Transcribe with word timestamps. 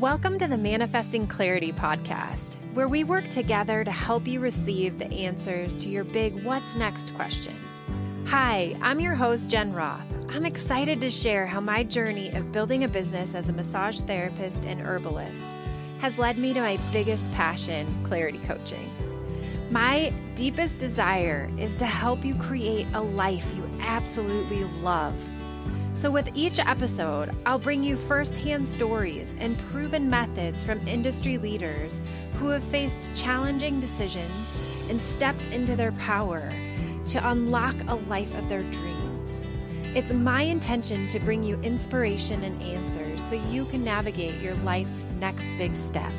Welcome 0.00 0.38
to 0.38 0.48
the 0.48 0.56
Manifesting 0.56 1.26
Clarity 1.26 1.72
podcast, 1.72 2.56
where 2.72 2.88
we 2.88 3.04
work 3.04 3.28
together 3.28 3.84
to 3.84 3.90
help 3.90 4.26
you 4.26 4.40
receive 4.40 4.98
the 4.98 5.12
answers 5.12 5.82
to 5.82 5.90
your 5.90 6.04
big 6.04 6.42
what's 6.42 6.74
next 6.74 7.14
question. 7.14 7.54
Hi, 8.24 8.74
I'm 8.80 8.98
your 8.98 9.14
host, 9.14 9.50
Jen 9.50 9.74
Roth. 9.74 10.00
I'm 10.30 10.46
excited 10.46 11.02
to 11.02 11.10
share 11.10 11.46
how 11.46 11.60
my 11.60 11.82
journey 11.82 12.30
of 12.30 12.50
building 12.50 12.84
a 12.84 12.88
business 12.88 13.34
as 13.34 13.50
a 13.50 13.52
massage 13.52 14.00
therapist 14.00 14.64
and 14.64 14.80
herbalist 14.80 15.42
has 16.00 16.18
led 16.18 16.38
me 16.38 16.54
to 16.54 16.60
my 16.62 16.78
biggest 16.94 17.30
passion, 17.34 17.86
clarity 18.02 18.40
coaching. 18.46 18.90
My 19.70 20.14
deepest 20.34 20.78
desire 20.78 21.46
is 21.58 21.74
to 21.74 21.84
help 21.84 22.24
you 22.24 22.36
create 22.36 22.86
a 22.94 23.02
life 23.02 23.44
you 23.54 23.68
absolutely 23.82 24.64
love 24.80 25.14
so, 26.00 26.10
with 26.10 26.30
each 26.34 26.58
episode, 26.58 27.28
I'll 27.44 27.58
bring 27.58 27.82
you 27.82 27.94
firsthand 27.94 28.66
stories 28.66 29.34
and 29.38 29.58
proven 29.70 30.08
methods 30.08 30.64
from 30.64 30.88
industry 30.88 31.36
leaders 31.36 32.00
who 32.36 32.48
have 32.48 32.64
faced 32.64 33.14
challenging 33.14 33.80
decisions 33.80 34.86
and 34.88 34.98
stepped 34.98 35.48
into 35.48 35.76
their 35.76 35.92
power 35.92 36.48
to 37.08 37.28
unlock 37.28 37.74
a 37.88 37.96
life 37.96 38.34
of 38.38 38.48
their 38.48 38.62
dreams. 38.62 39.44
It's 39.94 40.10
my 40.10 40.40
intention 40.40 41.06
to 41.08 41.20
bring 41.20 41.44
you 41.44 41.60
inspiration 41.60 42.44
and 42.44 42.62
answers 42.62 43.22
so 43.22 43.34
you 43.34 43.66
can 43.66 43.84
navigate 43.84 44.40
your 44.40 44.54
life's 44.64 45.04
next 45.18 45.44
big 45.58 45.76
step. 45.76 46.12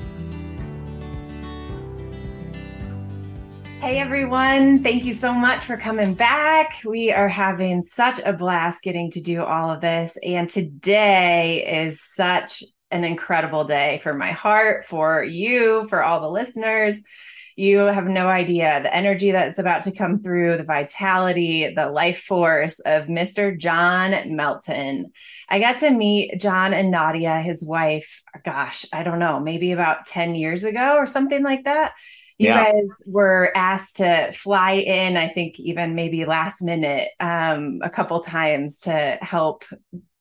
Hey 3.82 3.98
everyone, 3.98 4.84
thank 4.84 5.06
you 5.06 5.12
so 5.12 5.34
much 5.34 5.66
for 5.66 5.76
coming 5.76 6.14
back. 6.14 6.80
We 6.86 7.12
are 7.12 7.28
having 7.28 7.82
such 7.82 8.20
a 8.24 8.32
blast 8.32 8.84
getting 8.84 9.10
to 9.10 9.22
do 9.22 9.42
all 9.42 9.72
of 9.72 9.82
this. 9.82 10.16
And 10.22 10.48
today 10.48 11.88
is 11.88 12.00
such 12.00 12.64
an 12.92 13.04
incredible 13.04 13.64
day 13.64 14.00
for 14.04 14.14
my 14.14 14.34
heart, 14.34 14.86
for 14.86 15.24
you, 15.24 15.88
for 15.90 16.04
all 16.04 16.22
the 16.22 16.30
listeners. 16.30 17.02
You 17.56 17.80
have 17.80 18.06
no 18.06 18.28
idea 18.28 18.84
the 18.84 18.96
energy 18.96 19.32
that's 19.32 19.58
about 19.58 19.82
to 19.84 19.92
come 19.92 20.22
through, 20.22 20.58
the 20.58 20.64
vitality, 20.64 21.74
the 21.74 21.90
life 21.90 22.22
force 22.22 22.78
of 22.82 23.08
Mr. 23.08 23.58
John 23.58 24.36
Melton. 24.36 25.12
I 25.50 25.60
got 25.60 25.80
to 25.80 25.90
meet 25.90 26.40
John 26.40 26.76
and 26.76 26.92
Nadia, 26.92 27.40
his 27.40 27.64
wife, 27.64 28.22
gosh, 28.46 28.86
I 28.94 29.02
don't 29.02 29.20
know, 29.20 29.40
maybe 29.40 29.72
about 29.72 30.06
10 30.06 30.36
years 30.36 30.64
ago 30.64 30.98
or 30.98 31.08
something 31.08 31.42
like 31.42 31.64
that 31.64 31.94
you 32.42 32.48
yeah. 32.48 32.72
guys 32.72 32.90
were 33.06 33.52
asked 33.56 33.98
to 33.98 34.32
fly 34.34 34.74
in 34.74 35.16
i 35.18 35.28
think 35.30 35.60
even 35.60 35.96
maybe 35.96 36.26
last 36.26 36.62
minute 36.62 37.10
um, 37.20 37.80
a 37.84 37.90
couple 37.90 38.20
times 38.22 38.80
to 38.82 39.18
help 39.22 39.64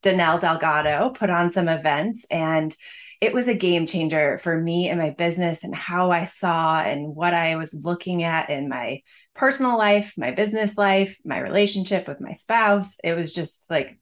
danelle 0.03 0.41
delgado 0.41 1.11
put 1.11 1.31
on 1.31 1.51
some 1.51 1.69
events 1.69 2.27
and 2.31 2.77
it 3.21 3.33
was 3.35 3.49
a 3.49 3.55
game 3.55 3.87
changer 3.87 4.39
for 4.39 4.59
me 4.59 4.89
and 4.89 4.99
my 4.99 5.11
business 5.11 5.65
and 5.65 5.75
how 5.75 6.11
i 6.11 6.25
saw 6.25 6.81
and 6.81 7.15
what 7.15 7.33
i 7.33 7.57
was 7.57 7.73
looking 7.73 8.23
at 8.23 8.51
in 8.51 8.69
my 8.69 9.01
personal 9.35 9.79
life 9.79 10.13
my 10.17 10.31
business 10.31 10.77
life 10.77 11.17
my 11.25 11.39
relationship 11.39 12.07
with 12.07 12.21
my 12.21 12.33
spouse 12.33 12.97
it 13.03 13.15
was 13.15 13.33
just 13.33 13.65
like 13.71 13.99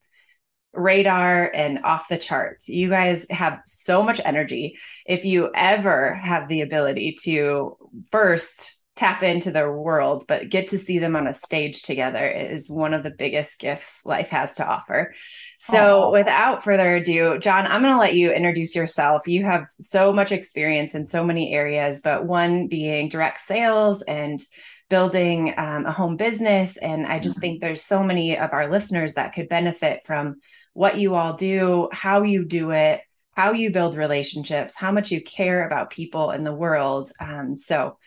radar 0.75 1.51
and 1.55 1.81
off 1.85 2.09
the 2.09 2.19
charts. 2.19 2.69
You 2.69 2.89
guys 2.89 3.27
have 3.31 3.61
so 3.65 4.03
much 4.03 4.21
energy. 4.25 4.79
If 5.07 5.25
you 5.25 5.51
ever 5.55 6.15
have 6.15 6.49
the 6.49 6.61
ability 6.61 7.17
to 7.25 7.77
first 8.11 8.75
tap 8.99 9.23
into 9.23 9.53
their 9.53 9.73
world, 9.73 10.25
but 10.27 10.49
get 10.49 10.67
to 10.69 10.79
see 10.79 10.99
them 10.99 11.15
on 11.15 11.29
a 11.29 11.33
stage 11.33 11.83
together 11.83 12.29
is 12.29 12.69
one 12.69 12.93
of 12.93 13.05
the 13.05 13.13
biggest 13.13 13.61
gifts 13.61 14.01
life 14.05 14.29
has 14.31 14.57
to 14.57 14.67
offer. 14.67 15.15
So, 15.57 16.11
without 16.11 16.65
further 16.65 16.97
ado, 16.97 17.39
John, 17.39 17.67
I'm 17.67 17.83
going 17.83 17.93
to 17.93 17.99
let 17.99 18.15
you 18.15 18.33
introduce 18.33 18.75
yourself. 18.75 19.29
You 19.29 19.45
have 19.45 19.67
so 19.81 20.13
much 20.13 20.33
experience 20.33 20.97
in 20.97 21.07
so 21.07 21.25
many 21.25 21.53
areas, 21.53 22.01
but 22.03 22.27
one 22.27 22.67
being 22.67 23.09
direct 23.09 23.41
sales 23.41 24.03
and 24.03 24.41
building 24.89 25.55
um, 25.57 25.87
a 25.87 25.93
home 25.93 26.17
business. 26.17 26.77
And 26.77 27.07
I 27.07 27.19
just 27.19 27.37
mm-hmm. 27.37 27.41
think 27.41 27.61
there's 27.61 27.85
so 27.85 28.03
many 28.03 28.37
of 28.37 28.53
our 28.53 28.69
listeners 28.69 29.15
that 29.15 29.33
could 29.33 29.49
benefit 29.49 30.05
from 30.05 30.41
what 30.79 30.97
you 30.97 31.17
all 31.17 31.33
do, 31.33 31.89
how 31.91 32.23
you 32.23 32.45
do 32.45 32.71
it, 32.71 33.01
how 33.33 33.51
you 33.51 33.73
build 33.73 33.97
relationships, 33.97 34.77
how 34.77 34.93
much 34.93 35.11
you 35.11 35.21
care 35.21 35.67
about 35.67 35.91
people 35.91 36.31
in 36.31 36.45
the 36.45 36.55
world. 36.55 37.11
Um, 37.19 37.57
so, 37.57 37.99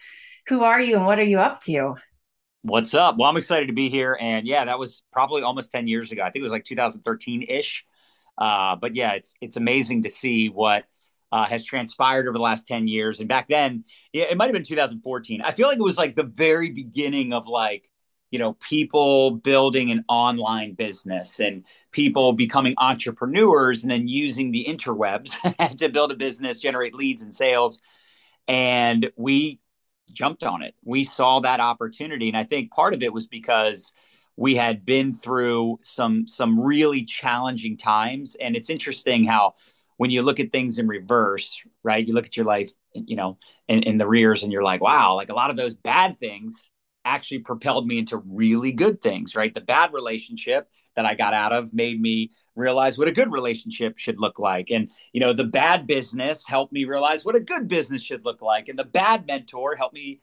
who 0.48 0.64
are 0.64 0.80
you 0.80 0.96
and 0.96 1.06
what 1.06 1.20
are 1.20 1.24
you 1.24 1.40
up 1.40 1.60
to? 1.64 1.96
What's 2.62 2.94
up? 2.94 3.18
Well, 3.18 3.30
I'm 3.30 3.36
excited 3.36 3.68
to 3.68 3.74
be 3.74 3.90
here. 3.90 4.18
And 4.18 4.48
yeah, 4.48 4.64
that 4.64 4.80
was 4.80 5.04
probably 5.12 5.42
almost 5.42 5.74
10 5.74 5.90
years 5.90 6.14
ago. 6.14 6.22
I 6.22 6.32
think 6.32 6.38
it 6.38 6.44
was 6.44 6.54
like 6.54 6.64
2013 6.64 7.44
ish. 7.50 7.84
Uh, 8.38 8.78
but 8.78 8.96
yeah, 8.96 9.16
it's 9.16 9.34
it's 9.42 9.58
amazing 9.58 10.04
to 10.04 10.10
see 10.10 10.48
what 10.48 10.86
uh, 11.30 11.44
has 11.44 11.66
transpired 11.66 12.26
over 12.26 12.38
the 12.38 12.44
last 12.44 12.70
10 12.70 12.88
years. 12.88 13.20
And 13.20 13.28
back 13.28 13.48
then, 13.48 13.84
yeah, 14.14 14.24
it 14.32 14.38
might 14.38 14.46
have 14.46 14.54
been 14.54 14.64
2014. 14.64 15.42
I 15.42 15.52
feel 15.52 15.68
like 15.68 15.78
it 15.78 15.84
was 15.84 15.98
like 15.98 16.16
the 16.16 16.24
very 16.24 16.70
beginning 16.70 17.34
of 17.34 17.48
like 17.48 17.91
you 18.32 18.40
know 18.40 18.54
people 18.54 19.32
building 19.32 19.92
an 19.92 20.04
online 20.10 20.74
business 20.74 21.40
and 21.40 21.66
people 21.92 22.34
becoming 22.34 22.74
entrepreneurs 22.78 23.84
and 23.84 23.92
then 23.92 24.08
using 24.08 24.52
the 24.52 24.66
interwebs 24.68 25.36
to 25.78 25.90
build 25.90 26.12
a 26.12 26.16
business 26.16 26.58
generate 26.58 26.96
leads 26.96 27.22
and 27.22 27.36
sales. 27.36 27.80
And 28.48 29.12
we 29.16 29.60
jumped 30.12 30.44
on 30.44 30.64
it. 30.64 30.74
We 30.84 31.04
saw 31.04 31.42
that 31.42 31.60
opportunity. 31.60 32.30
And 32.30 32.38
i 32.38 32.44
think 32.44 32.72
part 32.72 32.94
of 32.94 33.04
it 33.04 33.14
was 33.14 33.28
because 33.28 33.94
we 34.38 34.56
had 34.56 34.86
been 34.86 35.14
through 35.14 35.80
some 35.84 36.26
some 36.28 36.60
really 36.60 37.04
challenging 37.06 37.78
times. 37.78 38.36
And 38.40 38.56
it's 38.56 38.70
interesting 38.70 39.26
how 39.26 39.56
when 39.98 40.10
you 40.10 40.24
look 40.24 40.40
at 40.40 40.52
things 40.52 40.80
in 40.80 40.88
reverse 40.88 41.62
right 41.84 42.08
you 42.08 42.14
look 42.16 42.26
at 42.26 42.36
your 42.36 42.46
life 42.46 42.72
you 42.96 43.16
know 43.16 43.38
in, 43.68 43.84
in 43.84 44.00
the 44.00 44.08
rears 44.08 44.42
and 44.42 44.52
you're 44.52 44.64
like 44.64 44.82
wow 44.82 45.14
like 45.14 45.30
a 45.30 45.36
lot 45.36 45.52
of 45.52 45.58
those 45.58 45.76
bad 45.76 46.20
things 46.20 46.71
actually 47.06 47.40
propelled 47.40 47.88
me 47.88 47.98
into 47.98 48.18
really 48.18 48.72
good 48.72 49.02
things, 49.02 49.36
right? 49.36 49.54
The 49.54 49.62
bad 49.62 49.94
relationship 49.94 50.70
that 50.96 51.06
I 51.06 51.16
got 51.16 51.34
out 51.34 51.54
of 51.54 51.74
made 51.74 52.02
me 52.02 52.32
realize 52.56 52.98
what 52.98 53.08
a 53.08 53.14
good 53.14 53.32
relationship 53.32 53.98
should 53.98 54.20
look 54.20 54.40
like. 54.40 54.72
And, 54.72 54.92
you 55.14 55.22
know, 55.22 55.34
the 55.34 55.46
bad 55.46 55.88
business 55.88 56.46
helped 56.46 56.74
me 56.74 56.86
realize 56.86 57.24
what 57.24 57.36
a 57.36 57.40
good 57.40 57.68
business 57.68 58.02
should 58.02 58.26
look 58.26 58.42
like. 58.42 58.68
And 58.68 58.78
the 58.78 58.84
bad 58.84 59.26
mentor 59.26 59.76
helped 59.76 59.96
me 59.96 60.20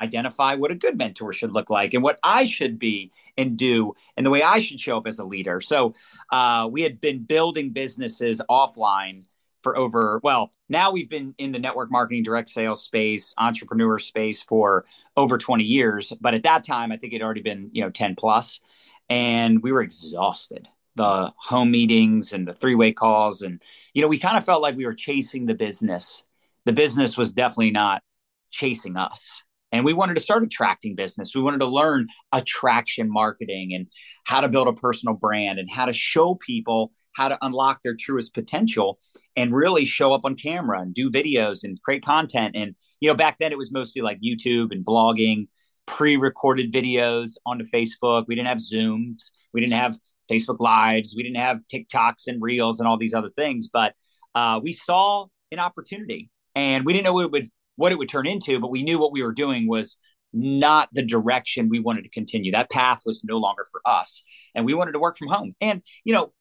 identify 0.00 0.54
what 0.54 0.70
a 0.70 0.74
good 0.74 0.96
mentor 0.96 1.32
should 1.32 1.52
look 1.52 1.70
like 1.70 1.94
and 1.94 2.02
what 2.02 2.18
I 2.22 2.44
should 2.46 2.78
be 2.78 3.12
and 3.36 3.56
do 3.56 3.94
and 4.16 4.24
the 4.24 4.30
way 4.30 4.42
I 4.42 4.60
should 4.60 4.80
show 4.80 4.96
up 4.96 5.06
as 5.06 5.18
a 5.18 5.24
leader. 5.24 5.60
So 5.60 5.94
uh, 6.30 6.68
we 6.70 6.82
had 6.82 7.00
been 7.00 7.24
building 7.24 7.70
businesses 7.70 8.40
offline 8.48 9.24
for 9.62 9.76
over, 9.76 10.20
well, 10.22 10.52
now 10.68 10.92
we've 10.92 11.10
been 11.10 11.34
in 11.38 11.52
the 11.52 11.58
network 11.58 11.90
marketing, 11.90 12.22
direct 12.22 12.48
sales 12.48 12.82
space, 12.82 13.34
entrepreneur 13.36 13.98
space 13.98 14.40
for 14.40 14.86
over 15.20 15.38
20 15.38 15.64
years. 15.64 16.12
But 16.20 16.34
at 16.34 16.42
that 16.44 16.64
time, 16.64 16.92
I 16.92 16.96
think 16.96 17.12
it 17.12 17.22
already 17.22 17.42
been, 17.42 17.70
you 17.72 17.82
know, 17.82 17.90
10 17.90 18.16
plus, 18.16 18.60
and 19.08 19.62
we 19.62 19.72
were 19.72 19.82
exhausted. 19.82 20.68
The 20.96 21.32
home 21.36 21.70
meetings 21.70 22.32
and 22.32 22.46
the 22.46 22.54
three 22.54 22.74
way 22.74 22.92
calls. 22.92 23.42
And, 23.42 23.62
you 23.94 24.02
know, 24.02 24.08
we 24.08 24.18
kind 24.18 24.36
of 24.36 24.44
felt 24.44 24.60
like 24.60 24.76
we 24.76 24.86
were 24.86 24.94
chasing 24.94 25.46
the 25.46 25.54
business. 25.54 26.24
The 26.64 26.72
business 26.72 27.16
was 27.16 27.32
definitely 27.32 27.70
not 27.70 28.02
chasing 28.50 28.96
us. 28.96 29.44
And 29.72 29.84
we 29.84 29.92
wanted 29.92 30.14
to 30.14 30.20
start 30.20 30.42
attracting 30.42 30.96
business. 30.96 31.34
We 31.34 31.42
wanted 31.42 31.60
to 31.60 31.66
learn 31.66 32.08
attraction 32.32 33.10
marketing 33.10 33.72
and 33.74 33.86
how 34.24 34.40
to 34.40 34.48
build 34.48 34.68
a 34.68 34.72
personal 34.72 35.14
brand 35.14 35.58
and 35.58 35.70
how 35.70 35.84
to 35.84 35.92
show 35.92 36.34
people 36.34 36.92
how 37.16 37.28
to 37.28 37.38
unlock 37.42 37.82
their 37.82 37.94
truest 37.94 38.34
potential 38.34 38.98
and 39.36 39.54
really 39.54 39.84
show 39.84 40.12
up 40.12 40.24
on 40.24 40.34
camera 40.34 40.80
and 40.80 40.94
do 40.94 41.10
videos 41.10 41.64
and 41.64 41.80
create 41.82 42.04
content. 42.04 42.56
And, 42.56 42.74
you 43.00 43.08
know, 43.08 43.14
back 43.14 43.38
then 43.38 43.52
it 43.52 43.58
was 43.58 43.72
mostly 43.72 44.02
like 44.02 44.20
YouTube 44.20 44.72
and 44.72 44.84
blogging, 44.84 45.48
pre 45.86 46.16
recorded 46.16 46.72
videos 46.72 47.30
onto 47.46 47.64
Facebook. 47.64 48.24
We 48.28 48.34
didn't 48.34 48.48
have 48.48 48.58
Zooms, 48.58 49.30
we 49.52 49.60
didn't 49.60 49.74
have 49.74 49.98
Facebook 50.30 50.60
Lives, 50.60 51.14
we 51.16 51.22
didn't 51.22 51.38
have 51.38 51.60
TikToks 51.72 52.26
and 52.26 52.40
Reels 52.42 52.80
and 52.80 52.88
all 52.88 52.98
these 52.98 53.14
other 53.14 53.30
things. 53.30 53.68
But 53.72 53.94
uh, 54.34 54.60
we 54.62 54.72
saw 54.72 55.26
an 55.52 55.58
opportunity 55.58 56.30
and 56.54 56.84
we 56.84 56.92
didn't 56.92 57.04
know 57.04 57.20
it 57.20 57.30
would 57.30 57.48
what 57.80 57.92
it 57.92 57.98
would 57.98 58.10
turn 58.10 58.26
into, 58.26 58.60
but 58.60 58.70
we 58.70 58.82
knew 58.82 59.00
what 59.00 59.10
we 59.10 59.22
were 59.22 59.32
doing 59.32 59.66
was 59.66 59.96
not 60.34 60.90
the 60.92 61.02
direction 61.02 61.70
we 61.70 61.80
wanted 61.80 62.02
to 62.02 62.10
continue. 62.10 62.52
That 62.52 62.70
path 62.70 63.00
was 63.06 63.24
no 63.24 63.38
longer 63.38 63.64
for 63.72 63.80
us. 63.86 64.22
And 64.54 64.66
we 64.66 64.74
wanted 64.74 64.92
to 64.92 64.98
work 64.98 65.16
from 65.16 65.28
home. 65.28 65.52
And, 65.62 65.82
you 66.04 66.12
know, 66.12 66.34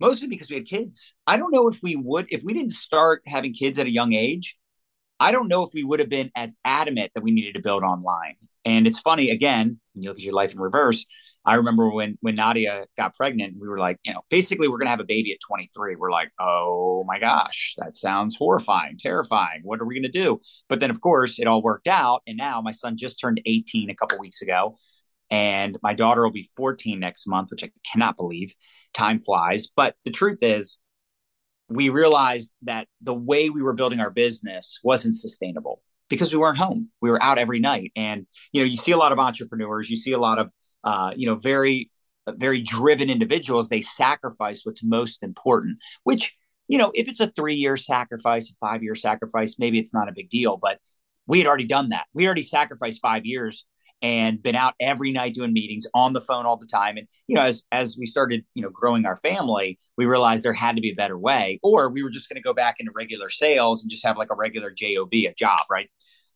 mostly 0.00 0.26
because 0.26 0.50
we 0.50 0.56
had 0.56 0.66
kids. 0.66 1.14
I 1.28 1.36
don't 1.36 1.52
know 1.52 1.68
if 1.68 1.78
we 1.80 1.94
would, 1.94 2.26
if 2.30 2.42
we 2.42 2.52
didn't 2.52 2.72
start 2.72 3.22
having 3.24 3.54
kids 3.54 3.78
at 3.78 3.86
a 3.86 3.90
young 3.90 4.14
age, 4.14 4.58
I 5.20 5.30
don't 5.30 5.46
know 5.46 5.62
if 5.62 5.70
we 5.72 5.84
would 5.84 6.00
have 6.00 6.08
been 6.08 6.32
as 6.34 6.56
adamant 6.64 7.12
that 7.14 7.22
we 7.22 7.30
needed 7.30 7.54
to 7.54 7.62
build 7.62 7.84
online. 7.84 8.34
And 8.64 8.88
it's 8.88 8.98
funny, 8.98 9.30
again, 9.30 9.78
when 9.92 10.02
you 10.02 10.08
look 10.08 10.18
at 10.18 10.24
your 10.24 10.34
life 10.34 10.54
in 10.54 10.60
reverse, 10.60 11.06
I 11.46 11.54
remember 11.54 11.90
when 11.90 12.16
when 12.20 12.36
Nadia 12.36 12.86
got 12.96 13.14
pregnant, 13.14 13.56
we 13.60 13.68
were 13.68 13.78
like, 13.78 13.98
you 14.04 14.12
know, 14.12 14.22
basically 14.30 14.68
we're 14.68 14.78
gonna 14.78 14.90
have 14.90 15.00
a 15.00 15.04
baby 15.04 15.32
at 15.32 15.38
23. 15.46 15.96
We're 15.96 16.10
like, 16.10 16.30
oh 16.40 17.04
my 17.06 17.18
gosh, 17.18 17.74
that 17.78 17.96
sounds 17.96 18.36
horrifying, 18.36 18.96
terrifying. 18.98 19.60
What 19.62 19.80
are 19.80 19.86
we 19.86 19.94
gonna 19.94 20.08
do? 20.08 20.40
But 20.68 20.80
then 20.80 20.90
of 20.90 21.00
course 21.00 21.38
it 21.38 21.46
all 21.46 21.62
worked 21.62 21.86
out. 21.86 22.22
And 22.26 22.36
now 22.36 22.60
my 22.60 22.72
son 22.72 22.96
just 22.96 23.20
turned 23.20 23.40
18 23.44 23.90
a 23.90 23.94
couple 23.94 24.18
weeks 24.18 24.42
ago. 24.42 24.78
And 25.30 25.78
my 25.82 25.94
daughter 25.94 26.22
will 26.22 26.32
be 26.32 26.48
14 26.56 27.00
next 27.00 27.26
month, 27.26 27.50
which 27.50 27.64
I 27.64 27.70
cannot 27.90 28.16
believe. 28.16 28.54
Time 28.92 29.20
flies. 29.20 29.68
But 29.74 29.96
the 30.04 30.10
truth 30.10 30.42
is, 30.42 30.78
we 31.68 31.88
realized 31.88 32.52
that 32.62 32.88
the 33.00 33.14
way 33.14 33.50
we 33.50 33.62
were 33.62 33.72
building 33.72 34.00
our 34.00 34.10
business 34.10 34.78
wasn't 34.84 35.14
sustainable 35.14 35.82
because 36.08 36.32
we 36.32 36.38
weren't 36.38 36.58
home. 36.58 36.86
We 37.00 37.10
were 37.10 37.22
out 37.22 37.38
every 37.38 37.58
night. 37.58 37.92
And, 37.96 38.26
you 38.52 38.60
know, 38.60 38.66
you 38.66 38.76
see 38.76 38.92
a 38.92 38.96
lot 38.96 39.12
of 39.12 39.18
entrepreneurs, 39.18 39.88
you 39.90 39.96
see 39.96 40.12
a 40.12 40.18
lot 40.18 40.38
of, 40.38 40.50
uh, 40.84 41.12
you 41.16 41.26
know, 41.26 41.34
very, 41.34 41.90
very 42.28 42.60
driven 42.60 43.10
individuals. 43.10 43.68
They 43.68 43.80
sacrifice 43.80 44.60
what's 44.64 44.84
most 44.84 45.22
important, 45.22 45.78
which, 46.04 46.36
you 46.68 46.78
know, 46.78 46.92
if 46.94 47.08
it's 47.08 47.20
a 47.20 47.28
three 47.28 47.56
year 47.56 47.76
sacrifice, 47.76 48.50
a 48.50 48.54
five 48.60 48.82
year 48.82 48.94
sacrifice, 48.94 49.56
maybe 49.58 49.78
it's 49.78 49.94
not 49.94 50.08
a 50.08 50.12
big 50.12 50.28
deal. 50.28 50.56
But 50.56 50.78
we 51.26 51.38
had 51.38 51.46
already 51.46 51.66
done 51.66 51.90
that. 51.90 52.06
We 52.12 52.26
already 52.26 52.42
sacrificed 52.42 53.00
five 53.00 53.24
years 53.24 53.66
and 54.02 54.42
been 54.42 54.54
out 54.54 54.74
every 54.80 55.12
night 55.12 55.32
doing 55.32 55.52
meetings 55.52 55.86
on 55.94 56.12
the 56.12 56.20
phone 56.20 56.44
all 56.44 56.58
the 56.58 56.66
time. 56.66 56.98
And 56.98 57.08
you 57.26 57.36
know, 57.36 57.42
as 57.42 57.62
as 57.72 57.96
we 57.98 58.04
started, 58.04 58.44
you 58.54 58.62
know, 58.62 58.70
growing 58.70 59.06
our 59.06 59.16
family, 59.16 59.78
we 59.96 60.04
realized 60.04 60.44
there 60.44 60.52
had 60.52 60.76
to 60.76 60.82
be 60.82 60.90
a 60.90 60.94
better 60.94 61.18
way, 61.18 61.58
or 61.62 61.88
we 61.88 62.02
were 62.02 62.10
just 62.10 62.28
going 62.28 62.36
to 62.36 62.42
go 62.42 62.52
back 62.52 62.76
into 62.80 62.92
regular 62.94 63.30
sales 63.30 63.82
and 63.82 63.90
just 63.90 64.04
have 64.04 64.18
like 64.18 64.30
a 64.30 64.34
regular 64.34 64.70
job, 64.70 65.08
a 65.12 65.34
job, 65.34 65.60
right? 65.70 65.88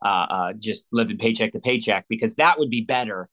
Uh, 0.02 0.08
uh, 0.08 0.52
just 0.58 0.86
living 0.92 1.18
paycheck 1.18 1.52
to 1.52 1.60
paycheck, 1.60 2.06
because 2.08 2.36
that 2.36 2.58
would 2.58 2.70
be 2.70 2.84
better 2.84 3.28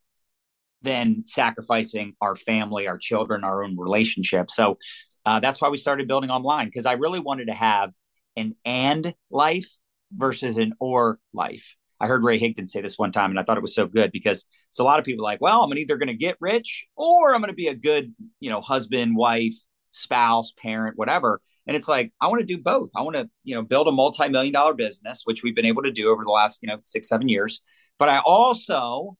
than 0.85 1.23
sacrificing 1.25 2.13
our 2.21 2.35
family, 2.35 2.87
our 2.87 2.97
children, 2.97 3.43
our 3.43 3.63
own 3.63 3.77
relationship. 3.77 4.49
So 4.49 4.77
uh, 5.25 5.39
that's 5.41 5.61
why 5.61 5.69
we 5.69 5.77
started 5.77 6.07
building 6.07 6.29
online 6.29 6.67
because 6.67 6.85
I 6.85 6.93
really 6.93 7.19
wanted 7.19 7.47
to 7.47 7.53
have 7.53 7.91
an 8.37 8.55
and 8.63 9.13
life 9.29 9.69
versus 10.15 10.57
an 10.57 10.73
or 10.79 11.19
life. 11.33 11.75
I 11.99 12.07
heard 12.07 12.23
Ray 12.23 12.39
Higdon 12.39 12.67
say 12.67 12.81
this 12.81 12.97
one 12.97 13.11
time, 13.11 13.31
and 13.31 13.39
I 13.39 13.43
thought 13.43 13.57
it 13.57 13.61
was 13.61 13.75
so 13.75 13.87
good 13.87 14.11
because 14.11 14.45
it's 14.69 14.79
a 14.79 14.83
lot 14.83 14.99
of 14.99 15.05
people 15.05 15.23
like, 15.23 15.41
well, 15.41 15.63
I'm 15.63 15.77
either 15.77 15.97
going 15.97 16.07
to 16.07 16.13
get 16.13 16.37
rich 16.39 16.85
or 16.95 17.33
I'm 17.33 17.41
going 17.41 17.49
to 17.49 17.55
be 17.55 17.67
a 17.67 17.75
good, 17.75 18.13
you 18.39 18.49
know, 18.49 18.61
husband, 18.61 19.15
wife, 19.15 19.55
spouse, 19.91 20.51
parent, 20.57 20.97
whatever. 20.97 21.41
And 21.65 21.75
it's 21.75 21.87
like, 21.87 22.11
I 22.21 22.27
want 22.27 22.41
to 22.41 22.45
do 22.45 22.61
both. 22.61 22.89
I 22.95 23.01
want 23.01 23.15
to, 23.15 23.29
you 23.43 23.55
know, 23.55 23.63
build 23.63 23.87
a 23.87 23.91
multi-million 23.91 24.53
dollar 24.53 24.73
business, 24.73 25.21
which 25.23 25.41
we've 25.41 25.55
been 25.55 25.65
able 25.65 25.83
to 25.83 25.91
do 25.91 26.09
over 26.09 26.23
the 26.23 26.31
last, 26.31 26.59
you 26.61 26.67
know, 26.67 26.77
six, 26.83 27.07
seven 27.07 27.29
years. 27.29 27.61
But 27.97 28.09
I 28.09 28.19
also 28.19 29.17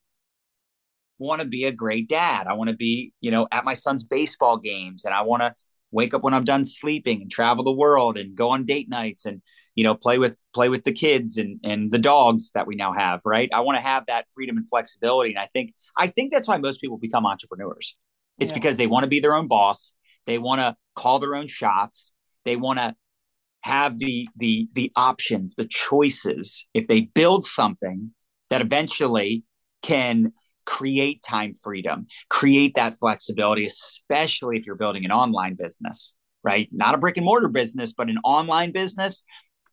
want 1.18 1.42
to 1.42 1.48
be 1.48 1.66
a 1.66 1.72
great 1.72 2.10
dad. 2.10 2.48
I 2.48 2.54
want 2.54 2.70
to 2.70 2.76
be, 2.76 3.14
you 3.22 3.32
know, 3.32 3.48
at 3.52 3.66
my 3.66 3.74
son's 3.74 4.04
baseball 4.04 4.58
games 4.58 5.06
and 5.06 5.14
I 5.14 5.22
want 5.22 5.42
to 5.42 5.54
wake 5.92 6.14
up 6.14 6.24
when 6.24 6.34
I'm 6.34 6.44
done 6.44 6.66
sleeping 6.66 7.22
and 7.22 7.32
travel 7.32 7.64
the 7.64 7.72
world 7.72 8.18
and 8.18 8.36
go 8.36 8.50
on 8.50 8.66
date 8.66 8.90
nights 8.90 9.26
and 9.26 9.42
you 9.76 9.84
know 9.84 9.96
play 9.96 10.18
with 10.18 10.40
play 10.54 10.68
with 10.68 10.84
the 10.84 10.92
kids 10.92 11.38
and 11.38 11.60
and 11.64 11.90
the 11.90 12.00
dogs 12.00 12.52
that 12.54 12.68
we 12.68 12.76
now 12.76 12.92
have 12.92 13.22
right? 13.26 13.50
I 13.54 13.62
want 13.62 13.78
to 13.78 13.82
have 13.82 14.06
that 14.08 14.26
freedom 14.34 14.58
and 14.58 14.68
flexibility 14.68 15.32
and 15.32 15.40
I 15.40 15.48
think 15.54 15.74
I 15.96 16.08
think 16.08 16.32
that's 16.32 16.48
why 16.48 16.58
most 16.58 16.82
people 16.82 16.98
become 16.98 17.26
entrepreneurs. 17.26 17.96
It's 18.38 18.50
yeah. 18.50 18.56
because 18.56 18.78
they 18.78 18.88
want 18.88 19.04
to 19.04 19.10
be 19.10 19.22
their 19.22 19.34
own 19.34 19.48
boss. 19.48 19.94
They 20.26 20.38
want 20.38 20.60
to 20.60 20.76
call 20.96 21.20
their 21.20 21.36
own 21.36 21.48
shots. 21.48 22.12
They 22.44 22.58
want 22.58 22.80
to 22.80 22.96
have 23.62 23.98
the 23.98 24.28
the 24.36 24.68
the 24.74 24.92
options 24.96 25.56
the 25.56 25.66
choices. 25.66 26.68
If 26.74 26.88
they 26.88 27.02
build 27.02 27.46
something 27.46 28.12
that 28.50 28.62
eventually 28.62 29.44
can 29.82 30.34
create 30.66 31.22
time 31.24 31.54
freedom, 31.54 32.08
create 32.30 32.76
that 32.76 32.96
flexibility, 32.96 33.66
especially 33.66 34.58
if 34.58 34.66
you're 34.66 34.76
building 34.76 35.06
an 35.06 35.12
online 35.12 35.56
business, 35.56 36.16
right? 36.44 36.68
Not 36.72 36.96
a 36.96 36.98
brick 36.98 37.18
and 37.18 37.26
mortar 37.26 37.50
business, 37.50 37.94
but 37.94 38.10
an 38.10 38.18
online 38.24 38.72
business. 38.72 39.24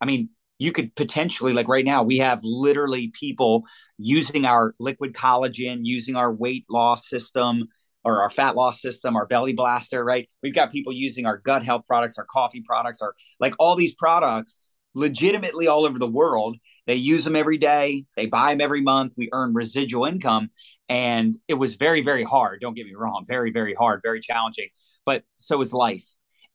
I 0.00 0.06
mean, 0.06 0.30
you 0.58 0.72
could 0.72 0.94
potentially, 0.94 1.52
like 1.52 1.68
right 1.68 1.84
now, 1.84 2.02
we 2.02 2.18
have 2.18 2.40
literally 2.44 3.12
people 3.18 3.64
using 3.98 4.44
our 4.44 4.74
liquid 4.78 5.12
collagen, 5.12 5.80
using 5.82 6.14
our 6.14 6.32
weight 6.32 6.64
loss 6.70 7.08
system 7.08 7.68
or 8.04 8.22
our 8.22 8.30
fat 8.30 8.56
loss 8.56 8.80
system, 8.80 9.16
our 9.16 9.26
belly 9.26 9.52
blaster, 9.52 10.04
right? 10.04 10.28
We've 10.42 10.54
got 10.54 10.72
people 10.72 10.92
using 10.92 11.26
our 11.26 11.38
gut 11.38 11.64
health 11.64 11.84
products, 11.86 12.18
our 12.18 12.24
coffee 12.24 12.62
products, 12.64 13.00
our 13.00 13.14
like 13.40 13.54
all 13.58 13.76
these 13.76 13.94
products 13.94 14.74
legitimately 14.94 15.66
all 15.66 15.86
over 15.86 15.98
the 15.98 16.06
world. 16.06 16.56
They 16.86 16.94
use 16.96 17.24
them 17.24 17.36
every 17.36 17.58
day. 17.58 18.06
They 18.16 18.26
buy 18.26 18.50
them 18.50 18.60
every 18.60 18.80
month. 18.80 19.14
We 19.16 19.28
earn 19.32 19.54
residual 19.54 20.04
income. 20.04 20.50
And 20.88 21.38
it 21.48 21.54
was 21.54 21.76
very, 21.76 22.02
very 22.02 22.24
hard. 22.24 22.60
Don't 22.60 22.74
get 22.74 22.86
me 22.86 22.94
wrong, 22.94 23.24
very, 23.26 23.50
very 23.50 23.74
hard, 23.74 24.00
very 24.02 24.20
challenging. 24.20 24.68
But 25.06 25.22
so 25.36 25.60
is 25.60 25.72
life. 25.72 26.06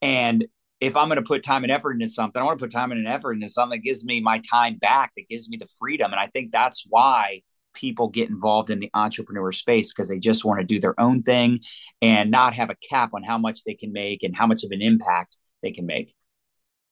And 0.01 0.45
if 0.79 0.95
I'm 0.95 1.07
going 1.07 1.17
to 1.17 1.23
put 1.23 1.43
time 1.43 1.63
and 1.63 1.71
effort 1.71 1.93
into 1.93 2.09
something, 2.09 2.39
I 2.39 2.45
want 2.45 2.59
to 2.59 2.63
put 2.63 2.71
time 2.71 2.91
and 2.91 3.07
effort 3.07 3.33
into 3.33 3.49
something 3.49 3.79
that 3.79 3.83
gives 3.83 4.05
me 4.05 4.21
my 4.21 4.39
time 4.39 4.77
back, 4.77 5.13
that 5.17 5.27
gives 5.27 5.49
me 5.49 5.57
the 5.57 5.67
freedom. 5.79 6.11
And 6.11 6.19
I 6.19 6.27
think 6.27 6.51
that's 6.51 6.83
why 6.87 7.41
people 7.73 8.09
get 8.09 8.29
involved 8.29 8.69
in 8.69 8.79
the 8.79 8.89
entrepreneur 8.93 9.51
space 9.51 9.91
because 9.91 10.09
they 10.09 10.19
just 10.19 10.43
want 10.43 10.59
to 10.59 10.65
do 10.65 10.79
their 10.79 10.99
own 10.99 11.23
thing 11.23 11.59
and 12.01 12.31
not 12.31 12.53
have 12.53 12.69
a 12.69 12.75
cap 12.89 13.11
on 13.13 13.23
how 13.23 13.37
much 13.37 13.63
they 13.63 13.73
can 13.73 13.91
make 13.91 14.23
and 14.23 14.35
how 14.35 14.47
much 14.47 14.63
of 14.63 14.71
an 14.71 14.81
impact 14.81 15.37
they 15.61 15.71
can 15.71 15.85
make. 15.85 16.13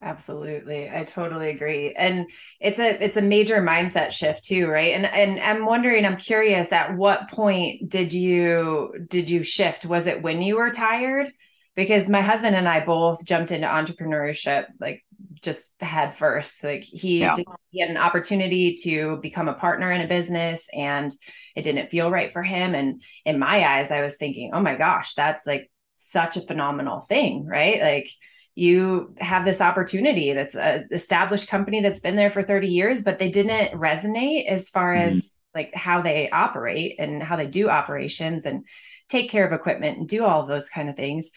Absolutely. 0.02 0.90
I 0.90 1.04
totally 1.04 1.48
agree. 1.48 1.94
And 1.94 2.26
it's 2.60 2.78
a 2.78 3.02
it's 3.02 3.16
a 3.16 3.22
major 3.22 3.62
mindset 3.62 4.12
shift 4.12 4.44
too, 4.44 4.68
right? 4.68 4.94
And 4.94 5.06
and 5.06 5.40
I'm 5.40 5.64
wondering, 5.64 6.04
I'm 6.04 6.18
curious 6.18 6.70
at 6.70 6.96
what 6.96 7.30
point 7.30 7.88
did 7.88 8.12
you 8.12 8.92
did 9.08 9.30
you 9.30 9.42
shift? 9.42 9.86
Was 9.86 10.06
it 10.06 10.22
when 10.22 10.42
you 10.42 10.56
were 10.56 10.70
tired? 10.70 11.32
Because 11.74 12.08
my 12.08 12.20
husband 12.20 12.56
and 12.56 12.68
I 12.68 12.84
both 12.84 13.24
jumped 13.24 13.50
into 13.50 13.66
entrepreneurship 13.66 14.66
like 14.80 15.04
just 15.42 15.68
head 15.80 16.14
first. 16.14 16.62
Like 16.62 16.82
he, 16.82 17.20
yeah. 17.20 17.34
did, 17.34 17.46
he 17.70 17.80
had 17.80 17.90
an 17.90 17.96
opportunity 17.96 18.76
to 18.82 19.16
become 19.18 19.48
a 19.48 19.54
partner 19.54 19.90
in 19.92 20.00
a 20.00 20.08
business 20.08 20.66
and 20.72 21.12
it 21.54 21.62
didn't 21.62 21.90
feel 21.90 22.10
right 22.10 22.30
for 22.30 22.42
him. 22.42 22.74
And 22.74 23.02
in 23.24 23.38
my 23.38 23.64
eyes, 23.66 23.90
I 23.90 24.02
was 24.02 24.16
thinking, 24.16 24.50
oh 24.52 24.60
my 24.60 24.74
gosh, 24.76 25.14
that's 25.14 25.46
like 25.46 25.70
such 25.96 26.36
a 26.36 26.42
phenomenal 26.42 27.00
thing, 27.00 27.46
right? 27.46 27.80
Like 27.80 28.08
you 28.56 29.14
have 29.18 29.44
this 29.44 29.60
opportunity 29.60 30.32
that's 30.32 30.56
an 30.56 30.88
established 30.90 31.48
company 31.48 31.82
that's 31.82 32.00
been 32.00 32.16
there 32.16 32.30
for 32.30 32.42
30 32.42 32.68
years 32.68 33.02
but 33.02 33.18
they 33.18 33.30
didn't 33.30 33.78
resonate 33.78 34.46
as 34.46 34.68
far 34.68 34.94
mm-hmm. 34.94 35.16
as 35.16 35.36
like 35.54 35.74
how 35.74 36.02
they 36.02 36.28
operate 36.30 36.96
and 36.98 37.22
how 37.22 37.36
they 37.36 37.46
do 37.46 37.68
operations 37.68 38.44
and 38.44 38.64
take 39.08 39.30
care 39.30 39.46
of 39.46 39.52
equipment 39.52 39.98
and 39.98 40.08
do 40.08 40.24
all 40.24 40.42
of 40.42 40.48
those 40.48 40.68
kind 40.68 40.88
of 40.88 40.96
things 40.96 41.30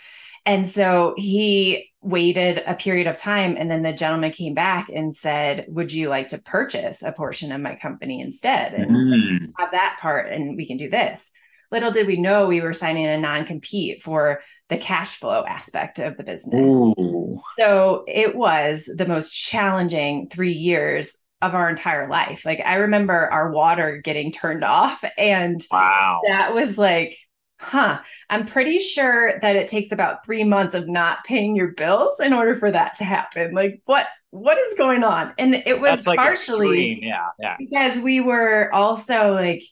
and 0.46 0.68
so 0.68 1.14
he 1.18 1.92
waited 2.02 2.64
a 2.66 2.74
period 2.74 3.06
of 3.06 3.18
time 3.18 3.58
and 3.58 3.70
then 3.70 3.84
the 3.84 3.92
gentleman 3.92 4.32
came 4.32 4.54
back 4.54 4.88
and 4.94 5.14
said 5.14 5.66
would 5.68 5.92
you 5.92 6.08
like 6.08 6.30
to 6.30 6.38
purchase 6.38 7.04
a 7.04 7.12
portion 7.12 7.52
of 7.52 7.60
my 7.60 7.76
company 7.76 8.22
instead 8.22 8.74
and 8.74 8.92
mm-hmm. 8.92 9.46
have 9.58 9.72
that 9.72 9.98
part 10.02 10.32
and 10.32 10.56
we 10.56 10.66
can 10.66 10.78
do 10.78 10.90
this 10.90 11.30
little 11.72 11.92
did 11.92 12.08
we 12.08 12.18
know 12.18 12.48
we 12.48 12.62
were 12.62 12.74
signing 12.74 13.06
a 13.06 13.18
non-compete 13.18 14.02
for 14.02 14.42
the 14.70 14.78
cash 14.78 15.18
flow 15.18 15.44
aspect 15.46 16.00
of 16.00 16.16
the 16.18 16.24
business. 16.24 16.62
Ooh. 16.62 17.42
So 17.58 18.04
it 18.08 18.36
was 18.36 18.90
the 18.94 19.08
most 19.08 19.32
challenging 19.32 20.30
three 20.30 20.54
years 20.54 21.16
of 21.42 21.56
our 21.56 21.70
entire 21.70 22.08
life. 22.10 22.46
Like 22.46 22.62
I 22.64 22.76
remember 22.76 23.14
our 23.14 23.52
water 23.52 23.98
getting 23.98 24.32
turned 24.32 24.64
off, 24.64 25.04
and 25.18 25.66
wow, 25.72 26.22
that 26.28 26.54
was 26.54 26.78
like, 26.78 27.18
huh. 27.60 28.00
I'm 28.30 28.46
pretty 28.46 28.80
sure 28.80 29.40
that 29.42 29.56
it 29.56 29.68
takes 29.68 29.92
about 29.92 30.26
three 30.26 30.44
months 30.44 30.74
of 30.74 30.88
not 30.88 31.24
paying 31.24 31.56
your 31.56 31.70
bills 31.70 32.20
in 32.20 32.34
order 32.34 32.56
for 32.56 32.70
that 32.70 32.96
to 32.98 33.04
happen. 33.04 33.54
Like 33.54 33.82
what? 33.86 34.08
What 34.32 34.60
is 34.60 34.76
going 34.76 35.04
on? 35.04 35.34
And 35.40 35.56
it 35.56 35.82
was 35.82 36.06
like 36.06 36.20
partially, 36.20 36.92
extreme. 36.92 37.00
yeah, 37.02 37.28
yeah, 37.40 37.56
because 37.58 37.98
we 37.98 38.20
were 38.20 38.70
also 38.72 39.32
like 39.32 39.64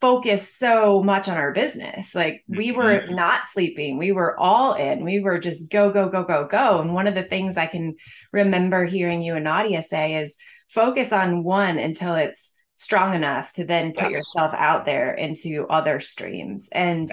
focused 0.00 0.58
so 0.58 1.02
much 1.02 1.28
on 1.28 1.36
our 1.36 1.52
business. 1.52 2.14
Like 2.14 2.42
we 2.48 2.72
were 2.72 3.00
mm-hmm. 3.00 3.14
not 3.14 3.42
sleeping. 3.52 3.98
We 3.98 4.12
were 4.12 4.38
all 4.38 4.74
in. 4.74 5.04
We 5.04 5.20
were 5.20 5.38
just 5.38 5.70
go, 5.70 5.90
go, 5.90 6.08
go, 6.08 6.24
go, 6.24 6.46
go. 6.46 6.80
And 6.80 6.94
one 6.94 7.06
of 7.06 7.14
the 7.14 7.22
things 7.22 7.56
I 7.56 7.66
can 7.66 7.96
remember 8.32 8.84
hearing 8.84 9.22
you 9.22 9.34
and 9.34 9.44
Nadia 9.44 9.82
say 9.82 10.22
is 10.22 10.36
focus 10.68 11.12
on 11.12 11.44
one 11.44 11.78
until 11.78 12.14
it's 12.14 12.52
strong 12.74 13.14
enough 13.14 13.52
to 13.52 13.64
then 13.64 13.92
put 13.92 14.04
yes. 14.04 14.12
yourself 14.12 14.54
out 14.54 14.86
there 14.86 15.12
into 15.12 15.66
other 15.68 16.00
streams. 16.00 16.68
And. 16.72 17.10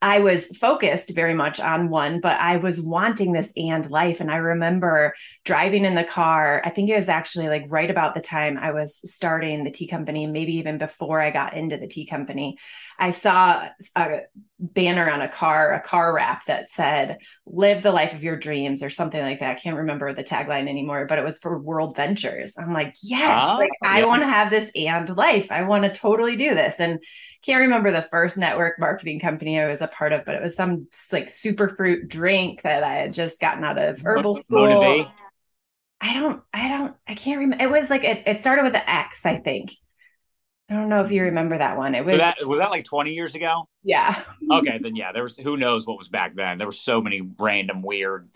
I 0.00 0.20
was 0.20 0.46
focused 0.46 1.10
very 1.10 1.34
much 1.34 1.58
on 1.58 1.88
one, 1.88 2.20
but 2.20 2.38
I 2.38 2.58
was 2.58 2.80
wanting 2.80 3.32
this 3.32 3.52
and 3.56 3.88
life. 3.90 4.20
And 4.20 4.30
I 4.30 4.36
remember 4.36 5.14
driving 5.44 5.84
in 5.84 5.96
the 5.96 6.04
car. 6.04 6.62
I 6.64 6.70
think 6.70 6.88
it 6.88 6.94
was 6.94 7.08
actually 7.08 7.48
like 7.48 7.64
right 7.68 7.90
about 7.90 8.14
the 8.14 8.20
time 8.20 8.58
I 8.58 8.70
was 8.70 9.00
starting 9.10 9.64
the 9.64 9.72
tea 9.72 9.88
company, 9.88 10.26
maybe 10.26 10.58
even 10.58 10.78
before 10.78 11.20
I 11.20 11.32
got 11.32 11.56
into 11.56 11.78
the 11.78 11.88
tea 11.88 12.06
company. 12.06 12.58
I 12.98 13.10
saw 13.10 13.68
a 13.94 14.20
banner 14.58 15.08
on 15.08 15.20
a 15.20 15.28
car, 15.28 15.72
a 15.72 15.80
car 15.80 16.12
wrap 16.12 16.46
that 16.46 16.68
said, 16.70 17.18
live 17.46 17.82
the 17.82 17.92
life 17.92 18.12
of 18.12 18.24
your 18.24 18.36
dreams 18.36 18.82
or 18.82 18.90
something 18.90 19.20
like 19.20 19.38
that. 19.38 19.52
I 19.52 19.54
can't 19.54 19.76
remember 19.76 20.12
the 20.12 20.24
tagline 20.24 20.68
anymore, 20.68 21.06
but 21.06 21.18
it 21.18 21.24
was 21.24 21.38
for 21.38 21.58
World 21.60 21.94
Ventures. 21.94 22.54
I'm 22.58 22.72
like, 22.72 22.96
yes, 23.00 23.44
ah, 23.44 23.56
like 23.56 23.70
yeah. 23.80 23.88
I 23.88 24.04
want 24.04 24.22
to 24.22 24.28
have 24.28 24.50
this 24.50 24.68
and 24.74 25.08
life. 25.16 25.46
I 25.50 25.62
want 25.62 25.84
to 25.84 26.00
totally 26.00 26.36
do 26.36 26.56
this. 26.56 26.74
And 26.80 26.98
can't 27.44 27.60
remember 27.60 27.92
the 27.92 28.02
first 28.02 28.36
network 28.36 28.80
marketing 28.80 29.20
company 29.20 29.60
I 29.60 29.68
was 29.68 29.80
a 29.80 29.86
part 29.86 30.12
of, 30.12 30.24
but 30.24 30.34
it 30.34 30.42
was 30.42 30.56
some 30.56 30.88
like 31.12 31.30
super 31.30 31.68
fruit 31.68 32.08
drink 32.08 32.62
that 32.62 32.82
I 32.82 32.94
had 32.94 33.14
just 33.14 33.40
gotten 33.40 33.62
out 33.62 33.78
of 33.78 34.02
herbal 34.02 34.34
school. 34.34 34.66
Motivate. 34.66 35.06
I 36.00 36.14
don't, 36.14 36.42
I 36.52 36.68
don't, 36.68 36.96
I 37.06 37.14
can't 37.14 37.38
remember. 37.38 37.64
It 37.64 37.70
was 37.70 37.90
like, 37.90 38.02
it, 38.02 38.24
it 38.26 38.40
started 38.40 38.64
with 38.64 38.74
an 38.74 38.82
X, 38.86 39.24
I 39.24 39.38
think. 39.38 39.70
I 40.70 40.74
don't 40.74 40.88
know 40.88 41.02
if 41.02 41.10
you 41.10 41.22
remember 41.22 41.56
that 41.56 41.78
one. 41.78 41.94
It 41.94 42.04
was 42.04 42.12
was 42.12 42.20
that, 42.20 42.46
was 42.46 42.58
that 42.58 42.70
like 42.70 42.84
20 42.84 43.12
years 43.12 43.34
ago? 43.34 43.68
Yeah. 43.82 44.22
okay, 44.50 44.78
then 44.82 44.96
yeah, 44.96 45.12
there 45.12 45.22
was 45.22 45.36
who 45.36 45.56
knows 45.56 45.86
what 45.86 45.96
was 45.96 46.08
back 46.08 46.34
then. 46.34 46.58
There 46.58 46.66
were 46.66 46.72
so 46.72 47.00
many 47.00 47.22
random 47.38 47.82
weird 47.82 48.28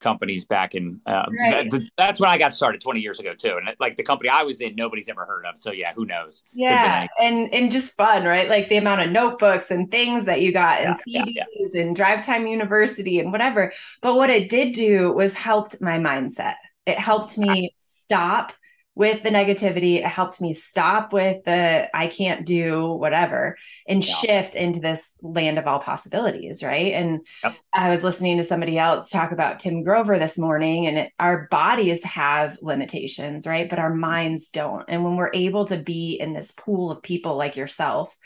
companies 0.00 0.44
back 0.44 0.74
in 0.74 1.00
uh, 1.06 1.24
right. 1.38 1.70
that, 1.70 1.88
that's 1.96 2.20
when 2.20 2.30
I 2.30 2.38
got 2.38 2.52
started 2.54 2.80
20 2.80 3.00
years 3.00 3.20
ago 3.20 3.34
too. 3.34 3.58
And 3.58 3.74
like 3.80 3.96
the 3.96 4.02
company 4.02 4.28
I 4.28 4.42
was 4.42 4.60
in, 4.60 4.74
nobody's 4.74 5.08
ever 5.08 5.24
heard 5.24 5.44
of. 5.46 5.58
So 5.58 5.72
yeah, 5.72 5.92
who 5.94 6.06
knows? 6.06 6.42
Yeah. 6.52 7.06
And, 7.20 7.52
and 7.52 7.70
just 7.70 7.94
fun, 7.94 8.24
right? 8.24 8.48
Like 8.48 8.68
the 8.68 8.76
amount 8.76 9.02
of 9.02 9.10
notebooks 9.10 9.70
and 9.70 9.90
things 9.90 10.24
that 10.26 10.40
you 10.40 10.52
got 10.52 10.80
and 10.80 10.96
yeah, 11.06 11.22
CDs 11.22 11.34
yeah, 11.34 11.44
yeah. 11.72 11.82
and 11.82 11.96
drive 11.96 12.24
time 12.24 12.46
university 12.46 13.18
and 13.20 13.32
whatever. 13.32 13.72
But 14.02 14.16
what 14.16 14.30
it 14.30 14.48
did 14.48 14.74
do 14.74 15.12
was 15.12 15.34
helped 15.34 15.80
my 15.80 15.98
mindset. 15.98 16.56
It 16.86 16.98
helped 16.98 17.36
me 17.36 17.74
stop 17.78 18.52
with 18.96 19.22
the 19.22 19.28
negativity. 19.28 19.96
It 19.96 20.06
helped 20.06 20.40
me 20.40 20.54
stop 20.54 21.12
with 21.12 21.44
the 21.44 21.94
I 21.94 22.08
can't 22.08 22.46
do 22.46 22.92
whatever 22.92 23.58
and 23.86 24.04
yeah. 24.04 24.14
shift 24.14 24.54
into 24.54 24.80
this 24.80 25.16
land 25.20 25.58
of 25.58 25.66
all 25.66 25.78
possibilities. 25.78 26.64
Right. 26.64 26.94
And 26.94 27.20
yep. 27.44 27.56
I 27.72 27.90
was 27.90 28.02
listening 28.02 28.38
to 28.38 28.42
somebody 28.42 28.78
else 28.78 29.10
talk 29.10 29.30
about 29.30 29.60
Tim 29.60 29.84
Grover 29.84 30.18
this 30.18 30.38
morning, 30.38 30.86
and 30.86 30.98
it, 30.98 31.12
our 31.20 31.46
bodies 31.50 32.02
have 32.02 32.58
limitations, 32.62 33.46
right? 33.46 33.68
But 33.68 33.78
our 33.78 33.90
mm-hmm. 33.90 34.00
minds 34.00 34.48
don't. 34.48 34.86
And 34.88 35.04
when 35.04 35.16
we're 35.16 35.30
able 35.34 35.66
to 35.66 35.76
be 35.76 36.14
in 36.18 36.32
this 36.32 36.50
pool 36.52 36.90
of 36.90 37.02
people 37.02 37.36
like 37.36 37.56
yourself, 37.56 38.16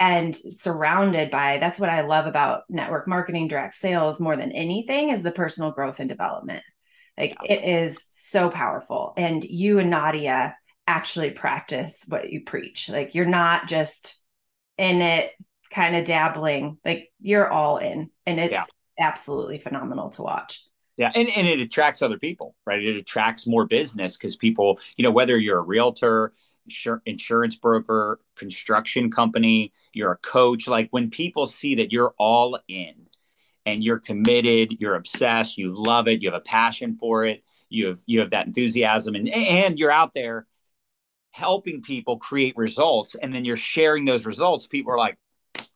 and 0.00 0.34
surrounded 0.34 1.30
by 1.30 1.58
that's 1.58 1.78
what 1.78 1.90
I 1.90 2.00
love 2.00 2.26
about 2.26 2.62
network 2.68 3.06
marketing, 3.06 3.46
direct 3.46 3.74
sales 3.74 4.18
more 4.18 4.36
than 4.36 4.52
anything 4.52 5.10
is 5.10 5.22
the 5.22 5.30
personal 5.30 5.70
growth 5.70 6.00
and 6.00 6.08
development 6.08 6.64
like 7.16 7.36
it 7.44 7.64
is 7.64 8.04
so 8.24 8.48
powerful. 8.48 9.12
And 9.16 9.44
you 9.44 9.78
and 9.78 9.90
Nadia 9.90 10.56
actually 10.86 11.30
practice 11.30 12.04
what 12.08 12.30
you 12.30 12.42
preach. 12.42 12.88
Like 12.88 13.14
you're 13.14 13.26
not 13.26 13.68
just 13.68 14.20
in 14.78 15.02
it, 15.02 15.32
kind 15.70 15.94
of 15.94 16.04
dabbling, 16.04 16.78
like 16.84 17.12
you're 17.20 17.48
all 17.48 17.76
in. 17.76 18.10
And 18.24 18.40
it's 18.40 18.52
yeah. 18.52 18.64
absolutely 18.98 19.58
phenomenal 19.58 20.08
to 20.10 20.22
watch. 20.22 20.64
Yeah, 20.96 21.10
and, 21.14 21.28
and 21.28 21.46
it 21.46 21.60
attracts 21.60 22.02
other 22.02 22.18
people, 22.18 22.54
right? 22.64 22.82
It 22.82 22.96
attracts 22.96 23.46
more 23.46 23.66
business 23.66 24.16
because 24.16 24.36
people, 24.36 24.78
you 24.96 25.02
know, 25.02 25.10
whether 25.10 25.36
you're 25.36 25.58
a 25.58 25.62
realtor, 25.62 26.32
insurance 27.04 27.56
broker, 27.56 28.20
construction 28.36 29.10
company, 29.10 29.72
you're 29.92 30.12
a 30.12 30.16
coach, 30.18 30.68
like 30.68 30.88
when 30.92 31.10
people 31.10 31.46
see 31.46 31.74
that 31.74 31.92
you're 31.92 32.14
all 32.16 32.58
in, 32.68 32.94
and 33.66 33.82
you're 33.82 33.98
committed, 33.98 34.76
you're 34.78 34.94
obsessed, 34.94 35.58
you 35.58 35.74
love 35.74 36.06
it, 36.06 36.22
you 36.22 36.30
have 36.30 36.38
a 36.38 36.44
passion 36.44 36.94
for 36.94 37.24
it, 37.24 37.42
you 37.74 37.88
have 37.88 37.98
you 38.06 38.20
have 38.20 38.30
that 38.30 38.46
enthusiasm 38.46 39.14
and 39.14 39.28
and 39.28 39.78
you're 39.78 39.90
out 39.90 40.12
there 40.14 40.46
helping 41.34 41.82
people 41.82 42.16
create 42.16 42.54
results 42.56 43.16
and 43.16 43.34
then 43.34 43.44
you're 43.44 43.56
sharing 43.56 44.04
those 44.04 44.24
results, 44.24 44.68
people 44.68 44.92
are 44.92 44.98
like 44.98 45.18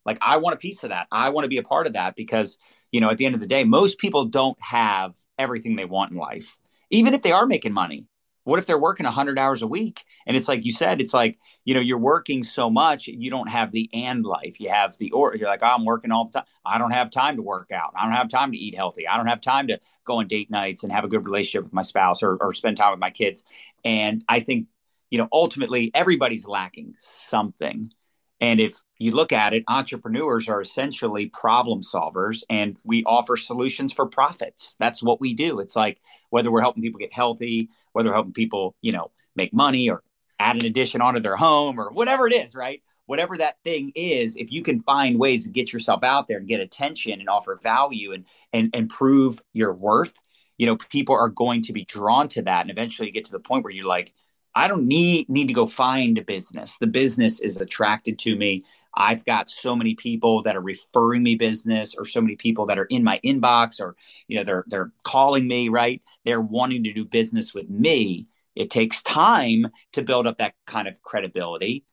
like 0.04 0.18
I 0.20 0.36
want 0.38 0.54
a 0.54 0.58
piece 0.58 0.84
of 0.84 0.90
that. 0.90 1.06
I 1.10 1.30
want 1.30 1.44
to 1.44 1.48
be 1.48 1.58
a 1.58 1.62
part 1.62 1.86
of 1.86 1.94
that 1.94 2.14
because, 2.16 2.58
you 2.92 3.00
know, 3.00 3.10
at 3.10 3.18
the 3.18 3.26
end 3.26 3.34
of 3.34 3.40
the 3.40 3.46
day, 3.46 3.64
most 3.64 3.98
people 3.98 4.24
don't 4.24 4.56
have 4.60 5.16
everything 5.38 5.76
they 5.76 5.84
want 5.84 6.12
in 6.12 6.16
life. 6.16 6.56
Even 6.90 7.12
if 7.12 7.22
they 7.22 7.32
are 7.32 7.46
making 7.46 7.72
money, 7.72 8.06
what 8.48 8.58
if 8.58 8.64
they're 8.64 8.78
working 8.78 9.04
100 9.04 9.38
hours 9.38 9.60
a 9.60 9.66
week? 9.66 10.04
And 10.26 10.34
it's 10.34 10.48
like 10.48 10.64
you 10.64 10.72
said, 10.72 11.02
it's 11.02 11.12
like, 11.12 11.38
you 11.66 11.74
know, 11.74 11.80
you're 11.80 11.98
working 11.98 12.42
so 12.42 12.70
much, 12.70 13.06
you 13.06 13.28
don't 13.28 13.50
have 13.50 13.72
the 13.72 13.90
and 13.92 14.24
life. 14.24 14.58
You 14.58 14.70
have 14.70 14.96
the 14.96 15.10
or. 15.10 15.36
You're 15.36 15.48
like, 15.48 15.62
oh, 15.62 15.66
I'm 15.66 15.84
working 15.84 16.10
all 16.10 16.24
the 16.24 16.32
time. 16.32 16.44
I 16.64 16.78
don't 16.78 16.92
have 16.92 17.10
time 17.10 17.36
to 17.36 17.42
work 17.42 17.70
out. 17.72 17.92
I 17.94 18.04
don't 18.04 18.14
have 18.14 18.30
time 18.30 18.52
to 18.52 18.56
eat 18.56 18.74
healthy. 18.74 19.06
I 19.06 19.18
don't 19.18 19.26
have 19.26 19.42
time 19.42 19.66
to 19.66 19.78
go 20.06 20.14
on 20.14 20.28
date 20.28 20.50
nights 20.50 20.82
and 20.82 20.90
have 20.90 21.04
a 21.04 21.08
good 21.08 21.26
relationship 21.26 21.64
with 21.64 21.74
my 21.74 21.82
spouse 21.82 22.22
or, 22.22 22.36
or 22.36 22.54
spend 22.54 22.78
time 22.78 22.92
with 22.92 23.00
my 23.00 23.10
kids. 23.10 23.44
And 23.84 24.24
I 24.30 24.40
think, 24.40 24.68
you 25.10 25.18
know, 25.18 25.28
ultimately 25.30 25.90
everybody's 25.92 26.48
lacking 26.48 26.94
something. 26.96 27.92
And 28.40 28.60
if 28.60 28.82
you 28.98 29.12
look 29.12 29.32
at 29.32 29.52
it, 29.52 29.64
entrepreneurs 29.66 30.48
are 30.48 30.60
essentially 30.60 31.26
problem 31.26 31.82
solvers 31.82 32.44
and 32.48 32.76
we 32.84 33.02
offer 33.04 33.36
solutions 33.36 33.92
for 33.92 34.06
profits. 34.06 34.76
That's 34.78 35.02
what 35.02 35.20
we 35.20 35.34
do. 35.34 35.58
It's 35.58 35.74
like 35.74 36.00
whether 36.30 36.50
we're 36.50 36.60
helping 36.60 36.82
people 36.82 37.00
get 37.00 37.12
healthy, 37.12 37.68
whether 37.92 38.10
we're 38.10 38.14
helping 38.14 38.32
people, 38.32 38.76
you 38.80 38.92
know, 38.92 39.10
make 39.34 39.52
money 39.52 39.90
or 39.90 40.02
add 40.38 40.56
an 40.60 40.66
addition 40.66 41.00
onto 41.00 41.20
their 41.20 41.36
home 41.36 41.80
or 41.80 41.90
whatever 41.90 42.28
it 42.28 42.32
is, 42.32 42.54
right? 42.54 42.80
Whatever 43.06 43.38
that 43.38 43.56
thing 43.64 43.90
is, 43.96 44.36
if 44.36 44.52
you 44.52 44.62
can 44.62 44.82
find 44.82 45.18
ways 45.18 45.44
to 45.44 45.50
get 45.50 45.72
yourself 45.72 46.04
out 46.04 46.28
there 46.28 46.38
and 46.38 46.46
get 46.46 46.60
attention 46.60 47.18
and 47.18 47.28
offer 47.28 47.58
value 47.60 48.12
and 48.12 48.24
and 48.52 48.70
and 48.72 48.88
prove 48.88 49.40
your 49.52 49.72
worth, 49.72 50.12
you 50.58 50.66
know, 50.66 50.76
people 50.76 51.16
are 51.16 51.28
going 51.28 51.62
to 51.62 51.72
be 51.72 51.84
drawn 51.86 52.28
to 52.28 52.42
that 52.42 52.62
and 52.62 52.70
eventually 52.70 53.08
you 53.08 53.14
get 53.14 53.24
to 53.24 53.32
the 53.32 53.40
point 53.40 53.64
where 53.64 53.72
you're 53.72 53.86
like, 53.86 54.12
I 54.54 54.68
don't 54.68 54.86
need 54.86 55.28
need 55.28 55.48
to 55.48 55.54
go 55.54 55.66
find 55.66 56.18
a 56.18 56.22
business. 56.22 56.78
The 56.78 56.86
business 56.86 57.40
is 57.40 57.60
attracted 57.60 58.18
to 58.20 58.36
me. 58.36 58.64
I've 58.94 59.24
got 59.24 59.50
so 59.50 59.76
many 59.76 59.94
people 59.94 60.42
that 60.42 60.56
are 60.56 60.60
referring 60.60 61.22
me 61.22 61.36
business 61.36 61.94
or 61.94 62.04
so 62.04 62.20
many 62.20 62.34
people 62.34 62.66
that 62.66 62.78
are 62.78 62.86
in 62.86 63.04
my 63.04 63.20
inbox 63.24 63.80
or 63.80 63.94
you 64.26 64.36
know 64.36 64.44
they're 64.44 64.64
they're 64.66 64.92
calling 65.04 65.46
me, 65.46 65.68
right? 65.68 66.02
They're 66.24 66.40
wanting 66.40 66.84
to 66.84 66.92
do 66.92 67.04
business 67.04 67.54
with 67.54 67.68
me. 67.70 68.26
It 68.56 68.70
takes 68.70 69.02
time 69.04 69.68
to 69.92 70.02
build 70.02 70.26
up 70.26 70.38
that 70.38 70.54
kind 70.66 70.88
of 70.88 71.00
credibility. 71.02 71.84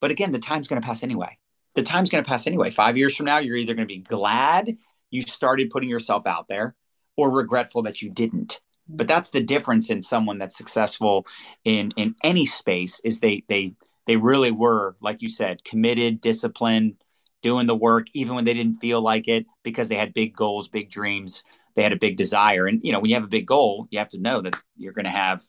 But 0.00 0.10
again, 0.10 0.32
the 0.32 0.38
time's 0.38 0.68
going 0.68 0.80
to 0.80 0.86
pass 0.86 1.02
anyway. 1.02 1.38
The 1.74 1.82
time's 1.82 2.08
going 2.08 2.24
to 2.24 2.28
pass 2.28 2.46
anyway. 2.46 2.70
5 2.70 2.96
years 2.96 3.14
from 3.14 3.26
now, 3.26 3.38
you're 3.38 3.56
either 3.56 3.74
going 3.74 3.86
to 3.86 3.94
be 3.94 4.00
glad 4.00 4.78
you 5.10 5.22
started 5.22 5.70
putting 5.70 5.90
yourself 5.90 6.26
out 6.26 6.48
there 6.48 6.74
or 7.16 7.30
regretful 7.30 7.82
that 7.82 8.00
you 8.00 8.10
didn't 8.10 8.60
but 8.88 9.08
that's 9.08 9.30
the 9.30 9.40
difference 9.40 9.90
in 9.90 10.02
someone 10.02 10.38
that's 10.38 10.56
successful 10.56 11.26
in 11.64 11.92
in 11.96 12.14
any 12.22 12.46
space 12.46 13.00
is 13.04 13.20
they 13.20 13.42
they 13.48 13.74
they 14.06 14.16
really 14.16 14.50
were 14.50 14.96
like 15.00 15.22
you 15.22 15.28
said 15.28 15.64
committed 15.64 16.20
disciplined 16.20 16.94
doing 17.42 17.66
the 17.66 17.76
work 17.76 18.06
even 18.14 18.34
when 18.34 18.44
they 18.44 18.54
didn't 18.54 18.74
feel 18.74 19.00
like 19.00 19.28
it 19.28 19.46
because 19.62 19.88
they 19.88 19.96
had 19.96 20.14
big 20.14 20.34
goals 20.34 20.68
big 20.68 20.90
dreams 20.90 21.44
they 21.76 21.82
had 21.82 21.92
a 21.92 21.96
big 21.96 22.16
desire. 22.16 22.66
And 22.66 22.80
you 22.82 22.92
know 22.92 23.00
when 23.00 23.10
you 23.10 23.16
have 23.16 23.24
a 23.24 23.28
big 23.28 23.46
goal 23.46 23.88
you 23.90 23.98
have 23.98 24.10
to 24.10 24.20
know 24.20 24.40
that 24.40 24.56
you're 24.76 24.92
going 24.92 25.04
to 25.04 25.10
have 25.10 25.42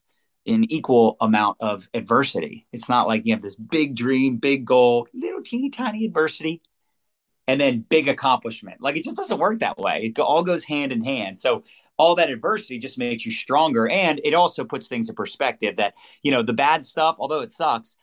an 0.48 0.72
equal 0.72 1.18
amount 1.22 1.58
of 1.60 1.90
adversity. 1.96 2.68
It's 2.72 2.88
not 2.88 3.08
like 3.08 3.26
you 3.26 3.34
have 3.34 3.42
this 3.42 3.56
big 3.56 3.96
dream 3.96 4.38
big 4.38 4.66
goal 4.66 5.08
little 5.14 5.42
teeny 5.42 5.70
tiny 5.70 6.06
adversity 6.06 6.62
and 7.48 7.62
then 7.62 7.86
big 7.90 8.08
accomplishment. 8.08 8.82
Like 8.82 8.98
it 8.98 9.04
just 9.04 9.18
doesn't 9.18 9.40
work 9.40 9.60
that 9.60 9.78
way. 9.78 10.14
It 10.16 10.20
all 10.20 10.44
goes 10.44 10.64
hand 10.64 10.92
in 10.92 11.04
hand. 11.04 11.38
So 11.38 11.64
all 11.98 12.16
that 12.16 12.30
adversity 12.30 12.80
just 12.80 12.98
makes 12.98 13.26
you 13.26 13.32
stronger. 13.32 13.88
And 13.88 14.20
it 14.24 14.34
also 14.34 14.64
puts 14.64 14.88
things 14.88 15.10
in 15.10 15.16
perspective 15.16 15.78
that 15.78 15.94
you 16.24 16.32
know 16.32 16.44
the 16.44 16.54
bad 16.54 16.86
stuff 16.86 17.16
although 17.20 17.42
it 17.42 17.52
sucks 17.52 17.96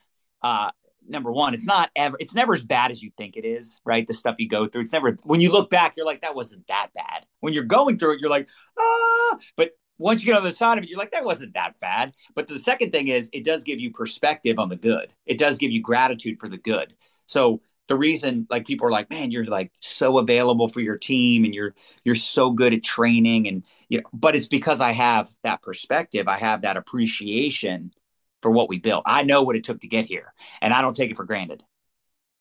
uh 0.42 0.70
number 1.08 1.32
one 1.32 1.52
it's 1.52 1.66
not 1.66 1.90
ever 1.96 2.16
it's 2.20 2.34
never 2.34 2.54
as 2.54 2.62
bad 2.62 2.92
as 2.92 3.02
you 3.02 3.11
think 3.18 3.37
it 3.37 3.44
is 3.44 3.80
right? 3.84 4.06
The 4.06 4.14
stuff 4.14 4.37
you 4.38 4.49
go 4.49 4.68
through. 4.68 4.82
It's 4.82 4.92
never 4.92 5.18
when 5.25 5.40
you 5.40 5.50
look 5.50 5.70
back 5.70 5.96
you're 5.96 6.06
like 6.06 6.22
that 6.22 6.34
wasn't 6.34 6.66
that 6.68 6.88
bad. 6.94 7.26
When 7.40 7.52
you're 7.52 7.64
going 7.64 7.99
through 7.99 8.14
it 8.14 8.20
you're 8.20 8.30
like 8.30 8.49
ah. 8.78 9.38
But 9.56 9.72
once 9.99 10.20
you 10.20 10.26
get 10.26 10.37
on 10.37 10.44
the 10.44 10.52
side 10.52 10.78
of 10.78 10.84
it 10.84 10.90
you're 10.90 10.99
like 10.99 11.11
that 11.11 11.25
wasn't 11.25 11.54
that 11.54 11.78
bad. 11.80 12.14
But 12.34 12.46
the 12.46 12.58
second 12.58 12.92
thing 12.92 13.08
is 13.08 13.28
it 13.32 13.44
does 13.44 13.64
give 13.64 13.80
you 13.80 13.90
perspective 13.90 14.58
on 14.58 14.68
the 14.68 14.76
good. 14.76 15.12
It 15.26 15.38
does 15.38 15.58
give 15.58 15.72
you 15.72 15.82
gratitude 15.82 16.38
for 16.38 16.49
the 16.49 16.58
good. 16.58 16.94
So 17.26 17.61
the 17.92 17.99
reason 17.99 18.46
like 18.49 18.66
people 18.66 18.87
are 18.87 18.90
like 18.90 19.11
man 19.11 19.30
you're 19.30 19.44
like 19.44 19.70
so 19.78 20.16
available 20.16 20.66
for 20.66 20.80
your 20.80 20.96
team 20.96 21.44
and 21.44 21.54
you're 21.54 21.75
you're 22.04 22.14
so 22.14 22.50
good 22.50 22.72
at 22.72 22.82
training 22.82 23.46
and 23.46 23.64
you 23.90 23.99
know 23.99 24.04
but 24.14 24.34
it's 24.34 24.46
because 24.46 24.80
i 24.80 24.92
have 24.92 25.28
that 25.42 25.61
perspective. 25.61 26.26
I 26.26 26.38
have 26.38 26.62
that 26.62 26.78
appreciation 26.78 27.92
for 28.40 28.50
what 28.50 28.70
we 28.70 28.78
built. 28.78 29.02
I 29.04 29.25
know 29.25 29.42
what 29.42 29.56
it 29.56 29.64
took 29.64 29.82
to 29.82 29.88
get 29.88 30.06
here 30.06 30.32
and 30.62 30.72
i 30.72 30.80
don't 30.80 30.96
take 30.96 31.11
it 31.11 31.18
for 31.18 31.26
granted. 31.26 31.62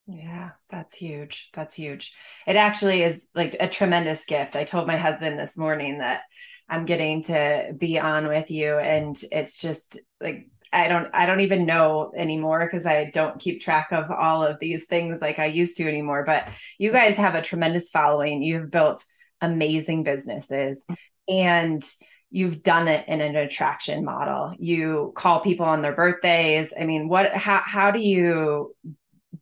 Yeah 0.08 0.52
that's 0.70 0.96
huge. 0.96 1.50
That's 1.54 1.76
huge. 1.76 2.14
It 2.48 2.56
actually 2.56 3.04
is 3.04 3.28
like 3.36 3.58
a 3.60 3.68
tremendous 3.68 4.24
gift. 4.24 4.56
I 4.56 4.64
told 4.64 4.88
my 4.88 4.96
husband 4.96 5.38
this 5.38 5.58
morning 5.58 5.98
that 5.98 6.22
i'm 6.70 6.86
getting 6.86 7.24
to 7.24 7.76
be 7.78 8.00
on 8.00 8.28
with 8.28 8.50
you 8.50 8.78
and 8.78 9.22
it's 9.34 9.60
just 9.60 10.00
like 10.22 10.48
I 10.74 10.88
don't 10.88 11.08
I 11.14 11.26
don't 11.26 11.42
even 11.42 11.66
know 11.66 12.12
anymore 12.16 12.66
because 12.66 12.86
I 12.86 13.12
don't 13.12 13.40
keep 13.40 13.62
track 13.62 13.90
of 13.92 14.10
all 14.10 14.44
of 14.44 14.60
these 14.60 14.86
things 14.86 15.22
like 15.22 15.40
I 15.40 15.48
used 15.48 15.78
to 15.78 15.88
anymore. 15.88 16.24
But 16.26 16.48
you 16.78 16.92
guys 16.92 17.16
have 17.16 17.36
a 17.36 17.42
tremendous 17.42 17.90
following. 17.90 18.42
You've 18.42 18.72
built 18.72 19.04
amazing 19.42 20.04
businesses 20.04 20.86
and 21.28 21.84
you've 22.30 22.64
done 22.64 22.88
it 22.88 23.08
in 23.10 23.20
an 23.20 23.36
attraction 23.36 24.06
model. 24.06 24.54
You 24.58 25.12
call 25.16 25.42
people 25.42 25.66
on 25.66 25.82
their 25.82 25.96
birthdays. 25.96 26.74
I 26.80 26.86
mean, 26.86 27.10
what 27.10 27.34
how 27.34 27.62
how 27.66 27.92
do 27.92 28.00
you 28.00 28.74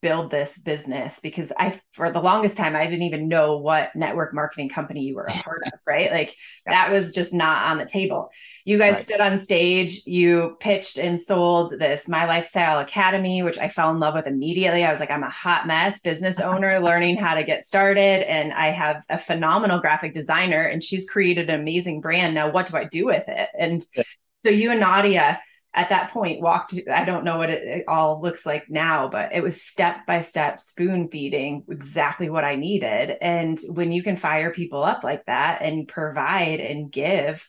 build 0.02 0.32
this 0.32 0.58
business 0.58 1.20
because 1.20 1.52
I, 1.58 1.80
for 1.94 2.12
the 2.12 2.22
longest 2.22 2.56
time, 2.58 2.76
I 2.76 2.86
didn't 2.86 3.04
even 3.04 3.28
know 3.28 3.58
what 3.58 3.96
network 3.96 4.34
marketing 4.34 4.70
company 4.70 5.02
you 5.02 5.16
were 5.16 5.26
a 5.26 5.32
part 5.32 5.62
of, 5.66 5.80
right? 5.86 6.12
Like 6.12 6.36
that 6.66 6.92
was 6.92 7.14
just 7.14 7.34
not 7.34 7.70
on 7.70 7.78
the 7.78 7.86
table. 7.86 8.30
You 8.70 8.78
guys 8.78 8.94
right. 8.94 9.04
stood 9.04 9.20
on 9.20 9.40
stage, 9.40 10.06
you 10.06 10.56
pitched 10.60 11.00
and 11.00 11.20
sold 11.20 11.80
this 11.80 12.08
My 12.08 12.28
Lifestyle 12.28 12.78
Academy, 12.78 13.42
which 13.42 13.58
I 13.58 13.68
fell 13.68 13.90
in 13.90 13.98
love 13.98 14.14
with 14.14 14.28
immediately. 14.28 14.86
I 14.86 14.92
was 14.92 15.00
like, 15.00 15.10
I'm 15.10 15.24
a 15.24 15.30
hot 15.32 15.66
mess 15.66 16.00
business 16.02 16.40
owner 16.40 16.80
learning 16.80 17.18
how 17.18 17.34
to 17.34 17.44
get 17.44 17.66
started. 17.66 18.30
And 18.30 18.54
I 18.54 18.68
have 18.68 19.04
a 19.10 19.18
phenomenal 19.18 19.80
graphic 19.80 20.14
designer, 20.14 20.62
and 20.62 20.84
she's 20.84 21.10
created 21.10 21.50
an 21.50 21.60
amazing 21.60 22.00
brand. 22.00 22.36
Now, 22.36 22.52
what 22.52 22.68
do 22.68 22.78
I 22.78 22.84
do 22.84 23.08
with 23.08 23.28
it? 23.28 23.50
And 23.58 23.84
yeah. 23.96 24.04
so 24.46 24.52
you 24.52 24.70
and 24.70 24.82
Nadia, 24.82 25.42
at 25.74 25.90
that 25.90 26.10
point 26.10 26.42
walked 26.42 26.74
i 26.92 27.06
don't 27.06 27.24
know 27.24 27.38
what 27.38 27.52
it, 27.52 27.64
it, 27.64 27.86
all 27.88 28.20
looks 28.24 28.44
like 28.44 28.72
now 28.72 29.08
but 29.08 29.36
it 29.36 29.44
was 29.44 29.62
step 29.62 29.98
by 30.08 30.20
step 30.20 30.60
spoon 30.60 31.08
feeding 31.10 31.64
exactly 31.70 32.28
what 32.28 32.44
i 32.44 32.56
needed 32.56 33.16
and 33.22 33.60
when 33.70 33.92
you 33.92 34.02
can 34.02 34.16
fire 34.16 34.50
people 34.50 34.84
up 34.84 35.04
like 35.04 35.24
that 35.28 35.62
and 35.62 35.88
provide 35.88 36.60
and 36.60 36.92
give 36.92 37.48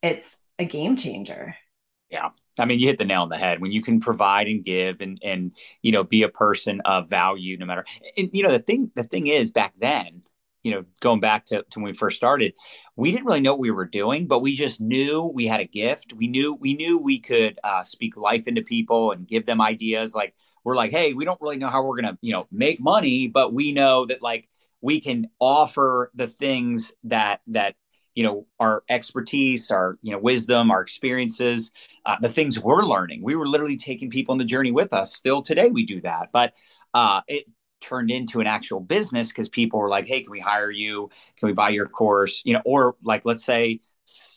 it's 0.00 0.40
a 0.58 0.64
game 0.64 0.96
changer. 0.96 1.54
Yeah. 2.10 2.30
I 2.58 2.64
mean, 2.64 2.78
you 2.78 2.86
hit 2.86 2.98
the 2.98 3.04
nail 3.04 3.22
on 3.22 3.28
the 3.28 3.36
head 3.36 3.60
when 3.60 3.72
you 3.72 3.82
can 3.82 4.00
provide 4.00 4.46
and 4.46 4.64
give 4.64 5.00
and 5.00 5.20
and 5.22 5.52
you 5.82 5.92
know 5.92 6.04
be 6.04 6.22
a 6.22 6.28
person 6.28 6.80
of 6.84 7.10
value 7.10 7.58
no 7.58 7.66
matter. 7.66 7.84
And 8.16 8.30
you 8.32 8.42
know 8.42 8.50
the 8.52 8.60
thing 8.60 8.90
the 8.94 9.04
thing 9.04 9.26
is 9.26 9.52
back 9.52 9.74
then, 9.78 10.22
you 10.62 10.70
know, 10.70 10.84
going 11.00 11.20
back 11.20 11.46
to, 11.46 11.64
to 11.70 11.78
when 11.78 11.84
we 11.84 11.92
first 11.92 12.16
started, 12.16 12.54
we 12.96 13.12
didn't 13.12 13.26
really 13.26 13.40
know 13.40 13.52
what 13.52 13.60
we 13.60 13.70
were 13.70 13.86
doing, 13.86 14.26
but 14.26 14.40
we 14.40 14.54
just 14.54 14.80
knew 14.80 15.24
we 15.26 15.46
had 15.46 15.60
a 15.60 15.66
gift. 15.66 16.12
We 16.14 16.28
knew 16.28 16.54
we 16.54 16.74
knew 16.74 16.98
we 16.98 17.20
could 17.20 17.58
uh, 17.62 17.82
speak 17.82 18.16
life 18.16 18.48
into 18.48 18.62
people 18.62 19.12
and 19.12 19.28
give 19.28 19.44
them 19.44 19.60
ideas. 19.60 20.14
Like 20.14 20.34
we're 20.64 20.76
like, 20.76 20.92
hey, 20.92 21.12
we 21.12 21.24
don't 21.24 21.40
really 21.40 21.58
know 21.58 21.68
how 21.68 21.84
we're 21.84 22.00
gonna 22.00 22.18
you 22.22 22.32
know 22.32 22.46
make 22.50 22.80
money, 22.80 23.28
but 23.28 23.52
we 23.52 23.72
know 23.72 24.06
that 24.06 24.22
like 24.22 24.48
we 24.80 25.00
can 25.00 25.28
offer 25.40 26.10
the 26.14 26.28
things 26.28 26.92
that 27.04 27.42
that 27.48 27.74
you 28.16 28.24
know 28.24 28.46
our 28.58 28.82
expertise 28.88 29.70
our 29.70 29.98
you 30.02 30.10
know 30.10 30.18
wisdom 30.18 30.72
our 30.72 30.80
experiences 30.80 31.70
uh, 32.06 32.16
the 32.20 32.28
things 32.28 32.58
we're 32.58 32.84
learning. 32.84 33.20
We 33.22 33.34
were 33.34 33.48
literally 33.48 33.76
taking 33.76 34.10
people 34.10 34.32
on 34.32 34.38
the 34.38 34.44
journey 34.44 34.70
with 34.70 34.92
us. 34.92 35.12
Still 35.12 35.42
today 35.42 35.70
we 35.70 35.84
do 35.84 36.00
that. 36.02 36.28
But 36.32 36.54
uh, 36.94 37.20
it 37.26 37.46
turned 37.80 38.10
into 38.12 38.40
an 38.40 38.46
actual 38.46 38.80
business 38.80 39.28
because 39.28 39.48
people 39.48 39.80
were 39.80 39.90
like 39.90 40.06
hey 40.06 40.22
can 40.22 40.30
we 40.30 40.40
hire 40.40 40.70
you? 40.70 41.10
Can 41.36 41.48
we 41.48 41.52
buy 41.52 41.70
your 41.70 41.88
course? 41.88 42.42
You 42.44 42.54
know 42.54 42.62
or 42.64 42.96
like 43.04 43.24
let's 43.24 43.44
say 43.44 43.80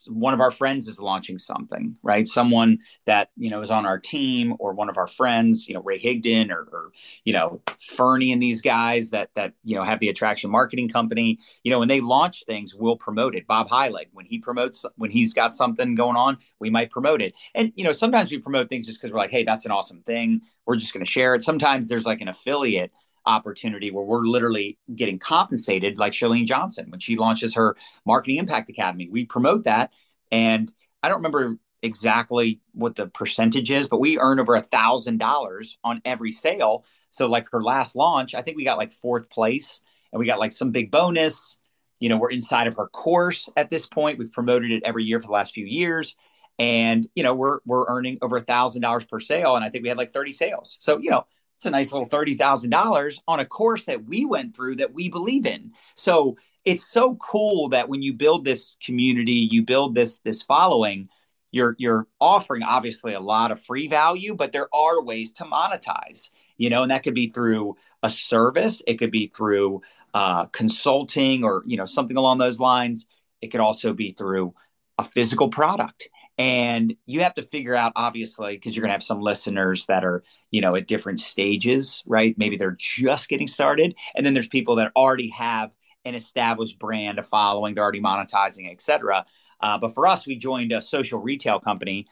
one 0.08 0.34
of 0.34 0.42
our 0.42 0.52
friends 0.52 0.88
is 0.88 1.00
launching 1.00 1.38
something, 1.38 1.96
right? 2.02 2.28
Someone 2.28 2.80
that 3.06 3.30
you 3.38 3.50
know 3.50 3.62
is 3.62 3.72
on 3.72 3.86
our 3.86 4.00
team, 4.00 4.56
or 4.60 4.74
one 4.74 4.90
of 4.90 4.98
our 4.98 5.08
friends, 5.08 5.68
you 5.68 5.74
know, 5.74 5.82
Ray 5.82 6.00
Higdon, 6.00 6.52
or, 6.52 6.68
or, 6.72 6.92
you 7.24 7.34
know, 7.34 7.62
Ferny 7.80 8.32
and 8.32 8.42
these 8.42 8.62
guys 8.62 9.12
that 9.12 9.30
that 9.36 9.54
you 9.64 9.76
know 9.76 9.84
have 9.84 10.00
the 10.00 10.10
attraction 10.10 10.50
marketing 10.50 10.90
company. 10.90 11.40
You 11.64 11.72
know, 11.72 11.80
when 11.80 11.88
they 11.88 12.02
launch 12.02 12.46
things, 12.46 12.74
we'll 12.74 12.98
promote 12.98 13.36
it. 13.36 13.48
Bob 13.48 13.70
Heilig, 13.70 14.08
when 14.12 14.26
he 14.26 14.40
promotes, 14.40 14.86
when 14.96 15.12
he's 15.12 15.34
got 15.34 15.54
something 15.54 15.96
going 15.96 16.18
on, 16.18 16.38
we 16.60 16.70
might 16.70 16.90
promote 16.90 17.22
it. 17.22 17.36
And 17.54 17.72
you 17.76 17.84
know, 17.84 17.94
sometimes 17.94 18.32
we 18.32 18.40
promote 18.40 18.70
things 18.70 18.88
just 18.88 19.00
because 19.00 19.14
we're 19.14 19.20
like, 19.20 19.32
hey, 19.32 19.44
that's 19.44 19.66
an 19.66 19.72
awesome 19.72 20.02
thing. 20.02 20.42
We're 20.66 20.78
just 20.78 20.94
going 20.94 21.06
to 21.06 21.12
share 21.12 21.36
it. 21.36 21.44
Sometimes 21.44 21.88
there's 21.88 22.06
like 22.06 22.22
an 22.22 22.28
affiliate 22.28 22.92
opportunity 23.26 23.92
where 23.92 24.04
we're 24.04 24.26
literally 24.26 24.78
getting 24.96 25.20
compensated, 25.20 25.98
like 25.98 26.14
Chalene 26.14 26.48
Johnson 26.48 26.90
when 26.90 27.00
she 27.00 27.16
launches 27.16 27.56
her 27.56 27.76
Marketing 28.06 28.38
Impact 28.38 28.70
Academy. 28.70 29.10
We 29.10 29.26
promote 29.26 29.64
that, 29.66 29.92
and 30.32 30.72
I 31.04 31.08
don't 31.08 31.18
remember 31.18 31.58
exactly 31.82 32.60
what 32.74 32.96
the 32.96 33.08
percentage 33.08 33.72
is, 33.72 33.88
but 33.88 34.00
we 34.00 34.20
earn 34.20 34.40
over 34.40 34.56
a 34.56 34.62
thousand 34.62 35.18
dollars 35.18 35.78
on 35.84 36.02
every 36.04 36.32
sale. 36.32 36.86
So, 37.10 37.28
like 37.28 37.50
her 37.52 37.64
last 37.64 37.96
launch, 37.96 38.36
I 38.36 38.42
think 38.42 38.58
we 38.58 38.64
got 38.64 38.78
like 38.78 38.92
fourth 38.92 39.30
place, 39.30 39.82
and 40.12 40.20
we 40.20 40.26
got 40.26 40.40
like 40.40 40.52
some 40.52 40.72
big 40.72 40.92
bonus. 40.92 41.58
You 42.00 42.10
know, 42.10 42.18
we're 42.18 42.32
inside 42.32 42.68
of 42.68 42.78
her 42.78 42.88
course 42.88 43.50
at 43.58 43.70
this 43.70 43.86
point. 43.86 44.20
We've 44.20 44.32
promoted 44.32 44.72
it 44.72 44.84
every 44.86 45.04
year 45.04 45.20
for 45.20 45.28
the 45.28 45.34
last 45.34 45.54
few 45.54 45.66
years 45.66 46.16
and 46.60 47.08
you 47.16 47.24
know 47.24 47.34
we're 47.34 47.60
we're 47.66 47.86
earning 47.88 48.18
over 48.22 48.38
a 48.38 48.42
thousand 48.42 48.82
dollars 48.82 49.06
per 49.06 49.20
sale 49.20 49.56
and 49.56 49.66
i 49.66 49.70
think 49.70 49.82
we 49.82 49.90
had 49.90 49.98
like 49.98 50.12
30 50.12 50.34
sales 50.34 50.78
so 50.80 51.00
you 51.00 51.10
know 51.10 51.26
it's 51.60 51.66
a 51.66 51.72
nice 51.72 51.92
little 51.92 52.08
$30,000 52.08 53.20
on 53.28 53.42
a 53.42 53.46
course 53.46 53.84
that 53.84 54.06
we 54.06 54.24
went 54.24 54.56
through 54.56 54.78
that 54.78 54.94
we 54.94 55.10
believe 55.10 55.46
in. 55.46 55.74
So 55.94 56.38
it's 56.64 56.90
so 56.90 57.16
cool 57.16 57.68
that 57.70 57.90
when 57.90 58.02
you 58.02 58.14
build 58.14 58.46
this 58.46 58.78
community, 58.82 59.50
you 59.52 59.64
build 59.64 59.94
this 59.94 60.20
this 60.20 60.42
following, 60.42 61.10
you're 61.52 61.76
you're 61.78 62.08
offering 62.22 62.64
obviously 62.64 63.14
a 63.14 63.20
lot 63.20 63.52
of 63.52 63.62
free 63.62 63.90
value, 63.90 64.36
but 64.36 64.54
there 64.54 64.74
are 64.74 65.04
ways 65.04 65.34
to 65.34 65.44
monetize, 65.44 66.30
you 66.56 66.70
know, 66.70 66.84
and 66.84 66.92
that 66.92 67.04
could 67.04 67.14
be 67.14 67.28
through 67.28 67.76
a 68.04 68.10
service, 68.10 68.82
it 68.88 68.98
could 68.98 69.12
be 69.12 69.28
through 69.28 69.82
uh, 70.14 70.46
consulting 70.46 71.44
or 71.44 71.64
you 71.66 71.76
know 71.76 71.84
something 71.84 72.16
along 72.16 72.38
those 72.38 72.62
lines. 72.62 73.06
It 73.42 73.48
could 73.48 73.60
also 73.60 73.92
be 73.92 74.12
through 74.12 74.54
a 74.98 75.04
physical 75.04 75.50
product 75.50 76.08
and 76.40 76.96
you 77.06 77.22
have 77.22 77.36
to 77.36 77.44
figure 77.44 77.76
out 77.76 77.92
obviously 77.96 78.56
because 78.56 78.76
you're 78.76 78.82
going 78.82 78.90
to 78.90 78.94
have 78.94 79.04
some 79.04 79.22
listeners 79.22 79.86
that 79.86 80.04
are 80.04 80.24
you 80.50 80.62
know 80.62 80.76
at 80.76 80.88
different 80.88 81.20
stages 81.20 82.02
right? 82.08 82.36
Maybe 82.38 82.58
they're 82.58 82.78
just 82.80 83.30
getting 83.30 83.48
started. 83.48 83.96
And 84.16 84.26
then 84.26 84.34
there's 84.34 84.48
people 84.48 84.76
that 84.78 84.92
already 84.96 85.30
have 85.30 85.76
an 86.06 86.16
established 86.16 86.80
brand 86.80 87.20
a 87.20 87.24
following 87.24 87.76
they're 87.76 87.84
already 87.84 88.02
monetizing 88.02 88.72
etc 88.72 89.24
uh, 89.60 89.78
but 89.78 89.94
for 89.94 90.08
us 90.08 90.26
we 90.26 90.38
joined 90.38 90.72
a 90.72 90.82
social 90.82 91.20
retail 91.20 91.60
company 91.60 92.08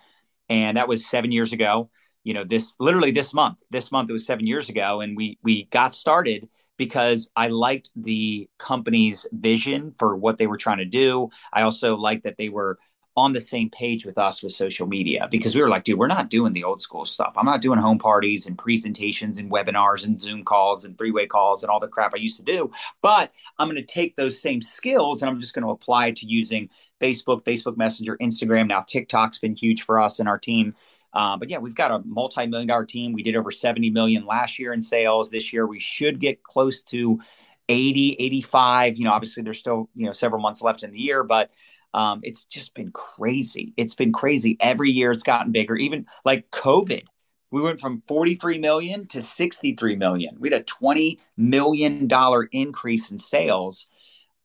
and 0.50 0.78
that 0.78 0.88
was 0.88 1.06
seven 1.06 1.32
years 1.32 1.54
ago. 1.54 1.90
You 2.24 2.34
know 2.34 2.44
this 2.44 2.76
literally 2.80 3.12
this 3.12 3.34
month 3.34 3.60
this 3.72 3.92
month 3.92 4.10
it 4.10 4.14
was 4.14 4.26
seven 4.26 4.46
years 4.46 4.68
ago 4.68 5.00
and 5.00 5.16
we 5.16 5.40
we 5.44 5.66
got 5.66 5.94
started 5.94 6.50
because 6.76 7.30
I 7.36 7.48
liked 7.48 7.90
the 7.96 8.50
company's 8.58 9.26
vision 9.32 9.92
for 9.92 10.16
what 10.16 10.38
they 10.38 10.46
were 10.46 10.58
trying 10.58 10.78
to 10.78 10.86
do. 10.86 11.30
I 11.54 11.64
also 11.64 11.96
liked 11.96 12.24
that 12.24 12.38
they 12.38 12.50
were 12.50 12.78
on 13.18 13.34
the 13.34 13.42
same 13.42 13.68
page 13.72 14.06
with 14.06 14.20
us 14.20 14.44
with 14.44 14.54
social 14.54 14.86
media 14.86 15.28
because 15.32 15.56
we 15.56 15.62
were 15.62 15.70
like, 15.70 15.84
dude, 15.84 15.98
we're 15.98 16.06
not 16.06 16.30
doing 16.30 16.54
the 16.54 16.64
old 16.64 16.80
school 16.80 17.04
stuff. 17.04 17.34
I'm 17.36 17.48
not 17.48 17.62
doing 17.62 17.80
home 17.80 17.98
parties 17.98 18.46
and 18.46 18.56
presentations 18.56 19.40
and 19.40 19.52
webinars 19.52 20.06
and 20.06 20.22
Zoom 20.22 20.44
calls 20.44 20.86
and 20.86 20.96
three 20.96 21.10
way 21.10 21.26
calls 21.26 21.64
and 21.64 21.72
all 21.72 21.80
the 21.80 21.88
crap 21.88 22.14
I 22.14 22.20
used 22.20 22.38
to 22.38 22.44
do. 22.44 22.70
But 23.02 23.34
I'm 23.58 23.68
going 23.68 23.84
to 23.84 23.94
take 23.94 24.16
those 24.16 24.40
same 24.40 24.62
skills 24.62 25.24
and 25.24 25.32
I'm 25.32 25.42
just 25.42 25.56
going 25.56 25.66
to 25.66 25.72
apply 25.72 26.08
it 26.08 26.18
to 26.18 26.28
using 26.28 26.70
Facebook, 27.02 27.44
Facebook 27.44 27.76
Messenger, 27.76 28.18
Instagram. 28.22 28.68
Now, 28.68 28.82
TikTok's 28.82 29.40
been 29.40 29.56
huge 29.56 29.82
for 29.82 30.00
us 30.00 30.20
and 30.20 30.30
our 30.30 30.38
team. 30.38 30.76
Uh, 31.12 31.38
but 31.38 31.50
yeah, 31.50 31.58
we've 31.58 31.74
got 31.74 31.90
a 31.90 32.04
multi-million 32.06 32.68
dollar 32.68 32.86
team. 32.86 33.14
We 33.14 33.24
did 33.24 33.36
over 33.36 33.50
70 33.50 33.90
million 33.90 34.28
last 34.28 34.60
year 34.60 34.74
in 34.74 34.82
sales. 34.82 35.32
This 35.32 35.52
year, 35.52 35.66
we 35.66 35.80
should 35.80 36.20
get 36.20 36.44
close 36.44 36.84
to 36.84 37.20
80, 37.68 38.18
85. 38.20 38.98
You 38.98 39.06
know, 39.06 39.12
obviously 39.12 39.42
there's 39.42 39.58
still, 39.58 39.90
you 39.96 40.06
know, 40.06 40.14
several 40.14 40.40
months 40.40 40.62
left 40.62 40.84
in 40.84 40.92
the 40.92 41.00
year, 41.00 41.24
but 41.24 41.50
um, 41.94 42.20
it's 42.24 42.46
just 42.46 42.74
been 42.74 42.92
crazy. 42.92 43.74
It's 43.78 43.96
been 43.96 44.12
crazy. 44.12 44.58
Every 44.60 44.92
year 44.92 45.12
it's 45.12 45.24
gotten 45.24 45.52
bigger. 45.52 45.76
Even 45.76 46.06
like 46.26 46.50
COVID, 46.52 47.04
we 47.52 47.62
went 47.62 47.80
from 47.80 48.02
43 48.02 48.58
million 48.58 49.08
to 49.08 49.22
63 49.22 49.96
million. 49.96 50.36
We 50.40 50.50
had 50.50 50.62
a 50.62 50.64
20 50.64 51.20
million 51.38 52.08
dollar 52.08 52.44
increase 52.52 53.12
in 53.12 53.20
sales. 53.20 53.88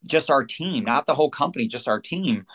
Just 0.07 0.31
our 0.31 0.44
team, 0.44 0.85
not 0.85 1.07
the 1.07 1.14
whole 1.14 1.31
company, 1.31 1.66
just 1.66 1.88
our 1.88 2.00
team. 2.00 2.46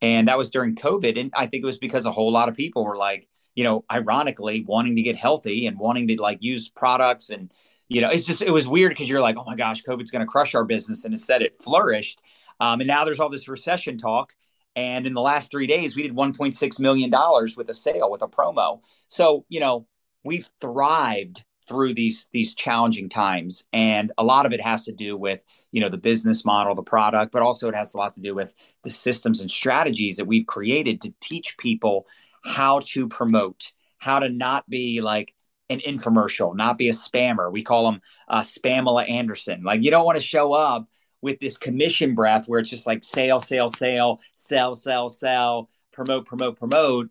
And 0.00 0.28
that 0.28 0.38
was 0.38 0.50
during 0.50 0.74
COVID. 0.74 1.18
And 1.18 1.32
I 1.34 1.46
think 1.46 1.62
it 1.62 1.66
was 1.66 1.78
because 1.78 2.04
a 2.06 2.12
whole 2.12 2.32
lot 2.32 2.48
of 2.48 2.56
people 2.56 2.84
were 2.84 2.96
like, 2.96 3.28
you 3.54 3.64
know, 3.64 3.84
ironically 3.90 4.64
wanting 4.66 4.96
to 4.96 5.02
get 5.02 5.16
healthy 5.16 5.66
and 5.66 5.78
wanting 5.78 6.08
to 6.08 6.20
like 6.20 6.38
use 6.42 6.68
products 6.68 7.30
and 7.30 7.52
you 7.92 8.00
know, 8.00 8.08
it's 8.08 8.24
just 8.24 8.40
it 8.40 8.50
was 8.50 8.66
weird 8.66 8.90
because 8.90 9.08
you're 9.08 9.20
like, 9.20 9.36
oh 9.36 9.44
my 9.44 9.54
gosh, 9.54 9.82
COVID's 9.82 10.10
going 10.10 10.24
to 10.24 10.30
crush 10.30 10.54
our 10.54 10.64
business, 10.64 11.04
and 11.04 11.12
instead 11.12 11.42
it 11.42 11.62
flourished. 11.62 12.22
Um, 12.62 12.80
and 12.80 12.86
now 12.86 13.04
there's 13.04 13.18
all 13.18 13.28
this 13.28 13.48
recession 13.48 13.98
talk. 13.98 14.32
And 14.76 15.04
in 15.04 15.14
the 15.14 15.20
last 15.20 15.50
three 15.50 15.66
days, 15.66 15.96
we 15.96 16.02
did 16.02 16.14
$1.6 16.14 16.78
million 16.78 17.12
with 17.56 17.68
a 17.68 17.74
sale, 17.74 18.08
with 18.08 18.22
a 18.22 18.28
promo. 18.28 18.80
So, 19.08 19.44
you 19.48 19.58
know, 19.58 19.88
we've 20.22 20.48
thrived 20.60 21.44
through 21.66 21.94
these 21.94 22.28
these 22.32 22.54
challenging 22.54 23.08
times 23.08 23.64
and 23.72 24.10
a 24.18 24.24
lot 24.24 24.46
of 24.46 24.52
it 24.52 24.60
has 24.60 24.84
to 24.84 24.92
do 24.92 25.16
with 25.16 25.44
you 25.70 25.80
know 25.80 25.88
the 25.88 25.96
business 25.96 26.44
model 26.44 26.74
the 26.74 26.82
product 26.82 27.30
but 27.30 27.40
also 27.40 27.68
it 27.68 27.74
has 27.74 27.94
a 27.94 27.96
lot 27.96 28.12
to 28.12 28.20
do 28.20 28.34
with 28.34 28.52
the 28.82 28.90
systems 28.90 29.40
and 29.40 29.48
strategies 29.48 30.16
that 30.16 30.24
we've 30.24 30.46
created 30.46 31.00
to 31.00 31.14
teach 31.20 31.56
people 31.58 32.04
how 32.44 32.80
to 32.80 33.06
promote 33.06 33.72
how 33.98 34.18
to 34.18 34.28
not 34.28 34.68
be 34.68 35.00
like 35.00 35.32
an 35.70 35.80
infomercial 35.86 36.56
not 36.56 36.78
be 36.78 36.88
a 36.88 36.92
spammer 36.92 37.50
we 37.50 37.62
call 37.62 37.92
them 37.92 38.00
uh, 38.26 38.40
spamela 38.40 39.08
anderson 39.08 39.62
like 39.62 39.84
you 39.84 39.90
don't 39.92 40.04
want 40.04 40.16
to 40.16 40.22
show 40.22 40.52
up 40.52 40.88
with 41.22 41.40
this 41.40 41.56
commission 41.56 42.14
breath 42.14 42.46
where 42.46 42.60
it's 42.60 42.68
just 42.68 42.86
like 42.86 43.04
sale, 43.04 43.40
sale, 43.40 43.68
sale, 43.68 44.20
sell, 44.34 44.74
sell, 44.74 45.08
sell, 45.08 45.70
promote, 45.92 46.26
promote, 46.26 46.58
promote, 46.58 47.10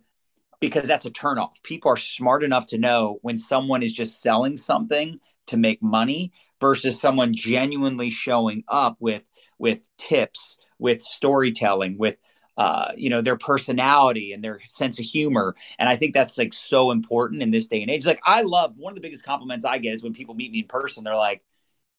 because 0.59 0.87
that's 0.87 1.05
a 1.05 1.11
turnoff. 1.11 1.63
People 1.63 1.91
are 1.91 1.97
smart 1.97 2.43
enough 2.43 2.67
to 2.67 2.77
know 2.77 3.17
when 3.21 3.37
someone 3.37 3.81
is 3.81 3.93
just 3.93 4.21
selling 4.21 4.57
something 4.57 5.19
to 5.47 5.57
make 5.57 5.81
money 5.81 6.31
versus 6.59 6.99
someone 6.99 7.33
genuinely 7.33 8.11
showing 8.11 8.63
up 8.67 8.97
with 8.99 9.25
with 9.57 9.87
tips, 9.97 10.57
with 10.77 11.01
storytelling, 11.01 11.97
with 11.97 12.17
uh, 12.57 12.91
you 12.95 13.09
know 13.09 13.21
their 13.21 13.37
personality 13.37 14.33
and 14.33 14.43
their 14.43 14.59
sense 14.65 14.99
of 14.99 15.05
humor 15.05 15.55
and 15.79 15.87
i 15.87 15.95
think 15.95 16.13
that's 16.13 16.37
like 16.37 16.53
so 16.53 16.91
important 16.91 17.41
in 17.41 17.49
this 17.49 17.67
day 17.67 17.81
and 17.81 17.89
age 17.89 18.05
like 18.05 18.19
i 18.25 18.41
love 18.41 18.77
one 18.77 18.91
of 18.91 18.95
the 18.95 19.01
biggest 19.01 19.23
compliments 19.23 19.63
i 19.63 19.77
get 19.77 19.93
is 19.93 20.03
when 20.03 20.13
people 20.13 20.35
meet 20.35 20.51
me 20.51 20.59
in 20.59 20.67
person 20.67 21.03
they're 21.03 21.15
like 21.15 21.41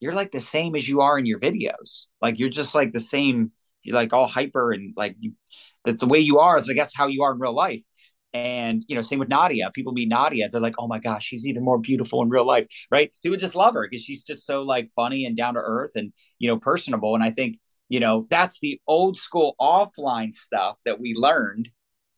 you're 0.02 0.14
like 0.14 0.32
the 0.32 0.40
same 0.40 0.74
as 0.74 0.88
you 0.88 1.00
are 1.00 1.18
in 1.18 1.26
your 1.26 1.38
videos. 1.38 2.06
Like 2.20 2.38
you're 2.38 2.50
just 2.50 2.74
like 2.74 2.92
the 2.92 3.00
same. 3.00 3.52
You're 3.84 3.96
like 3.96 4.12
all 4.12 4.26
hyper 4.26 4.72
and 4.72 4.92
like 4.96 5.16
you, 5.20 5.32
that's 5.84 6.00
the 6.00 6.06
way 6.06 6.18
you 6.18 6.40
are. 6.40 6.58
It's 6.58 6.68
like 6.68 6.76
that's 6.76 6.96
how 6.96 7.06
you 7.06 7.22
are 7.22 7.32
in 7.32 7.38
real 7.38 7.54
life. 7.54 7.84
And 8.34 8.84
you 8.88 8.96
know, 8.96 9.02
same 9.02 9.18
with 9.20 9.28
Nadia. 9.28 9.70
People 9.74 9.92
meet 9.92 10.08
Nadia, 10.08 10.48
they're 10.48 10.60
like, 10.60 10.76
"Oh 10.78 10.88
my 10.88 10.98
gosh, 10.98 11.24
she's 11.24 11.46
even 11.46 11.64
more 11.64 11.78
beautiful 11.78 12.22
in 12.22 12.30
real 12.30 12.46
life." 12.46 12.66
Right? 12.90 13.12
People 13.22 13.38
just 13.38 13.54
love 13.54 13.74
her 13.74 13.86
because 13.88 14.04
she's 14.04 14.22
just 14.22 14.46
so 14.46 14.62
like 14.62 14.90
funny 14.96 15.24
and 15.26 15.36
down 15.36 15.54
to 15.54 15.60
earth 15.60 15.92
and 15.94 16.12
you 16.38 16.48
know 16.48 16.58
personable. 16.58 17.14
And 17.14 17.22
I 17.22 17.30
think 17.30 17.58
you 17.88 18.00
know 18.00 18.26
that's 18.30 18.58
the 18.60 18.80
old 18.86 19.18
school 19.18 19.54
offline 19.60 20.32
stuff 20.32 20.78
that 20.84 20.98
we 20.98 21.14
learned 21.14 21.70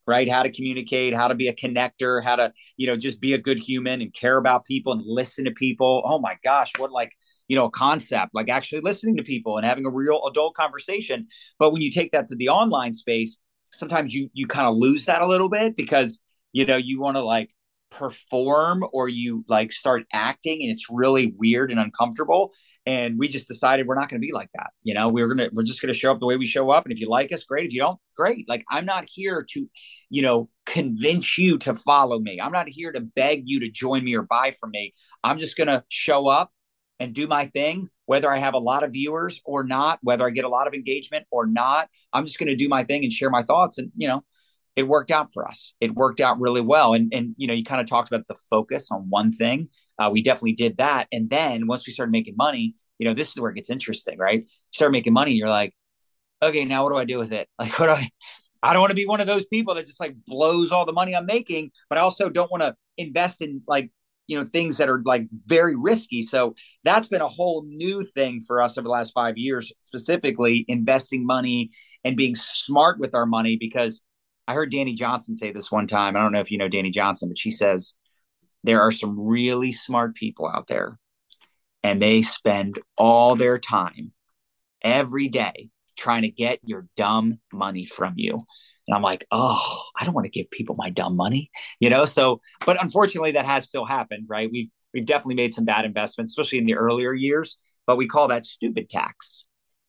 right 0.07 0.29
how 0.29 0.43
to 0.43 0.51
communicate 0.51 1.13
how 1.13 1.27
to 1.27 1.35
be 1.35 1.47
a 1.47 1.53
connector 1.53 2.23
how 2.23 2.35
to 2.35 2.53
you 2.77 2.87
know 2.87 2.95
just 2.95 3.19
be 3.19 3.33
a 3.33 3.37
good 3.37 3.57
human 3.57 4.01
and 4.01 4.13
care 4.13 4.37
about 4.37 4.65
people 4.65 4.93
and 4.93 5.01
listen 5.05 5.45
to 5.45 5.51
people 5.51 6.03
oh 6.05 6.19
my 6.19 6.37
gosh 6.43 6.71
what 6.77 6.91
like 6.91 7.11
you 7.47 7.55
know, 7.55 7.69
concept, 7.69 8.33
like 8.33 8.49
actually 8.49 8.81
listening 8.81 9.17
to 9.17 9.23
people 9.23 9.57
and 9.57 9.65
having 9.65 9.85
a 9.85 9.91
real 9.91 10.21
adult 10.27 10.55
conversation. 10.55 11.27
But 11.59 11.71
when 11.71 11.81
you 11.81 11.91
take 11.91 12.11
that 12.11 12.29
to 12.29 12.35
the 12.35 12.49
online 12.49 12.93
space, 12.93 13.37
sometimes 13.71 14.13
you 14.13 14.29
you 14.33 14.47
kind 14.47 14.67
of 14.67 14.75
lose 14.75 15.05
that 15.05 15.21
a 15.21 15.27
little 15.27 15.49
bit 15.49 15.75
because 15.75 16.19
you 16.53 16.65
know 16.65 16.77
you 16.77 16.99
want 16.99 17.17
to 17.17 17.23
like 17.23 17.51
perform 17.91 18.83
or 18.91 19.07
you 19.07 19.45
like 19.47 19.71
start 19.71 20.03
acting 20.11 20.61
and 20.61 20.71
it's 20.71 20.87
really 20.89 21.33
weird 21.37 21.71
and 21.71 21.79
uncomfortable. 21.79 22.53
And 22.85 23.17
we 23.17 23.27
just 23.27 23.47
decided 23.47 23.87
we're 23.87 23.95
not 23.95 24.09
going 24.09 24.21
to 24.21 24.25
be 24.25 24.33
like 24.33 24.49
that 24.55 24.71
you 24.83 24.93
know? 24.93 25.09
We're 25.09 25.33
going 25.33 25.49
to 25.49 25.49
we're 25.53 25.63
just 25.63 25.81
going 25.81 25.93
to 25.93 25.97
show 25.97 26.11
up 26.11 26.19
the 26.19 26.25
way 26.25 26.37
we 26.37 26.45
show 26.45 26.69
up. 26.71 26.85
And 26.85 26.91
if 26.91 26.99
you 26.99 27.09
like 27.09 27.31
us 27.31 27.43
great. 27.43 27.67
If 27.67 27.73
you 27.73 27.79
don't 27.79 27.99
great. 28.15 28.47
Like 28.47 28.63
i'm 28.69 28.85
not 28.85 29.05
here 29.09 29.45
to 29.51 29.69
you 30.09 30.21
know 30.21 30.49
convince 30.65 31.37
you 31.37 31.57
to 31.59 31.75
follow 31.75 32.19
me. 32.19 32.39
I'm 32.41 32.51
not 32.51 32.67
here 32.67 32.91
to 32.91 33.01
beg 33.01 33.43
you 33.45 33.61
to 33.61 33.69
join 33.69 34.03
me 34.03 34.15
or 34.15 34.23
buy 34.23 34.51
from 34.59 34.71
me. 34.71 34.93
I'm 35.23 35.39
just 35.39 35.57
going 35.57 35.67
to 35.67 35.83
show 35.89 36.27
up 36.27 36.51
and 36.99 37.13
do 37.13 37.27
my 37.27 37.45
thing 37.45 37.89
whether 38.05 38.31
i 38.31 38.37
have 38.37 38.53
a 38.53 38.59
lot 38.59 38.83
of 38.83 38.93
viewers 38.93 39.41
or 39.45 39.63
not 39.63 39.99
whether 40.01 40.25
i 40.25 40.29
get 40.29 40.45
a 40.45 40.49
lot 40.49 40.67
of 40.67 40.73
engagement 40.73 41.25
or 41.31 41.45
not 41.45 41.89
i'm 42.13 42.25
just 42.25 42.39
going 42.39 42.49
to 42.49 42.55
do 42.55 42.69
my 42.69 42.83
thing 42.83 43.03
and 43.03 43.13
share 43.13 43.29
my 43.29 43.43
thoughts 43.43 43.77
and 43.77 43.91
you 43.95 44.07
know 44.07 44.23
it 44.75 44.87
worked 44.87 45.11
out 45.11 45.31
for 45.31 45.47
us. 45.47 45.73
It 45.79 45.95
worked 45.95 46.19
out 46.19 46.39
really 46.39 46.61
well. 46.61 46.93
And 46.93 47.13
and 47.13 47.33
you 47.37 47.47
know, 47.47 47.53
you 47.53 47.63
kind 47.63 47.81
of 47.81 47.87
talked 47.87 48.09
about 48.09 48.27
the 48.27 48.35
focus 48.35 48.89
on 48.91 49.09
one 49.09 49.31
thing. 49.31 49.69
Uh, 49.97 50.09
we 50.11 50.21
definitely 50.21 50.53
did 50.53 50.77
that. 50.77 51.07
And 51.11 51.29
then 51.29 51.67
once 51.67 51.87
we 51.87 51.93
started 51.93 52.11
making 52.11 52.35
money, 52.37 52.75
you 52.99 53.07
know, 53.07 53.13
this 53.13 53.29
is 53.29 53.39
where 53.39 53.51
it 53.51 53.55
gets 53.55 53.69
interesting, 53.69 54.17
right? 54.17 54.41
You 54.41 54.47
start 54.71 54.91
making 54.91 55.13
money, 55.13 55.33
you're 55.33 55.49
like, 55.49 55.73
okay, 56.41 56.65
now 56.65 56.83
what 56.83 56.91
do 56.91 56.97
I 56.97 57.05
do 57.05 57.17
with 57.17 57.31
it? 57.31 57.47
Like, 57.59 57.79
what 57.79 57.87
do 57.87 57.93
I? 57.93 58.09
I 58.63 58.73
don't 58.73 58.81
want 58.81 58.91
to 58.91 58.95
be 58.95 59.05
one 59.05 59.21
of 59.21 59.27
those 59.27 59.45
people 59.45 59.75
that 59.75 59.85
just 59.85 59.99
like 59.99 60.15
blows 60.25 60.71
all 60.71 60.85
the 60.85 60.91
money 60.91 61.15
I'm 61.15 61.27
making, 61.27 61.71
but 61.87 61.99
I 61.99 62.01
also 62.01 62.29
don't 62.29 62.49
want 62.49 62.63
to 62.63 62.75
invest 62.97 63.41
in 63.41 63.61
like 63.67 63.91
you 64.27 64.37
know 64.37 64.45
things 64.45 64.77
that 64.77 64.89
are 64.89 65.01
like 65.05 65.27
very 65.45 65.75
risky 65.75 66.23
so 66.23 66.55
that's 66.83 67.07
been 67.07 67.21
a 67.21 67.27
whole 67.27 67.63
new 67.67 68.01
thing 68.01 68.41
for 68.41 68.61
us 68.61 68.77
over 68.77 68.83
the 68.83 68.91
last 68.91 69.11
five 69.13 69.37
years 69.37 69.71
specifically 69.79 70.65
investing 70.67 71.25
money 71.25 71.69
and 72.03 72.17
being 72.17 72.35
smart 72.35 72.99
with 72.99 73.15
our 73.15 73.25
money 73.25 73.57
because 73.57 74.01
I 74.47 74.53
heard 74.53 74.71
Dani 74.71 74.95
Johnson 74.95 75.35
say 75.35 75.51
this 75.51 75.71
one 75.71 75.87
time. 75.87 76.15
I 76.15 76.21
don't 76.21 76.31
know 76.31 76.39
if 76.39 76.51
you 76.51 76.57
know 76.57 76.69
Dani 76.69 76.93
Johnson, 76.93 77.29
but 77.29 77.39
she 77.39 77.51
says 77.51 77.93
there 78.63 78.81
are 78.81 78.91
some 78.91 79.27
really 79.27 79.71
smart 79.71 80.15
people 80.15 80.47
out 80.47 80.67
there 80.67 80.99
and 81.83 82.01
they 82.01 82.21
spend 82.21 82.79
all 82.97 83.35
their 83.35 83.59
time 83.59 84.11
every 84.83 85.27
day 85.29 85.69
trying 85.97 86.23
to 86.23 86.29
get 86.29 86.59
your 86.63 86.87
dumb 86.95 87.39
money 87.53 87.85
from 87.85 88.13
you. 88.17 88.43
And 88.87 88.95
I'm 88.95 89.01
like, 89.01 89.25
oh, 89.31 89.81
I 89.99 90.05
don't 90.05 90.13
want 90.13 90.25
to 90.25 90.31
give 90.31 90.49
people 90.51 90.75
my 90.75 90.89
dumb 90.89 91.15
money, 91.15 91.49
you 91.79 91.89
know? 91.89 92.05
So, 92.05 92.41
but 92.65 92.81
unfortunately, 92.81 93.31
that 93.31 93.45
has 93.45 93.65
still 93.65 93.85
happened, 93.85 94.25
right? 94.27 94.49
We've, 94.51 94.69
we've 94.93 95.05
definitely 95.05 95.35
made 95.35 95.53
some 95.53 95.65
bad 95.65 95.85
investments, 95.85 96.31
especially 96.31 96.59
in 96.59 96.65
the 96.65 96.75
earlier 96.75 97.13
years, 97.13 97.57
but 97.87 97.97
we 97.97 98.07
call 98.07 98.27
that 98.27 98.45
stupid 98.45 98.89
tax. 98.89 99.45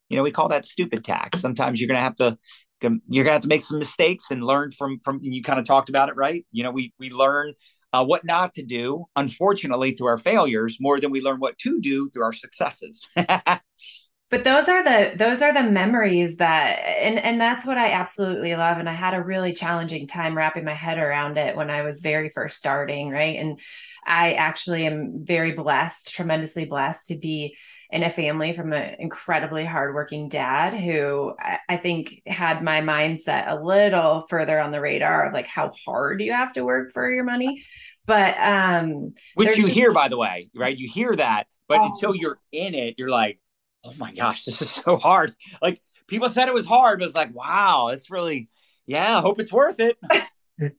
You 0.08 0.16
know, 0.16 0.22
we 0.22 0.30
call 0.30 0.48
that 0.48 0.64
stupid 0.64 1.04
tax. 1.04 1.40
Sometimes 1.40 1.80
you're 1.80 1.88
going 1.88 1.98
to 1.98 2.02
have 2.02 2.16
to 2.16 2.38
you're 2.82 3.24
gonna 3.24 3.32
have 3.32 3.42
to 3.42 3.48
make 3.48 3.62
some 3.62 3.78
mistakes 3.78 4.30
and 4.30 4.44
learn 4.44 4.70
from 4.70 5.00
from 5.00 5.18
you 5.22 5.42
kind 5.42 5.58
of 5.58 5.64
talked 5.64 5.88
about 5.88 6.08
it 6.08 6.16
right 6.16 6.44
you 6.52 6.62
know 6.62 6.70
we 6.70 6.92
we 6.98 7.10
learn 7.10 7.52
uh, 7.92 8.04
what 8.04 8.24
not 8.24 8.52
to 8.52 8.62
do 8.62 9.04
unfortunately 9.16 9.92
through 9.92 10.08
our 10.08 10.18
failures 10.18 10.76
more 10.80 11.00
than 11.00 11.10
we 11.10 11.20
learn 11.20 11.38
what 11.38 11.56
to 11.58 11.80
do 11.80 12.08
through 12.10 12.22
our 12.22 12.32
successes 12.32 13.08
but 14.30 14.44
those 14.44 14.68
are 14.68 14.82
the 14.82 15.16
those 15.16 15.42
are 15.42 15.52
the 15.52 15.62
memories 15.62 16.36
that 16.38 16.78
and 16.80 17.18
and 17.18 17.40
that's 17.40 17.64
what 17.64 17.78
i 17.78 17.90
absolutely 17.90 18.54
love 18.56 18.78
and 18.78 18.88
i 18.88 18.92
had 18.92 19.14
a 19.14 19.22
really 19.22 19.52
challenging 19.52 20.06
time 20.06 20.36
wrapping 20.36 20.64
my 20.64 20.74
head 20.74 20.98
around 20.98 21.38
it 21.38 21.56
when 21.56 21.70
i 21.70 21.82
was 21.82 22.00
very 22.00 22.28
first 22.28 22.58
starting 22.58 23.10
right 23.10 23.38
and 23.38 23.60
i 24.06 24.34
actually 24.34 24.86
am 24.86 25.24
very 25.24 25.52
blessed 25.52 26.12
tremendously 26.12 26.64
blessed 26.64 27.06
to 27.06 27.18
be 27.18 27.56
in 27.90 28.02
a 28.02 28.10
family 28.10 28.52
from 28.52 28.72
an 28.72 28.96
incredibly 28.98 29.64
hardworking 29.64 30.28
dad 30.28 30.74
who 30.74 31.32
I 31.68 31.76
think 31.76 32.20
had 32.26 32.62
my 32.62 32.80
mindset 32.80 33.48
a 33.48 33.60
little 33.60 34.26
further 34.28 34.58
on 34.58 34.72
the 34.72 34.80
radar 34.80 35.26
of 35.26 35.32
like 35.32 35.46
how 35.46 35.72
hard 35.84 36.20
you 36.20 36.32
have 36.32 36.52
to 36.54 36.64
work 36.64 36.90
for 36.90 37.08
your 37.10 37.22
money. 37.22 37.64
But 38.04 38.36
um 38.38 39.14
which 39.34 39.56
you 39.56 39.66
hear 39.66 39.92
by 39.92 40.08
the 40.08 40.16
way, 40.16 40.50
right? 40.54 40.76
You 40.76 40.88
hear 40.88 41.14
that, 41.14 41.46
but 41.68 41.78
oh. 41.78 41.86
until 41.86 42.14
you're 42.14 42.38
in 42.50 42.74
it, 42.74 42.96
you're 42.98 43.08
like, 43.08 43.38
oh 43.86 43.94
my 43.98 44.12
gosh, 44.12 44.44
this 44.46 44.60
is 44.62 44.70
so 44.70 44.96
hard. 44.96 45.34
Like 45.62 45.80
people 46.06 46.28
said 46.28 46.48
it 46.48 46.54
was 46.54 46.66
hard, 46.66 46.98
but 46.98 47.06
it's 47.06 47.14
like, 47.14 47.34
wow, 47.34 47.88
it's 47.88 48.10
really, 48.10 48.48
yeah, 48.86 49.18
I 49.18 49.20
hope 49.20 49.40
it's 49.40 49.52
worth 49.52 49.80
it. 49.80 49.96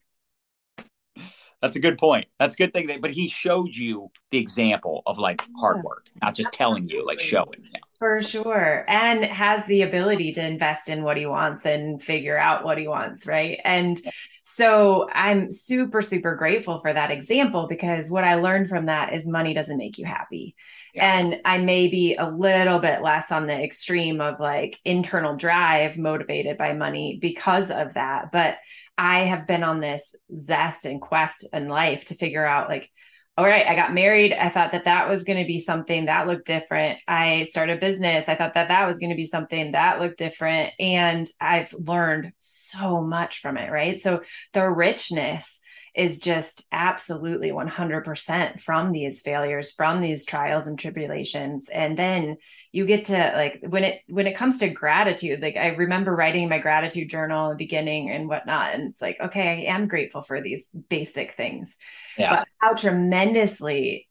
That's 1.62 1.76
a 1.76 1.80
good 1.80 1.98
point. 1.98 2.28
That's 2.40 2.54
a 2.54 2.58
good 2.58 2.72
thing. 2.72 2.88
That, 2.88 3.02
but 3.02 3.10
he 3.10 3.28
showed 3.28 3.74
you 3.74 4.12
the 4.30 4.38
example 4.38 5.02
of 5.08 5.18
like 5.18 5.42
hard 5.60 5.84
work, 5.84 6.06
not 6.22 6.36
just 6.36 6.54
telling 6.54 6.88
you, 6.88 7.04
like 7.06 7.20
showing. 7.20 7.64
For 8.00 8.22
sure. 8.22 8.86
And 8.88 9.24
has 9.24 9.66
the 9.66 9.82
ability 9.82 10.34
to 10.34 10.46
invest 10.46 10.88
in 10.88 11.04
what 11.04 11.18
he 11.18 11.26
wants 11.26 11.66
and 11.66 12.02
figure 12.02 12.38
out 12.38 12.64
what 12.64 12.78
he 12.78 12.88
wants. 12.88 13.26
Right. 13.26 13.60
And 13.64 14.00
so 14.44 15.08
I'm 15.12 15.52
super, 15.52 16.02
super 16.02 16.36
grateful 16.36 16.80
for 16.80 16.92
that 16.92 17.12
example 17.12 17.68
because 17.68 18.10
what 18.10 18.24
I 18.24 18.36
learned 18.36 18.70
from 18.70 18.86
that 18.86 19.14
is 19.14 19.28
money 19.28 19.54
doesn't 19.54 19.78
make 19.78 19.98
you 19.98 20.06
happy. 20.06 20.56
Yeah. 20.94 21.20
And 21.20 21.42
I 21.46 21.60
may 21.60 21.88
be 21.88 22.16
a 22.16 22.30
little 22.30 22.80
bit 22.80 23.02
less 23.02 23.32
on 23.32 23.46
the 23.46 23.54
extreme 23.54 24.22
of 24.22 24.40
like 24.40 24.80
internal 24.86 25.36
drive 25.36 25.98
motivated 25.98 26.58
by 26.58 26.74
money 26.74 27.20
because 27.22 27.70
of 27.72 27.96
that. 27.96 28.32
But 28.32 28.58
I 28.98 29.26
have 29.26 29.46
been 29.46 29.64
on 29.64 29.80
this 29.80 30.16
zest 30.36 30.86
and 30.86 31.02
quest 31.02 31.48
in 31.54 31.68
life 31.68 32.06
to 32.06 32.16
figure 32.16 32.46
out 32.46 32.70
like, 32.70 32.90
all 33.38 33.46
right, 33.46 33.68
I 33.68 33.76
got 33.76 33.94
married. 33.94 34.34
I 34.34 34.50
thought 34.50 34.72
that 34.72 34.86
that 34.86 35.08
was 35.08 35.24
going 35.24 35.38
to 35.38 35.46
be 35.46 35.60
something 35.60 36.06
that 36.06 36.26
looked 36.26 36.48
different. 36.48 37.00
I 37.08 37.44
started 37.44 37.78
a 37.78 37.80
business. 37.80 38.28
I 38.28 38.34
thought 38.34 38.56
that 38.56 38.70
that 38.70 38.88
was 38.88 38.98
going 38.98 39.12
to 39.12 39.16
be 39.16 39.26
something 39.26 39.74
that 39.74 40.00
looked 40.00 40.18
different. 40.18 40.74
And 40.80 41.30
I've 41.40 41.72
learned 41.74 42.34
so 42.40 43.02
much 43.04 43.40
from 43.40 43.58
it. 43.58 43.72
Right. 43.72 43.96
So 43.96 44.24
the 44.54 44.68
richness 44.68 45.60
is 45.94 46.18
just 46.18 46.66
absolutely 46.72 47.52
100% 47.52 48.60
from 48.60 48.92
these 48.92 49.22
failures, 49.22 49.72
from 49.72 50.02
these 50.02 50.26
trials 50.26 50.66
and 50.66 50.78
tribulations. 50.78 51.70
And 51.70 51.96
then 51.96 52.38
you 52.72 52.86
get 52.86 53.06
to 53.06 53.34
like 53.36 53.64
when 53.68 53.84
it 53.84 54.02
when 54.08 54.28
it 54.28 54.36
comes 54.36 54.60
to 54.60 54.70
gratitude 54.70 55.42
like 55.42 55.56
i 55.56 55.68
remember 55.68 56.16
writing 56.16 56.50
my 56.50 56.60
gratitude 56.60 57.10
journal 57.10 57.46
in 57.46 57.58
the 57.58 57.64
beginning 57.64 58.10
and 58.10 58.28
whatnot 58.28 58.74
and 58.74 58.84
it's 58.90 59.02
like 59.02 59.18
okay 59.20 59.50
i 59.50 59.74
am 59.74 59.88
grateful 59.88 60.22
for 60.22 60.42
these 60.42 60.68
basic 60.90 61.32
things 61.34 61.78
yeah. 62.18 62.38
but 62.38 62.48
how 62.60 62.74
tremendously 62.74 64.08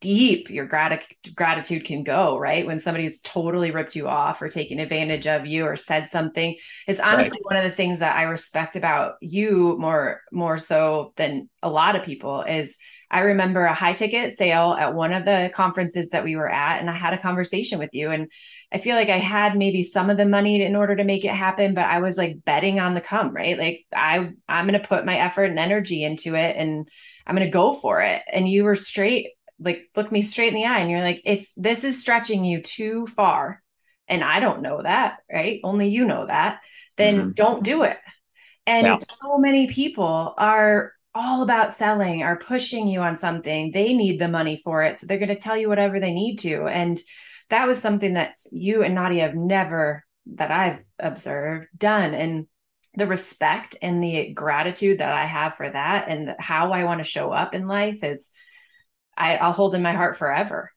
deep 0.00 0.50
your 0.50 0.66
grat- 0.66 1.06
gratitude 1.34 1.84
can 1.84 2.02
go 2.02 2.38
right 2.38 2.66
when 2.66 2.80
somebody's 2.80 3.20
totally 3.20 3.70
ripped 3.70 3.94
you 3.94 4.08
off 4.08 4.40
or 4.42 4.48
taken 4.48 4.80
advantage 4.80 5.26
of 5.26 5.46
you 5.46 5.64
or 5.64 5.76
said 5.76 6.10
something 6.10 6.56
it's 6.88 6.98
honestly 6.98 7.32
right. 7.32 7.44
one 7.44 7.56
of 7.56 7.64
the 7.64 7.76
things 7.76 8.00
that 8.00 8.16
i 8.16 8.22
respect 8.22 8.74
about 8.74 9.14
you 9.20 9.76
more 9.78 10.22
more 10.32 10.58
so 10.58 11.12
than 11.16 11.48
a 11.62 11.70
lot 11.70 11.94
of 11.94 12.04
people 12.04 12.42
is 12.42 12.76
I 13.10 13.20
remember 13.20 13.64
a 13.64 13.74
high 13.74 13.92
ticket 13.92 14.36
sale 14.36 14.76
at 14.78 14.94
one 14.94 15.12
of 15.12 15.24
the 15.24 15.50
conferences 15.54 16.10
that 16.10 16.24
we 16.24 16.34
were 16.34 16.48
at, 16.48 16.80
and 16.80 16.90
I 16.90 16.92
had 16.92 17.14
a 17.14 17.18
conversation 17.18 17.78
with 17.78 17.90
you. 17.92 18.10
And 18.10 18.30
I 18.72 18.78
feel 18.78 18.96
like 18.96 19.08
I 19.08 19.18
had 19.18 19.56
maybe 19.56 19.84
some 19.84 20.10
of 20.10 20.16
the 20.16 20.26
money 20.26 20.60
in 20.62 20.74
order 20.74 20.96
to 20.96 21.04
make 21.04 21.24
it 21.24 21.28
happen, 21.28 21.74
but 21.74 21.84
I 21.84 22.00
was 22.00 22.16
like 22.16 22.44
betting 22.44 22.80
on 22.80 22.94
the 22.94 23.00
come, 23.00 23.32
right? 23.32 23.56
Like 23.56 23.86
I 23.94 24.32
I'm 24.48 24.66
gonna 24.66 24.80
put 24.80 25.06
my 25.06 25.18
effort 25.18 25.44
and 25.44 25.58
energy 25.58 26.02
into 26.02 26.34
it 26.34 26.56
and 26.56 26.88
I'm 27.26 27.36
gonna 27.36 27.50
go 27.50 27.74
for 27.74 28.00
it. 28.00 28.22
And 28.32 28.48
you 28.48 28.64
were 28.64 28.74
straight, 28.74 29.28
like 29.60 29.88
look 29.94 30.10
me 30.10 30.22
straight 30.22 30.48
in 30.48 30.54
the 30.54 30.66
eye, 30.66 30.80
and 30.80 30.90
you're 30.90 31.00
like, 31.00 31.22
if 31.24 31.50
this 31.56 31.84
is 31.84 32.00
stretching 32.00 32.44
you 32.44 32.60
too 32.60 33.06
far, 33.06 33.62
and 34.08 34.24
I 34.24 34.40
don't 34.40 34.62
know 34.62 34.82
that, 34.82 35.18
right? 35.32 35.60
Only 35.62 35.88
you 35.88 36.04
know 36.04 36.26
that, 36.26 36.60
then 36.96 37.18
mm-hmm. 37.18 37.30
don't 37.30 37.62
do 37.62 37.84
it. 37.84 37.98
And 38.66 38.86
yeah. 38.86 38.98
so 38.98 39.38
many 39.38 39.68
people 39.68 40.34
are 40.36 40.92
all 41.16 41.42
about 41.42 41.72
selling 41.72 42.22
are 42.22 42.36
pushing 42.36 42.86
you 42.86 43.00
on 43.00 43.16
something, 43.16 43.72
they 43.72 43.94
need 43.94 44.20
the 44.20 44.28
money 44.28 44.60
for 44.62 44.82
it. 44.82 44.98
So 44.98 45.06
they're 45.06 45.18
going 45.18 45.30
to 45.30 45.38
tell 45.38 45.56
you 45.56 45.68
whatever 45.68 45.98
they 45.98 46.12
need 46.12 46.36
to. 46.40 46.66
And 46.66 47.00
that 47.48 47.66
was 47.66 47.78
something 47.78 48.14
that 48.14 48.34
you 48.50 48.82
and 48.82 48.94
Nadia 48.94 49.22
have 49.22 49.34
never, 49.34 50.04
that 50.34 50.50
I've 50.50 50.80
observed, 50.98 51.68
done. 51.76 52.12
And 52.14 52.46
the 52.94 53.06
respect 53.06 53.76
and 53.80 54.02
the 54.02 54.32
gratitude 54.32 54.98
that 54.98 55.12
I 55.12 55.24
have 55.24 55.54
for 55.54 55.70
that 55.70 56.08
and 56.08 56.34
how 56.38 56.72
I 56.72 56.84
want 56.84 56.98
to 57.00 57.04
show 57.04 57.30
up 57.30 57.54
in 57.54 57.66
life 57.66 58.04
is 58.04 58.30
I, 59.16 59.38
will 59.46 59.52
hold 59.52 59.74
in 59.74 59.82
my 59.82 59.92
heart 59.92 60.18
forever. 60.18 60.70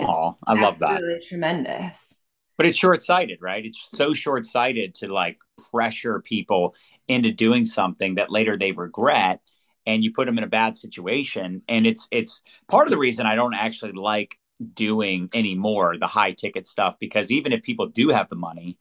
Oh, 0.00 0.36
I 0.44 0.54
love 0.54 0.80
that. 0.80 1.00
Really 1.00 1.20
tremendous. 1.20 2.18
But 2.56 2.66
it's 2.66 2.78
short 2.78 3.02
sighted, 3.02 3.38
right? 3.40 3.64
It's 3.64 3.88
so 3.94 4.12
short 4.12 4.46
sighted 4.46 4.96
to 4.96 5.08
like 5.08 5.38
pressure 5.70 6.20
people 6.20 6.74
into 7.06 7.30
doing 7.30 7.64
something 7.64 8.16
that 8.16 8.30
later 8.30 8.56
they 8.56 8.72
regret 8.72 9.40
and 9.86 10.02
you 10.02 10.12
put 10.12 10.26
them 10.26 10.38
in 10.38 10.44
a 10.44 10.48
bad 10.48 10.76
situation. 10.76 11.62
And 11.68 11.86
it's 11.86 12.08
it's 12.10 12.42
part 12.68 12.86
of 12.86 12.90
the 12.90 12.98
reason 12.98 13.26
i 13.26 13.34
don't 13.34 13.54
actually 13.54 13.92
like 13.92 14.38
doing 14.72 15.28
anymore 15.34 15.96
the 15.98 16.06
high 16.06 16.32
ticket 16.32 16.66
stuff 16.66 16.94
because 17.00 17.30
even 17.30 17.52
if 17.52 17.62
people 17.62 17.86
do 17.88 18.10
have 18.10 18.28
the 18.28 18.36
money 18.36 18.78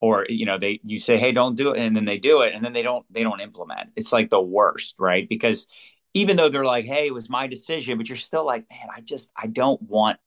or 0.00 0.26
you 0.28 0.44
know 0.44 0.58
they 0.58 0.80
you 0.84 0.98
say 0.98 1.16
hey 1.16 1.32
don't 1.32 1.56
do 1.56 1.72
it 1.72 1.78
and 1.78 1.96
then 1.96 2.04
they 2.04 2.18
do 2.18 2.42
it 2.42 2.54
and 2.54 2.64
then 2.64 2.72
they 2.72 2.82
don't 2.82 3.06
they 3.10 3.22
don't 3.22 3.40
implement. 3.40 3.90
It's 3.96 4.12
like 4.12 4.30
the 4.30 4.40
worst 4.40 4.96
right? 4.98 5.28
Because 5.28 5.66
even 6.14 6.36
though 6.36 6.48
they're 6.48 6.64
like 6.64 6.84
hey 6.84 7.06
it 7.06 7.14
was 7.14 7.30
my 7.30 7.46
decision 7.46 7.98
but 7.98 8.08
you're 8.08 8.16
still 8.16 8.44
like 8.44 8.66
man 8.70 8.88
i 8.94 9.00
just 9.00 9.30
i 9.36 9.46
don't 9.46 9.80
want 9.82 10.18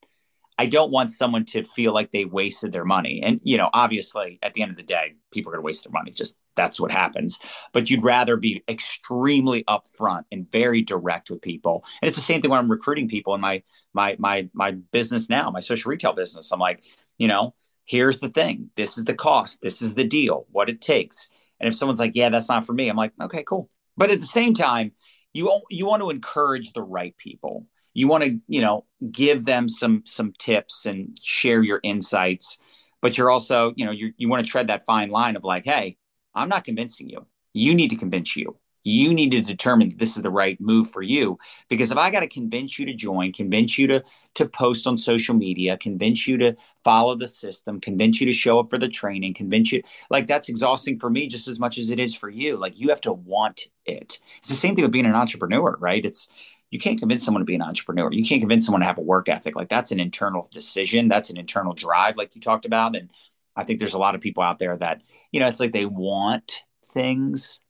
I 0.57 0.67
don't 0.67 0.91
want 0.91 1.11
someone 1.11 1.45
to 1.45 1.63
feel 1.63 1.93
like 1.93 2.11
they 2.11 2.25
wasted 2.25 2.71
their 2.71 2.85
money. 2.85 3.21
And, 3.21 3.41
you 3.43 3.57
know, 3.57 3.69
obviously 3.73 4.39
at 4.41 4.53
the 4.53 4.61
end 4.61 4.71
of 4.71 4.77
the 4.77 4.83
day, 4.83 5.15
people 5.31 5.49
are 5.51 5.55
going 5.55 5.63
to 5.63 5.65
waste 5.65 5.83
their 5.83 5.91
money. 5.91 6.11
Just 6.11 6.37
that's 6.55 6.79
what 6.79 6.91
happens. 6.91 7.39
But 7.73 7.89
you'd 7.89 8.03
rather 8.03 8.37
be 8.37 8.63
extremely 8.69 9.65
upfront 9.65 10.23
and 10.31 10.49
very 10.49 10.81
direct 10.81 11.29
with 11.29 11.41
people. 11.41 11.83
And 12.01 12.07
it's 12.07 12.17
the 12.17 12.23
same 12.23 12.41
thing 12.41 12.51
when 12.51 12.59
I'm 12.59 12.71
recruiting 12.71 13.09
people 13.09 13.35
in 13.35 13.41
my 13.41 13.63
my 13.93 14.15
my 14.17 14.49
my 14.53 14.71
business 14.71 15.29
now, 15.29 15.51
my 15.51 15.59
social 15.59 15.89
retail 15.89 16.13
business. 16.13 16.51
I'm 16.51 16.59
like, 16.59 16.83
you 17.17 17.27
know, 17.27 17.53
here's 17.83 18.19
the 18.19 18.29
thing. 18.29 18.69
This 18.75 18.97
is 18.97 19.03
the 19.03 19.13
cost. 19.13 19.59
This 19.61 19.81
is 19.81 19.93
the 19.93 20.05
deal, 20.05 20.45
what 20.51 20.69
it 20.69 20.81
takes. 20.81 21.29
And 21.59 21.67
if 21.67 21.75
someone's 21.75 21.99
like, 21.99 22.15
yeah, 22.15 22.29
that's 22.29 22.49
not 22.49 22.65
for 22.65 22.73
me, 22.73 22.89
I'm 22.89 22.97
like, 22.97 23.13
okay, 23.21 23.43
cool. 23.43 23.69
But 23.97 24.11
at 24.11 24.19
the 24.19 24.25
same 24.25 24.53
time, 24.53 24.91
you 25.33 25.61
you 25.69 25.85
want 25.85 26.01
to 26.01 26.09
encourage 26.09 26.71
the 26.71 26.81
right 26.81 27.15
people 27.17 27.65
you 27.95 28.07
want 28.07 28.23
to 28.23 28.39
you 28.47 28.61
know 28.61 28.85
give 29.11 29.45
them 29.45 29.67
some 29.67 30.03
some 30.05 30.33
tips 30.37 30.85
and 30.85 31.17
share 31.23 31.63
your 31.63 31.79
insights 31.81 32.59
but 33.01 33.17
you're 33.17 33.31
also 33.31 33.73
you 33.75 33.85
know 33.85 33.91
you 33.91 34.13
you 34.17 34.29
want 34.29 34.45
to 34.45 34.51
tread 34.51 34.67
that 34.67 34.85
fine 34.85 35.09
line 35.09 35.35
of 35.35 35.43
like 35.43 35.65
hey 35.65 35.97
i'm 36.35 36.49
not 36.49 36.63
convincing 36.63 37.09
you. 37.09 37.25
You 37.53 37.73
need 37.73 37.89
to 37.91 37.95
convince 37.95 38.35
you. 38.35 38.57
You 38.83 39.13
need 39.13 39.31
to 39.31 39.41
determine 39.41 39.89
that 39.89 39.97
this 39.97 40.17
is 40.17 40.21
the 40.21 40.29
right 40.29 40.59
move 40.59 40.91
for 40.91 41.01
you 41.01 41.39
because 41.69 41.89
if 41.89 41.97
i 41.97 42.11
got 42.11 42.19
to 42.19 42.27
convince 42.27 42.77
you 42.77 42.85
to 42.85 42.93
join 42.93 43.31
convince 43.33 43.79
you 43.79 43.87
to 43.87 44.03
to 44.35 44.47
post 44.47 44.85
on 44.85 44.95
social 44.97 45.33
media 45.33 45.75
convince 45.77 46.27
you 46.27 46.37
to 46.37 46.55
follow 46.83 47.15
the 47.15 47.27
system 47.27 47.79
convince 47.81 48.19
you 48.19 48.27
to 48.27 48.31
show 48.31 48.59
up 48.59 48.69
for 48.69 48.77
the 48.77 48.87
training 48.87 49.33
convince 49.33 49.71
you 49.71 49.81
like 50.09 50.27
that's 50.27 50.49
exhausting 50.49 50.99
for 50.99 51.09
me 51.09 51.27
just 51.27 51.47
as 51.47 51.59
much 51.59 51.77
as 51.77 51.89
it 51.89 51.99
is 51.99 52.13
for 52.13 52.29
you. 52.29 52.57
Like 52.57 52.79
you 52.79 52.89
have 52.89 53.01
to 53.01 53.13
want 53.13 53.61
it. 53.85 54.19
It's 54.39 54.49
the 54.49 54.55
same 54.55 54.75
thing 54.75 54.83
with 54.83 54.91
being 54.91 55.05
an 55.05 55.15
entrepreneur 55.15 55.77
right? 55.79 56.05
It's 56.05 56.27
you 56.75 56.79
can't 56.79 56.99
convince 56.99 57.23
someone 57.23 57.39
to 57.39 57.45
be 57.45 57.55
an 57.55 57.61
entrepreneur. 57.61 58.11
You 58.11 58.25
can't 58.25 58.41
convince 58.41 58.65
someone 58.65 58.81
to 58.81 58.85
have 58.85 58.97
a 58.97 59.01
work 59.01 59.29
ethic. 59.29 59.55
Like 59.55 59.69
that's 59.69 59.93
an 59.93 59.99
internal 60.01 60.45
decision. 60.51 61.07
That's 61.07 61.29
an 61.29 61.37
internal 61.37 61.71
drive, 61.71 62.17
like 62.17 62.35
you 62.35 62.41
talked 62.41 62.65
about. 62.65 62.97
And 62.97 63.11
I 63.55 63.63
think 63.63 63.79
there's 63.79 63.93
a 63.93 63.97
lot 63.97 64.13
of 64.13 64.19
people 64.19 64.43
out 64.43 64.59
there 64.59 64.75
that, 64.75 65.01
you 65.31 65.39
know, 65.39 65.47
it's 65.47 65.61
like 65.61 65.71
they 65.71 65.85
want 65.85 66.63
things. 66.89 67.61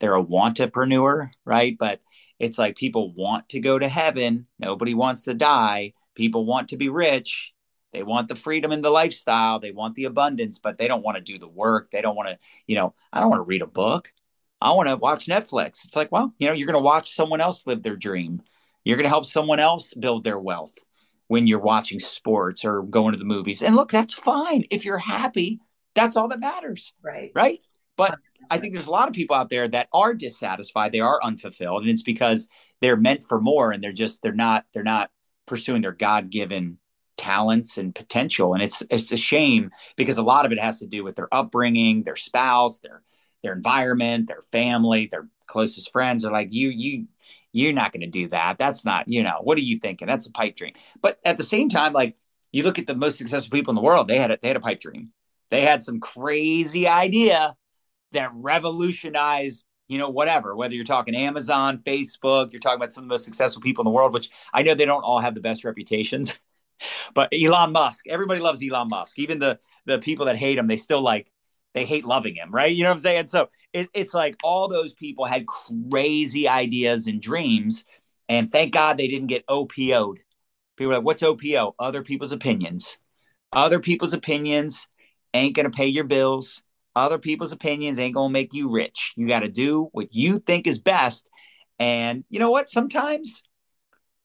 They're 0.00 0.16
a 0.16 0.24
wantapreneur, 0.24 1.32
right? 1.44 1.76
But 1.78 2.00
it's 2.38 2.56
like 2.56 2.76
people 2.76 3.12
want 3.12 3.46
to 3.50 3.60
go 3.60 3.78
to 3.78 3.88
heaven. 3.88 4.46
Nobody 4.58 4.94
wants 4.94 5.24
to 5.24 5.34
die. 5.34 5.92
People 6.14 6.46
want 6.46 6.70
to 6.70 6.78
be 6.78 6.88
rich. 6.88 7.52
They 7.92 8.02
want 8.04 8.28
the 8.28 8.36
freedom 8.36 8.72
and 8.72 8.82
the 8.82 8.88
lifestyle. 8.88 9.60
They 9.60 9.70
want 9.70 9.96
the 9.96 10.04
abundance, 10.04 10.58
but 10.58 10.78
they 10.78 10.88
don't 10.88 11.04
want 11.04 11.18
to 11.18 11.22
do 11.22 11.38
the 11.38 11.46
work. 11.46 11.90
They 11.90 12.00
don't 12.00 12.16
want 12.16 12.30
to, 12.30 12.38
you 12.66 12.76
know, 12.76 12.94
I 13.12 13.20
don't 13.20 13.28
want 13.28 13.40
to 13.40 13.48
read 13.48 13.60
a 13.60 13.66
book. 13.66 14.14
I 14.60 14.72
want 14.72 14.88
to 14.88 14.96
watch 14.96 15.26
Netflix. 15.26 15.84
It's 15.84 15.96
like, 15.96 16.10
well, 16.10 16.32
you 16.38 16.46
know, 16.46 16.52
you're 16.52 16.66
going 16.66 16.78
to 16.78 16.84
watch 16.84 17.14
someone 17.14 17.40
else 17.40 17.66
live 17.66 17.82
their 17.82 17.96
dream. 17.96 18.40
You're 18.84 18.96
going 18.96 19.04
to 19.04 19.10
help 19.10 19.26
someone 19.26 19.60
else 19.60 19.94
build 19.94 20.24
their 20.24 20.38
wealth 20.38 20.72
when 21.28 21.46
you're 21.46 21.58
watching 21.58 21.98
sports 21.98 22.64
or 22.64 22.82
going 22.82 23.12
to 23.12 23.18
the 23.18 23.24
movies. 23.24 23.62
And 23.62 23.76
look, 23.76 23.90
that's 23.90 24.14
fine. 24.14 24.64
If 24.70 24.84
you're 24.84 24.98
happy, 24.98 25.60
that's 25.94 26.16
all 26.16 26.28
that 26.28 26.40
matters. 26.40 26.94
Right. 27.02 27.32
Right. 27.34 27.60
But 27.96 28.18
I 28.50 28.58
think 28.58 28.74
there's 28.74 28.86
a 28.86 28.92
lot 28.92 29.08
of 29.08 29.14
people 29.14 29.34
out 29.34 29.48
there 29.48 29.66
that 29.68 29.88
are 29.92 30.14
dissatisfied. 30.14 30.92
They 30.92 31.00
are 31.00 31.18
unfulfilled. 31.22 31.82
And 31.82 31.90
it's 31.90 32.02
because 32.02 32.48
they're 32.80 32.96
meant 32.96 33.24
for 33.24 33.40
more 33.40 33.72
and 33.72 33.82
they're 33.82 33.92
just, 33.92 34.22
they're 34.22 34.32
not, 34.32 34.64
they're 34.72 34.82
not 34.82 35.10
pursuing 35.46 35.82
their 35.82 35.92
God 35.92 36.30
given 36.30 36.78
talents 37.16 37.78
and 37.78 37.94
potential. 37.94 38.54
And 38.54 38.62
it's, 38.62 38.82
it's 38.90 39.10
a 39.10 39.16
shame 39.16 39.70
because 39.96 40.18
a 40.18 40.22
lot 40.22 40.46
of 40.46 40.52
it 40.52 40.60
has 40.60 40.78
to 40.78 40.86
do 40.86 41.02
with 41.02 41.16
their 41.16 41.32
upbringing, 41.34 42.02
their 42.02 42.16
spouse, 42.16 42.78
their, 42.80 43.02
their 43.42 43.52
environment, 43.52 44.28
their 44.28 44.42
family, 44.52 45.08
their 45.10 45.28
closest 45.46 45.92
friends 45.92 46.24
are 46.24 46.32
like, 46.32 46.52
you, 46.52 46.68
you, 46.68 47.06
you're 47.52 47.72
not 47.72 47.92
going 47.92 48.00
to 48.00 48.06
do 48.06 48.28
that. 48.28 48.58
That's 48.58 48.84
not, 48.84 49.08
you 49.08 49.22
know, 49.22 49.38
what 49.42 49.56
are 49.58 49.62
you 49.62 49.78
thinking? 49.78 50.06
That's 50.06 50.26
a 50.26 50.32
pipe 50.32 50.56
dream. 50.56 50.74
But 51.00 51.18
at 51.24 51.36
the 51.38 51.42
same 51.44 51.68
time, 51.68 51.92
like 51.92 52.16
you 52.52 52.62
look 52.62 52.78
at 52.78 52.86
the 52.86 52.94
most 52.94 53.16
successful 53.16 53.56
people 53.56 53.70
in 53.70 53.76
the 53.76 53.82
world, 53.82 54.08
they 54.08 54.18
had 54.18 54.30
a, 54.30 54.38
they 54.40 54.48
had 54.48 54.56
a 54.56 54.60
pipe 54.60 54.80
dream. 54.80 55.12
They 55.50 55.62
had 55.62 55.82
some 55.82 56.00
crazy 56.00 56.86
idea 56.88 57.56
that 58.12 58.30
revolutionized, 58.34 59.64
you 59.88 59.98
know, 59.98 60.10
whatever, 60.10 60.56
whether 60.56 60.74
you're 60.74 60.84
talking 60.84 61.14
Amazon, 61.14 61.80
Facebook, 61.84 62.52
you're 62.52 62.60
talking 62.60 62.76
about 62.76 62.92
some 62.92 63.04
of 63.04 63.08
the 63.08 63.12
most 63.12 63.24
successful 63.24 63.62
people 63.62 63.82
in 63.82 63.86
the 63.86 63.90
world, 63.90 64.12
which 64.12 64.30
I 64.52 64.62
know 64.62 64.74
they 64.74 64.84
don't 64.84 65.02
all 65.02 65.20
have 65.20 65.34
the 65.34 65.40
best 65.40 65.64
reputations. 65.64 66.38
but 67.14 67.32
Elon 67.32 67.72
Musk, 67.72 68.06
everybody 68.08 68.40
loves 68.40 68.62
Elon 68.62 68.88
Musk. 68.88 69.18
Even 69.18 69.38
the 69.38 69.58
the 69.86 69.98
people 69.98 70.26
that 70.26 70.36
hate 70.36 70.58
him, 70.58 70.66
they 70.66 70.76
still 70.76 71.02
like 71.02 71.30
they 71.76 71.84
hate 71.84 72.06
loving 72.06 72.34
him, 72.34 72.50
right? 72.50 72.74
You 72.74 72.84
know 72.84 72.88
what 72.88 72.96
I'm 72.96 73.02
saying? 73.02 73.28
So 73.28 73.50
it, 73.74 73.90
it's 73.92 74.14
like 74.14 74.34
all 74.42 74.66
those 74.66 74.94
people 74.94 75.26
had 75.26 75.44
crazy 75.46 76.48
ideas 76.48 77.06
and 77.06 77.20
dreams, 77.20 77.84
and 78.30 78.50
thank 78.50 78.72
God 78.72 78.96
they 78.96 79.08
didn't 79.08 79.26
get 79.26 79.46
OPO'd. 79.46 80.20
People 80.76 80.92
are 80.92 80.96
like, 80.96 81.04
what's 81.04 81.22
OPO? 81.22 81.74
Other 81.78 82.02
people's 82.02 82.32
opinions. 82.32 82.96
Other 83.52 83.78
people's 83.78 84.14
opinions 84.14 84.88
ain't 85.34 85.54
gonna 85.54 85.68
pay 85.68 85.86
your 85.86 86.04
bills. 86.04 86.62
Other 86.96 87.18
people's 87.18 87.52
opinions 87.52 87.98
ain't 87.98 88.14
gonna 88.14 88.32
make 88.32 88.54
you 88.54 88.70
rich. 88.70 89.12
You 89.14 89.28
got 89.28 89.40
to 89.40 89.48
do 89.48 89.90
what 89.92 90.14
you 90.14 90.38
think 90.38 90.66
is 90.66 90.78
best. 90.78 91.28
And 91.78 92.24
you 92.30 92.38
know 92.38 92.50
what? 92.50 92.70
Sometimes 92.70 93.42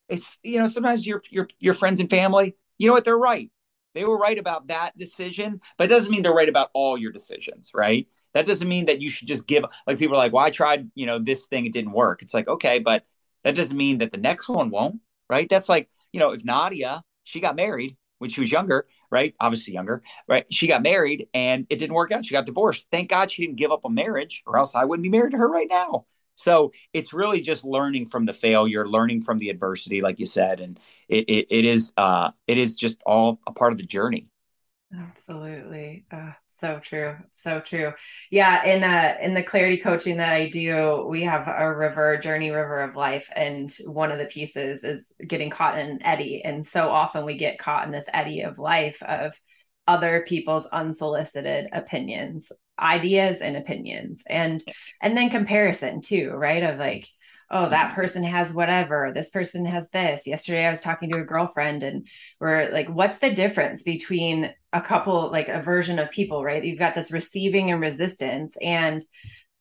it's 0.07 0.39
you 0.41 0.57
know 0.57 0.67
sometimes 0.67 1.05
your 1.05 1.21
your 1.29 1.49
your 1.59 1.73
friends 1.73 1.99
and 1.99 2.09
family, 2.09 2.55
you 2.77 2.87
know 2.87 2.93
what? 2.93 3.03
They're 3.03 3.17
right. 3.17 3.51
They 3.93 4.03
were 4.03 4.17
right 4.17 4.37
about 4.37 4.67
that 4.67 4.97
decision, 4.97 5.61
but 5.77 5.85
it 5.85 5.87
doesn't 5.87 6.11
mean 6.11 6.21
they're 6.23 6.33
right 6.33 6.49
about 6.49 6.69
all 6.73 6.97
your 6.97 7.11
decisions, 7.11 7.71
right? 7.73 8.07
That 8.33 8.45
doesn't 8.45 8.67
mean 8.67 8.85
that 8.85 9.01
you 9.01 9.09
should 9.09 9.27
just 9.27 9.47
give 9.47 9.65
like 9.85 9.97
people 9.97 10.15
are 10.15 10.19
like, 10.19 10.31
well, 10.31 10.45
I 10.45 10.51
tried, 10.51 10.89
you 10.95 11.05
know, 11.05 11.19
this 11.19 11.47
thing, 11.47 11.65
it 11.65 11.73
didn't 11.73 11.91
work. 11.91 12.21
It's 12.21 12.33
like, 12.33 12.47
okay, 12.47 12.79
but 12.79 13.05
that 13.43 13.55
doesn't 13.55 13.75
mean 13.75 13.97
that 13.97 14.11
the 14.11 14.17
next 14.17 14.47
one 14.47 14.69
won't, 14.69 15.01
right? 15.29 15.49
That's 15.49 15.67
like, 15.67 15.89
you 16.13 16.19
know, 16.19 16.31
if 16.31 16.45
Nadia, 16.45 17.03
she 17.23 17.39
got 17.39 17.55
married 17.55 17.97
when 18.19 18.29
she 18.29 18.39
was 18.39 18.51
younger, 18.51 18.87
right? 19.09 19.33
Obviously 19.39 19.73
younger, 19.73 20.03
right? 20.27 20.45
She 20.51 20.67
got 20.67 20.83
married 20.83 21.27
and 21.33 21.65
it 21.69 21.77
didn't 21.77 21.95
work 21.95 22.11
out. 22.11 22.25
She 22.25 22.33
got 22.33 22.45
divorced. 22.45 22.87
Thank 22.91 23.09
God 23.09 23.31
she 23.31 23.45
didn't 23.45 23.57
give 23.57 23.71
up 23.71 23.83
a 23.83 23.89
marriage, 23.89 24.43
or 24.45 24.57
else 24.57 24.75
I 24.75 24.85
wouldn't 24.85 25.03
be 25.03 25.09
married 25.09 25.31
to 25.31 25.37
her 25.37 25.49
right 25.49 25.67
now. 25.69 26.05
So 26.41 26.71
it's 26.93 27.13
really 27.13 27.41
just 27.41 27.63
learning 27.63 28.07
from 28.07 28.23
the 28.23 28.33
failure, 28.33 28.87
learning 28.87 29.21
from 29.21 29.39
the 29.39 29.49
adversity, 29.49 30.01
like 30.01 30.19
you 30.19 30.25
said, 30.25 30.59
and 30.59 30.79
it 31.07 31.25
it, 31.29 31.47
it 31.49 31.65
is 31.65 31.93
uh 31.97 32.31
it 32.47 32.57
is 32.57 32.75
just 32.75 33.01
all 33.05 33.39
a 33.47 33.51
part 33.53 33.71
of 33.71 33.77
the 33.77 33.85
journey. 33.85 34.27
Absolutely. 34.93 36.05
Uh, 36.11 36.31
so 36.49 36.79
true. 36.79 37.15
So 37.31 37.61
true. 37.61 37.93
Yeah. 38.29 38.65
In 38.65 38.83
uh 38.83 39.15
in 39.21 39.33
the 39.33 39.41
clarity 39.41 39.77
coaching 39.77 40.17
that 40.17 40.33
I 40.33 40.49
do, 40.49 41.05
we 41.09 41.23
have 41.23 41.47
a 41.47 41.73
river, 41.73 42.17
journey 42.17 42.51
river 42.51 42.81
of 42.81 42.95
life. 42.95 43.27
And 43.33 43.71
one 43.85 44.11
of 44.11 44.19
the 44.19 44.25
pieces 44.25 44.83
is 44.83 45.13
getting 45.25 45.49
caught 45.49 45.79
in 45.79 45.87
an 45.87 46.03
eddy. 46.03 46.43
And 46.43 46.67
so 46.67 46.89
often 46.89 47.25
we 47.25 47.37
get 47.37 47.57
caught 47.57 47.85
in 47.85 47.91
this 47.91 48.09
eddy 48.13 48.41
of 48.41 48.59
life 48.59 49.01
of 49.01 49.33
other 49.87 50.25
people's 50.27 50.65
unsolicited 50.67 51.69
opinions 51.71 52.51
ideas 52.81 53.39
and 53.41 53.55
opinions 53.55 54.23
and 54.27 54.63
and 55.01 55.15
then 55.17 55.29
comparison 55.29 56.01
too 56.01 56.31
right? 56.31 56.63
Of 56.63 56.79
like 56.79 57.07
oh 57.49 57.69
that 57.69 57.87
mm-hmm. 57.87 57.95
person 57.95 58.23
has 58.23 58.53
whatever 58.53 59.11
this 59.13 59.29
person 59.29 59.65
has 59.65 59.89
this. 59.89 60.27
Yesterday 60.27 60.65
i 60.65 60.69
was 60.69 60.81
talking 60.81 61.11
to 61.11 61.19
a 61.19 61.25
girlfriend 61.25 61.83
and 61.83 62.07
we're 62.39 62.71
like 62.71 62.89
what's 62.89 63.19
the 63.19 63.31
difference 63.31 63.83
between 63.83 64.53
a 64.73 64.81
couple 64.81 65.31
like 65.31 65.49
a 65.49 65.61
version 65.61 65.99
of 65.99 66.11
people 66.11 66.43
right? 66.43 66.63
You've 66.63 66.79
got 66.79 66.95
this 66.95 67.11
receiving 67.11 67.71
and 67.71 67.81
resistance 67.81 68.57
and 68.61 69.01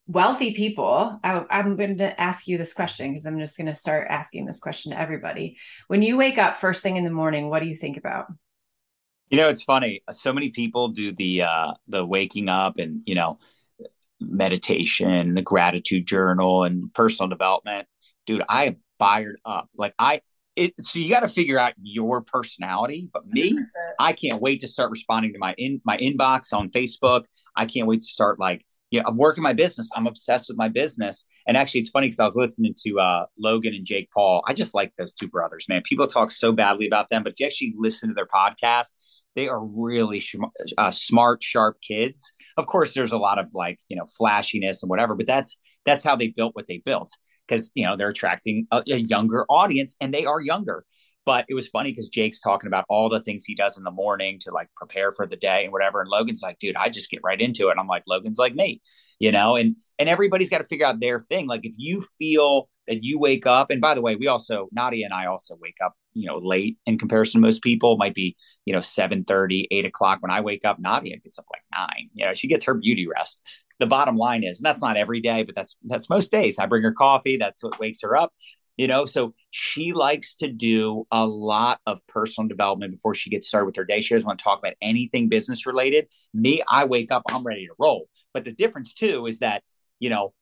wealthy 0.07 0.53
people. 0.53 1.19
I, 1.23 1.45
i'm 1.49 1.77
going 1.77 1.99
to 1.99 2.19
ask 2.19 2.47
you 2.47 2.57
this 2.57 2.73
question 2.73 3.11
because 3.11 3.25
i'm 3.25 3.39
just 3.39 3.57
going 3.57 3.67
to 3.67 3.75
start 3.75 4.07
asking 4.09 4.45
this 4.45 4.59
question 4.59 4.91
to 4.91 4.99
everybody. 4.99 5.57
When 5.87 6.01
you 6.01 6.17
wake 6.17 6.37
up 6.37 6.57
first 6.57 6.83
thing 6.83 6.97
in 6.97 7.05
the 7.05 7.11
morning 7.11 7.49
what 7.49 7.61
do 7.61 7.67
you 7.67 7.75
think 7.75 7.97
about 7.97 8.27
you 9.31 9.37
know, 9.37 9.47
it's 9.47 9.63
funny. 9.63 10.03
So 10.11 10.33
many 10.33 10.49
people 10.49 10.89
do 10.89 11.13
the 11.13 11.43
uh 11.43 11.73
the 11.87 12.05
waking 12.05 12.49
up 12.49 12.77
and, 12.77 13.01
you 13.05 13.15
know, 13.15 13.39
meditation, 14.19 15.33
the 15.33 15.41
gratitude 15.41 16.05
journal 16.05 16.65
and 16.65 16.93
personal 16.93 17.29
development. 17.29 17.87
Dude, 18.27 18.43
I 18.47 18.65
am 18.65 18.77
fired 18.99 19.37
up. 19.45 19.69
Like 19.77 19.95
I 19.97 20.21
it 20.57 20.73
so 20.81 20.99
you 20.99 21.09
got 21.09 21.21
to 21.21 21.29
figure 21.29 21.57
out 21.57 21.73
your 21.81 22.21
personality, 22.21 23.09
but 23.11 23.25
me, 23.25 23.53
100%. 23.53 23.63
I 23.99 24.11
can't 24.11 24.41
wait 24.41 24.59
to 24.61 24.67
start 24.67 24.91
responding 24.91 25.31
to 25.33 25.39
my 25.39 25.55
in 25.57 25.81
my 25.85 25.97
inbox 25.97 26.51
on 26.51 26.69
Facebook. 26.69 27.23
I 27.55 27.65
can't 27.65 27.87
wait 27.87 28.01
to 28.01 28.07
start 28.07 28.37
like 28.37 28.65
you 28.91 28.99
know, 28.99 29.05
I'm 29.07 29.17
working 29.17 29.41
my 29.41 29.53
business. 29.53 29.89
I'm 29.95 30.05
obsessed 30.05 30.49
with 30.49 30.57
my 30.57 30.67
business. 30.67 31.25
And 31.47 31.55
actually, 31.55 31.79
it's 31.79 31.89
funny 31.89 32.07
because 32.07 32.19
I 32.19 32.25
was 32.25 32.35
listening 32.35 32.75
to 32.85 32.99
uh, 32.99 33.25
Logan 33.39 33.73
and 33.73 33.85
Jake 33.85 34.09
Paul. 34.11 34.43
I 34.45 34.53
just 34.53 34.73
like 34.73 34.91
those 34.97 35.13
two 35.13 35.29
brothers, 35.29 35.65
man. 35.69 35.81
People 35.85 36.07
talk 36.07 36.29
so 36.29 36.51
badly 36.51 36.87
about 36.87 37.07
them, 37.07 37.23
but 37.23 37.31
if 37.31 37.39
you 37.39 37.45
actually 37.45 37.73
listen 37.77 38.09
to 38.09 38.13
their 38.13 38.27
podcast, 38.27 38.91
they 39.35 39.47
are 39.47 39.63
really 39.63 40.23
uh, 40.77 40.91
smart, 40.91 41.43
sharp 41.43 41.77
kids. 41.81 42.33
Of 42.57 42.67
course, 42.67 42.93
there's 42.93 43.13
a 43.13 43.17
lot 43.17 43.39
of 43.39 43.49
like 43.53 43.79
you 43.87 43.97
know 43.97 44.05
flashiness 44.17 44.83
and 44.83 44.89
whatever, 44.89 45.15
but 45.15 45.27
that's 45.27 45.59
that's 45.85 46.03
how 46.03 46.15
they 46.15 46.27
built 46.27 46.55
what 46.55 46.67
they 46.67 46.81
built 46.83 47.09
because 47.47 47.71
you 47.75 47.85
know 47.85 47.97
they're 47.97 48.09
attracting 48.09 48.67
a, 48.71 48.83
a 48.87 48.97
younger 48.97 49.45
audience 49.49 49.95
and 49.99 50.13
they 50.13 50.25
are 50.25 50.41
younger. 50.41 50.85
But 51.23 51.45
it 51.49 51.53
was 51.53 51.67
funny 51.67 51.91
because 51.91 52.09
Jake's 52.09 52.41
talking 52.41 52.67
about 52.67 52.85
all 52.89 53.07
the 53.07 53.21
things 53.21 53.43
he 53.45 53.53
does 53.53 53.77
in 53.77 53.83
the 53.83 53.91
morning 53.91 54.39
to 54.41 54.51
like 54.51 54.69
prepare 54.75 55.11
for 55.11 55.27
the 55.27 55.35
day 55.35 55.63
and 55.63 55.71
whatever. 55.71 56.01
And 56.01 56.09
Logan's 56.09 56.41
like, 56.41 56.57
dude, 56.57 56.75
I 56.75 56.89
just 56.89 57.11
get 57.11 57.19
right 57.23 57.39
into 57.39 57.67
it. 57.67 57.71
And 57.71 57.79
I'm 57.79 57.87
like, 57.87 58.01
Logan's 58.07 58.39
like 58.39 58.55
me, 58.55 58.81
you 59.19 59.31
know, 59.31 59.55
and 59.55 59.77
and 59.99 60.09
everybody's 60.09 60.49
got 60.49 60.59
to 60.59 60.65
figure 60.65 60.87
out 60.87 60.99
their 60.99 61.19
thing. 61.19 61.47
Like 61.47 61.61
if 61.63 61.75
you 61.77 62.03
feel 62.17 62.69
that 62.91 63.03
you 63.03 63.19
wake 63.19 63.45
up. 63.45 63.69
And 63.69 63.81
by 63.81 63.95
the 63.95 64.01
way, 64.01 64.15
we 64.15 64.27
also 64.27 64.67
Nadia 64.71 65.05
and 65.05 65.13
I 65.13 65.25
also 65.25 65.55
wake 65.61 65.77
up, 65.83 65.93
you 66.13 66.27
know, 66.27 66.37
late 66.37 66.77
in 66.85 66.97
comparison 66.97 67.41
to 67.41 67.47
most 67.47 67.61
people. 67.61 67.93
It 67.93 67.99
might 67.99 68.15
be, 68.15 68.35
you 68.65 68.73
know, 68.73 68.81
7 68.81 69.23
30, 69.23 69.67
8 69.71 69.85
o'clock. 69.85 70.21
When 70.21 70.31
I 70.31 70.41
wake 70.41 70.65
up, 70.65 70.79
Nadia 70.79 71.17
gets 71.17 71.39
up 71.39 71.45
like 71.51 71.63
nine. 71.71 72.09
You 72.13 72.25
know, 72.25 72.33
she 72.33 72.47
gets 72.47 72.65
her 72.65 72.73
beauty 72.73 73.07
rest. 73.07 73.41
The 73.79 73.87
bottom 73.87 74.15
line 74.15 74.43
is, 74.43 74.59
and 74.59 74.65
that's 74.65 74.81
not 74.81 74.97
every 74.97 75.21
day, 75.21 75.43
but 75.43 75.55
that's 75.55 75.75
that's 75.83 76.09
most 76.09 76.31
days. 76.31 76.59
I 76.59 76.65
bring 76.67 76.83
her 76.83 76.93
coffee, 76.93 77.37
that's 77.37 77.63
what 77.63 77.79
wakes 77.79 78.01
her 78.01 78.15
up. 78.15 78.33
You 78.77 78.87
know, 78.87 79.05
so 79.05 79.33
she 79.49 79.93
likes 79.93 80.35
to 80.37 80.47
do 80.47 81.05
a 81.11 81.25
lot 81.27 81.79
of 81.85 82.05
personal 82.07 82.47
development 82.47 82.93
before 82.93 83.13
she 83.13 83.29
gets 83.29 83.47
started 83.47 83.65
with 83.65 83.75
her 83.75 83.85
day. 83.85 84.01
She 84.01 84.15
doesn't 84.15 84.25
want 84.25 84.39
to 84.39 84.43
talk 84.43 84.59
about 84.59 84.73
anything 84.81 85.29
business 85.29 85.65
related. 85.65 86.07
Me, 86.33 86.63
I 86.69 86.85
wake 86.85 87.11
up, 87.11 87.23
I'm 87.29 87.43
ready 87.43 87.67
to 87.67 87.73
roll. 87.77 88.07
But 88.33 88.43
the 88.45 88.51
difference 88.51 88.93
too 88.93 89.27
is 89.27 89.39
that, 89.39 89.63
you 89.99 90.09
know, 90.09 90.33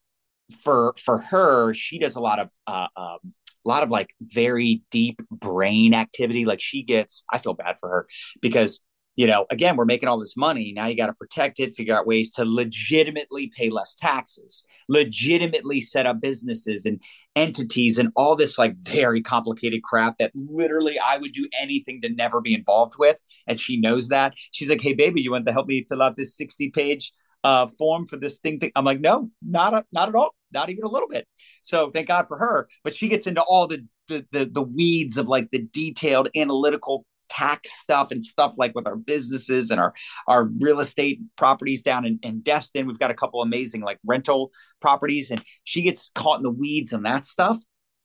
for 0.64 0.94
for 0.98 1.18
her, 1.18 1.74
she 1.74 2.00
does 2.00 2.16
a 2.16 2.20
lot 2.20 2.40
of 2.40 2.52
uh, 2.68 2.88
um, 2.96 3.34
a 3.66 3.70
lot 3.70 3.84
of 3.84 3.92
like 3.92 4.14
very 4.22 4.84
deep 4.92 5.22
brain 5.32 5.94
activity. 5.94 6.46
Like 6.46 6.62
she 6.62 6.84
gets, 6.84 7.24
I 7.32 7.40
feel 7.40 7.54
bad 7.54 7.78
for 7.80 7.90
her 7.90 8.08
because 8.42 8.82
you 9.20 9.28
know, 9.28 9.46
again, 9.52 9.76
we're 9.76 9.84
making 9.84 10.08
all 10.08 10.18
this 10.18 10.38
money. 10.38 10.72
Now 10.74 10.86
you 10.86 10.96
got 10.96 11.08
to 11.08 11.14
protect 11.14 11.60
it, 11.60 11.74
figure 11.74 11.94
out 11.94 12.08
ways 12.08 12.32
to 12.32 12.46
legitimately 12.46 13.52
pay 13.54 13.70
less 13.70 13.94
taxes, 13.94 14.64
legitimately 14.88 15.82
set 15.82 16.06
up 16.06 16.22
businesses 16.22 16.86
and 16.86 17.02
entities 17.36 17.98
and 17.98 18.14
all 18.16 18.38
this 18.38 18.58
like 18.58 18.76
very 18.78 19.22
complicated 19.22 19.84
crap 19.84 20.20
that 20.20 20.32
literally 20.34 20.98
I 21.06 21.18
would 21.18 21.34
do 21.34 21.50
anything 21.60 22.00
to 22.00 22.10
never 22.10 22.40
be 22.40 22.54
involved 22.54 22.94
with. 22.98 23.22
And 23.46 23.60
she 23.60 23.78
knows 23.78 24.08
that. 24.08 24.36
She's 24.52 24.70
like, 24.70 24.82
hey, 24.82 24.94
baby, 24.94 25.22
you 25.22 25.32
want 25.32 25.46
to 25.48 25.52
help 25.52 25.68
me 25.68 25.86
fill 25.90 26.02
out 26.02 26.16
this 26.16 26.38
60 26.38 26.70
page 26.70 27.12
uh, 27.44 27.68
form 27.68 28.08
for 28.08 28.16
this 28.16 28.38
thing, 28.38 28.62
thing? 28.62 28.72
I'm 28.74 28.86
like, 28.86 29.02
no, 29.02 29.30
not, 29.42 29.74
a, 29.74 29.84
not 29.92 30.08
at 30.08 30.16
all 30.16 30.34
not 30.52 30.70
even 30.70 30.84
a 30.84 30.90
little 30.90 31.08
bit. 31.08 31.28
So 31.62 31.92
thank 31.92 32.08
God 32.08 32.28
for 32.28 32.38
her. 32.38 32.68
But 32.84 32.96
she 32.96 33.08
gets 33.08 33.28
into 33.28 33.42
all 33.42 33.68
the 33.68 33.86
the 34.08 34.26
the, 34.32 34.46
the 34.46 34.62
weeds 34.62 35.18
of 35.18 35.28
like 35.28 35.50
the 35.52 35.60
detailed 35.60 36.30
analytical 36.36 37.06
tax 37.30 37.72
stuff 37.72 38.12
and 38.12 38.26
stuff 38.26 38.56
like 38.58 38.74
with 38.76 38.88
our 38.88 38.96
businesses 38.96 39.72
and 39.72 39.80
our 39.80 39.94
our 40.28 40.46
real 40.60 40.80
estate 40.80 41.20
properties 41.38 41.82
down 41.82 42.06
in, 42.06 42.20
in 42.24 42.42
Destin. 42.42 42.88
We've 42.88 43.00
got 43.00 43.12
a 43.12 43.16
couple 43.16 43.42
amazing 43.42 43.82
like 43.82 44.00
rental 44.06 44.52
properties, 44.82 45.32
and 45.32 45.44
she 45.64 45.82
gets 45.82 46.12
caught 46.16 46.38
in 46.38 46.44
the 46.44 46.50
weeds 46.50 46.92
and 46.92 47.06
that 47.06 47.26
stuff. 47.26 47.60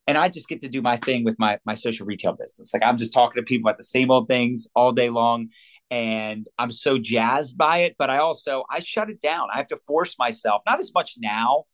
And 0.07 0.19
I 0.19 0.29
just 0.29 0.49
get 0.49 0.61
to 0.61 0.69
do 0.69 0.83
my 0.83 0.99
thing 0.99 1.25
with 1.25 1.37
my 1.39 1.59
my 1.65 1.75
social 1.75 2.07
retail 2.07 2.35
business. 2.35 2.73
Like 2.73 2.83
I'm 2.85 2.99
just 2.99 3.13
talking 3.13 3.43
to 3.43 3.47
people 3.47 3.69
about 3.69 3.79
the 3.79 3.85
same 3.85 4.11
old 4.11 4.29
things 4.29 4.69
all 4.75 4.93
day 4.93 5.11
long. 5.11 5.49
And 5.91 6.49
I'm 6.59 6.73
so 6.73 6.99
jazzed 6.99 7.57
by 7.57 7.79
it, 7.79 7.95
but 7.99 8.11
I 8.11 8.19
also 8.19 8.65
I 8.71 8.81
shut 8.81 9.11
it 9.11 9.21
down. 9.21 9.49
I 9.53 9.59
have 9.59 9.69
to 9.69 9.79
force 9.87 10.17
myself, 10.19 10.63
not 10.67 10.81
as 10.81 10.93
much 10.95 11.15
now 11.19 11.65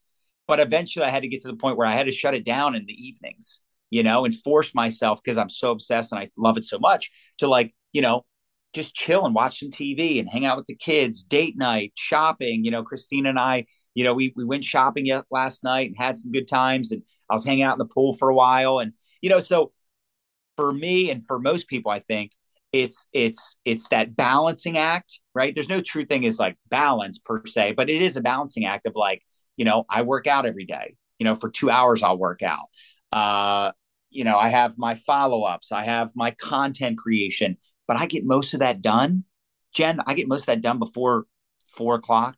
but 0.50 0.58
eventually 0.58 1.04
I 1.06 1.10
had 1.10 1.22
to 1.22 1.28
get 1.28 1.42
to 1.42 1.48
the 1.48 1.54
point 1.54 1.78
where 1.78 1.86
I 1.86 1.94
had 1.94 2.06
to 2.06 2.12
shut 2.12 2.34
it 2.34 2.44
down 2.44 2.74
in 2.74 2.84
the 2.84 2.92
evenings, 2.92 3.60
you 3.88 4.02
know, 4.02 4.24
and 4.24 4.34
force 4.34 4.74
myself 4.74 5.20
because 5.22 5.38
I'm 5.38 5.48
so 5.48 5.70
obsessed 5.70 6.10
and 6.10 6.18
I 6.18 6.28
love 6.36 6.56
it 6.56 6.64
so 6.64 6.80
much 6.80 7.08
to 7.38 7.46
like, 7.46 7.72
you 7.92 8.02
know, 8.02 8.24
just 8.72 8.92
chill 8.92 9.24
and 9.24 9.32
watch 9.32 9.60
some 9.60 9.70
TV 9.70 10.18
and 10.18 10.28
hang 10.28 10.44
out 10.44 10.56
with 10.56 10.66
the 10.66 10.74
kids, 10.74 11.22
date 11.22 11.56
night, 11.56 11.92
shopping. 11.96 12.64
You 12.64 12.72
know, 12.72 12.82
Christina 12.82 13.28
and 13.28 13.38
I, 13.38 13.66
you 13.94 14.02
know, 14.02 14.12
we 14.12 14.32
we 14.34 14.44
went 14.44 14.64
shopping 14.64 15.06
last 15.30 15.62
night 15.62 15.86
and 15.86 15.96
had 15.96 16.18
some 16.18 16.32
good 16.32 16.48
times, 16.48 16.90
and 16.90 17.02
I 17.30 17.34
was 17.34 17.46
hanging 17.46 17.62
out 17.62 17.74
in 17.74 17.78
the 17.78 17.94
pool 17.94 18.12
for 18.14 18.28
a 18.28 18.34
while, 18.34 18.80
and 18.80 18.92
you 19.22 19.30
know, 19.30 19.38
so 19.38 19.70
for 20.56 20.72
me 20.72 21.12
and 21.12 21.24
for 21.24 21.38
most 21.38 21.68
people, 21.68 21.92
I 21.92 22.00
think 22.00 22.32
it's 22.72 23.06
it's 23.12 23.56
it's 23.64 23.88
that 23.90 24.16
balancing 24.16 24.78
act, 24.78 25.20
right? 25.32 25.54
There's 25.54 25.68
no 25.68 25.80
true 25.80 26.06
thing 26.06 26.24
is 26.24 26.40
like 26.40 26.58
balance 26.68 27.20
per 27.20 27.46
se, 27.46 27.74
but 27.76 27.88
it 27.88 28.02
is 28.02 28.16
a 28.16 28.20
balancing 28.20 28.64
act 28.64 28.86
of 28.86 28.96
like 28.96 29.22
you 29.60 29.66
know, 29.66 29.84
I 29.90 30.00
work 30.00 30.26
out 30.26 30.46
every 30.46 30.64
day. 30.64 30.96
You 31.18 31.24
know, 31.24 31.34
for 31.34 31.50
two 31.50 31.68
hours 31.68 32.02
I'll 32.02 32.16
work 32.16 32.42
out. 32.42 32.68
Uh, 33.12 33.72
you 34.08 34.24
know, 34.24 34.38
I 34.38 34.48
have 34.48 34.78
my 34.78 34.94
follow 34.94 35.42
ups, 35.42 35.70
I 35.70 35.84
have 35.84 36.12
my 36.16 36.30
content 36.30 36.96
creation, 36.96 37.58
but 37.86 37.98
I 37.98 38.06
get 38.06 38.24
most 38.24 38.54
of 38.54 38.60
that 38.60 38.80
done. 38.80 39.24
Jen, 39.74 40.00
I 40.06 40.14
get 40.14 40.28
most 40.28 40.40
of 40.40 40.46
that 40.46 40.62
done 40.62 40.78
before 40.78 41.26
four 41.66 41.96
o'clock. 41.96 42.36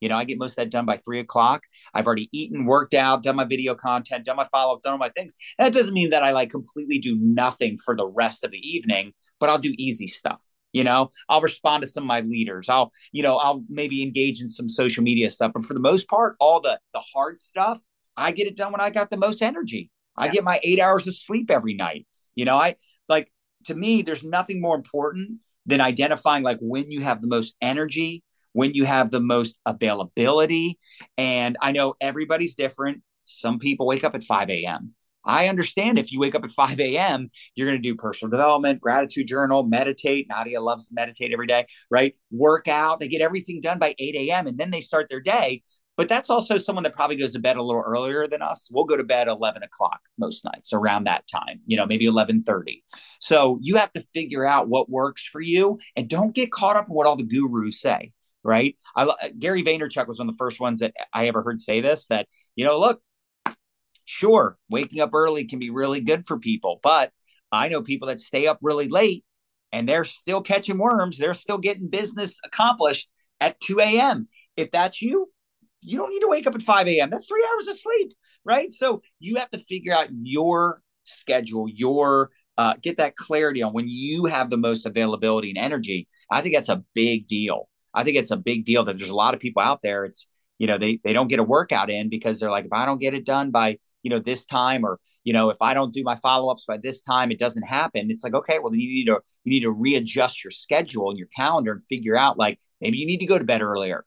You 0.00 0.10
know, 0.10 0.16
I 0.18 0.24
get 0.24 0.38
most 0.38 0.50
of 0.50 0.56
that 0.56 0.70
done 0.70 0.84
by 0.84 0.98
three 0.98 1.20
o'clock. 1.20 1.62
I've 1.94 2.06
already 2.06 2.28
eaten, 2.32 2.66
worked 2.66 2.92
out, 2.92 3.22
done 3.22 3.36
my 3.36 3.46
video 3.46 3.74
content, 3.74 4.26
done 4.26 4.36
my 4.36 4.46
follow 4.52 4.74
up, 4.74 4.82
done 4.82 4.92
all 4.92 4.98
my 4.98 5.08
things. 5.08 5.36
That 5.58 5.72
doesn't 5.72 5.94
mean 5.94 6.10
that 6.10 6.22
I 6.22 6.32
like 6.32 6.50
completely 6.50 6.98
do 6.98 7.16
nothing 7.18 7.78
for 7.82 7.96
the 7.96 8.06
rest 8.06 8.44
of 8.44 8.50
the 8.50 8.58
evening, 8.58 9.14
but 9.40 9.48
I'll 9.48 9.56
do 9.56 9.72
easy 9.78 10.06
stuff 10.06 10.44
you 10.72 10.84
know 10.84 11.10
i'll 11.28 11.40
respond 11.40 11.82
to 11.82 11.88
some 11.88 12.04
of 12.04 12.08
my 12.08 12.20
leaders. 12.20 12.68
I'll 12.68 12.92
you 13.12 13.22
know 13.22 13.36
i'll 13.36 13.64
maybe 13.68 14.02
engage 14.02 14.40
in 14.40 14.48
some 14.48 14.68
social 14.68 15.02
media 15.02 15.30
stuff 15.30 15.52
but 15.54 15.64
for 15.64 15.74
the 15.74 15.80
most 15.80 16.08
part 16.08 16.36
all 16.40 16.60
the 16.60 16.78
the 16.92 17.02
hard 17.14 17.40
stuff 17.40 17.80
i 18.16 18.32
get 18.32 18.46
it 18.46 18.56
done 18.56 18.72
when 18.72 18.80
i 18.80 18.90
got 18.90 19.10
the 19.10 19.16
most 19.16 19.42
energy. 19.42 19.90
I 20.16 20.26
yeah. 20.26 20.32
get 20.32 20.44
my 20.44 20.60
eight 20.62 20.80
hours 20.80 21.06
of 21.06 21.14
sleep 21.14 21.50
every 21.50 21.74
night. 21.74 22.06
You 22.34 22.44
know 22.44 22.56
i 22.56 22.76
like 23.08 23.32
to 23.64 23.74
me 23.74 24.02
there's 24.02 24.24
nothing 24.24 24.60
more 24.60 24.76
important 24.76 25.40
than 25.66 25.80
identifying 25.80 26.42
like 26.42 26.58
when 26.60 26.90
you 26.90 27.02
have 27.02 27.20
the 27.20 27.28
most 27.28 27.54
energy 27.60 28.22
when 28.52 28.72
you 28.74 28.84
have 28.84 29.10
the 29.10 29.20
most 29.20 29.56
availability. 29.66 30.78
And 31.16 31.56
i 31.60 31.72
know 31.72 31.94
everybody's 32.00 32.54
different. 32.54 33.02
Some 33.24 33.58
people 33.58 33.86
wake 33.86 34.04
up 34.04 34.14
at 34.14 34.24
5 34.24 34.50
a.m 34.50 34.94
I 35.24 35.48
understand 35.48 35.98
if 35.98 36.12
you 36.12 36.20
wake 36.20 36.34
up 36.34 36.44
at 36.44 36.50
5 36.50 36.80
a.m., 36.80 37.30
you're 37.54 37.68
going 37.68 37.80
to 37.80 37.88
do 37.88 37.94
personal 37.94 38.30
development, 38.30 38.80
gratitude 38.80 39.26
journal, 39.26 39.62
meditate. 39.62 40.26
Nadia 40.28 40.60
loves 40.60 40.88
to 40.88 40.94
meditate 40.94 41.32
every 41.32 41.46
day, 41.46 41.66
right? 41.90 42.14
Work 42.30 42.68
out. 42.68 43.00
They 43.00 43.08
get 43.08 43.20
everything 43.20 43.60
done 43.60 43.78
by 43.78 43.94
8 43.98 44.14
a.m. 44.14 44.46
and 44.46 44.58
then 44.58 44.70
they 44.70 44.80
start 44.80 45.08
their 45.08 45.20
day. 45.20 45.62
But 45.96 46.08
that's 46.08 46.30
also 46.30 46.58
someone 46.58 46.84
that 46.84 46.94
probably 46.94 47.16
goes 47.16 47.32
to 47.32 47.40
bed 47.40 47.56
a 47.56 47.62
little 47.62 47.82
earlier 47.84 48.28
than 48.28 48.40
us. 48.40 48.68
We'll 48.70 48.84
go 48.84 48.96
to 48.96 49.02
bed 49.02 49.26
11 49.26 49.64
o'clock 49.64 49.98
most 50.16 50.44
nights 50.44 50.72
around 50.72 51.04
that 51.04 51.24
time, 51.26 51.60
you 51.66 51.76
know, 51.76 51.86
maybe 51.86 52.06
1130. 52.06 52.84
So 53.20 53.58
you 53.60 53.76
have 53.76 53.92
to 53.94 54.00
figure 54.00 54.46
out 54.46 54.68
what 54.68 54.88
works 54.88 55.26
for 55.26 55.40
you 55.40 55.76
and 55.96 56.08
don't 56.08 56.32
get 56.32 56.52
caught 56.52 56.76
up 56.76 56.86
in 56.86 56.94
what 56.94 57.08
all 57.08 57.16
the 57.16 57.24
gurus 57.24 57.80
say 57.80 58.12
right? 58.44 58.76
I, 58.96 59.32
Gary 59.38 59.62
Vaynerchuk 59.62 60.06
was 60.06 60.18
one 60.18 60.28
of 60.28 60.34
the 60.34 60.38
first 60.38 60.60
ones 60.60 60.80
that 60.80 60.94
I 61.12 61.28
ever 61.28 61.42
heard 61.42 61.60
say 61.60 61.80
this 61.80 62.06
that, 62.06 62.28
you 62.56 62.64
know, 62.64 62.78
look, 62.78 63.02
Sure, 64.10 64.56
waking 64.70 65.02
up 65.02 65.10
early 65.12 65.44
can 65.44 65.58
be 65.58 65.68
really 65.68 66.00
good 66.00 66.24
for 66.24 66.38
people, 66.38 66.80
but 66.82 67.12
I 67.52 67.68
know 67.68 67.82
people 67.82 68.08
that 68.08 68.22
stay 68.22 68.46
up 68.46 68.58
really 68.62 68.88
late 68.88 69.22
and 69.70 69.86
they're 69.86 70.06
still 70.06 70.40
catching 70.40 70.78
worms. 70.78 71.18
They're 71.18 71.34
still 71.34 71.58
getting 71.58 71.90
business 71.90 72.38
accomplished 72.42 73.10
at 73.38 73.60
2 73.60 73.80
a.m. 73.80 74.26
If 74.56 74.70
that's 74.70 75.02
you, 75.02 75.30
you 75.82 75.98
don't 75.98 76.08
need 76.08 76.20
to 76.20 76.30
wake 76.30 76.46
up 76.46 76.54
at 76.54 76.62
5 76.62 76.88
a.m. 76.88 77.10
That's 77.10 77.26
three 77.26 77.46
hours 77.52 77.68
of 77.68 77.76
sleep, 77.76 78.14
right? 78.46 78.72
So 78.72 79.02
you 79.20 79.36
have 79.36 79.50
to 79.50 79.58
figure 79.58 79.92
out 79.92 80.08
your 80.22 80.80
schedule, 81.02 81.68
your 81.68 82.30
uh, 82.56 82.76
get 82.80 82.96
that 82.96 83.14
clarity 83.14 83.62
on 83.62 83.74
when 83.74 83.90
you 83.90 84.24
have 84.24 84.48
the 84.48 84.56
most 84.56 84.86
availability 84.86 85.50
and 85.50 85.58
energy. 85.58 86.08
I 86.30 86.40
think 86.40 86.54
that's 86.54 86.70
a 86.70 86.82
big 86.94 87.26
deal. 87.26 87.68
I 87.92 88.04
think 88.04 88.16
it's 88.16 88.30
a 88.30 88.38
big 88.38 88.64
deal 88.64 88.84
that 88.84 88.96
there's 88.96 89.10
a 89.10 89.14
lot 89.14 89.34
of 89.34 89.40
people 89.40 89.60
out 89.60 89.82
there. 89.82 90.06
It's 90.06 90.28
you 90.58 90.66
know 90.66 90.78
they 90.78 91.00
they 91.02 91.12
don't 91.12 91.28
get 91.28 91.38
a 91.38 91.44
workout 91.44 91.90
in 91.90 92.08
because 92.08 92.38
they're 92.38 92.50
like 92.50 92.66
if 92.66 92.72
I 92.72 92.84
don't 92.84 93.00
get 93.00 93.14
it 93.14 93.24
done 93.24 93.50
by 93.50 93.78
you 94.02 94.10
know, 94.10 94.18
this 94.18 94.46
time 94.46 94.84
or, 94.84 95.00
you 95.24 95.32
know, 95.32 95.50
if 95.50 95.60
I 95.60 95.74
don't 95.74 95.92
do 95.92 96.02
my 96.02 96.16
follow-ups 96.16 96.64
by 96.66 96.78
this 96.78 97.02
time, 97.02 97.30
it 97.30 97.38
doesn't 97.38 97.64
happen. 97.64 98.10
It's 98.10 98.24
like, 98.24 98.34
okay, 98.34 98.58
well, 98.58 98.70
then 98.70 98.80
you 98.80 98.88
need 98.88 99.06
to 99.06 99.20
you 99.44 99.52
need 99.52 99.60
to 99.60 99.70
readjust 99.70 100.44
your 100.44 100.50
schedule 100.50 101.10
and 101.10 101.18
your 101.18 101.28
calendar 101.34 101.72
and 101.72 101.84
figure 101.84 102.16
out 102.16 102.38
like 102.38 102.58
maybe 102.80 102.98
you 102.98 103.06
need 103.06 103.20
to 103.20 103.26
go 103.26 103.38
to 103.38 103.44
bed 103.44 103.62
earlier, 103.62 104.04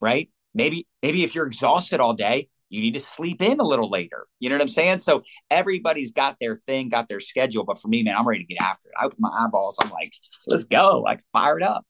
right? 0.00 0.30
Maybe, 0.54 0.86
maybe 1.02 1.24
if 1.24 1.34
you're 1.34 1.46
exhausted 1.46 2.00
all 2.00 2.14
day, 2.14 2.48
you 2.70 2.80
need 2.80 2.94
to 2.94 3.00
sleep 3.00 3.40
in 3.40 3.60
a 3.60 3.64
little 3.64 3.90
later. 3.90 4.26
You 4.40 4.48
know 4.48 4.56
what 4.56 4.62
I'm 4.62 4.68
saying? 4.68 4.98
So 5.00 5.22
everybody's 5.50 6.12
got 6.12 6.36
their 6.40 6.56
thing, 6.56 6.88
got 6.88 7.08
their 7.08 7.20
schedule. 7.20 7.64
But 7.64 7.80
for 7.80 7.88
me, 7.88 8.02
man, 8.02 8.16
I'm 8.16 8.26
ready 8.26 8.44
to 8.44 8.54
get 8.54 8.62
after 8.62 8.88
it. 8.88 8.94
I 9.00 9.06
open 9.06 9.16
my 9.20 9.30
eyeballs. 9.30 9.78
I'm 9.82 9.90
like, 9.90 10.12
let's 10.46 10.64
go. 10.64 11.00
Like 11.00 11.20
fire 11.32 11.58
it 11.58 11.62
up. 11.62 11.86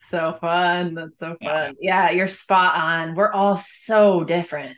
So 0.00 0.32
fun. 0.40 0.94
That's 0.94 1.18
so 1.18 1.36
fun. 1.42 1.76
Yeah. 1.80 2.08
yeah, 2.08 2.10
you're 2.10 2.28
spot 2.28 2.74
on. 2.74 3.14
We're 3.14 3.32
all 3.32 3.56
so 3.56 4.24
different. 4.24 4.76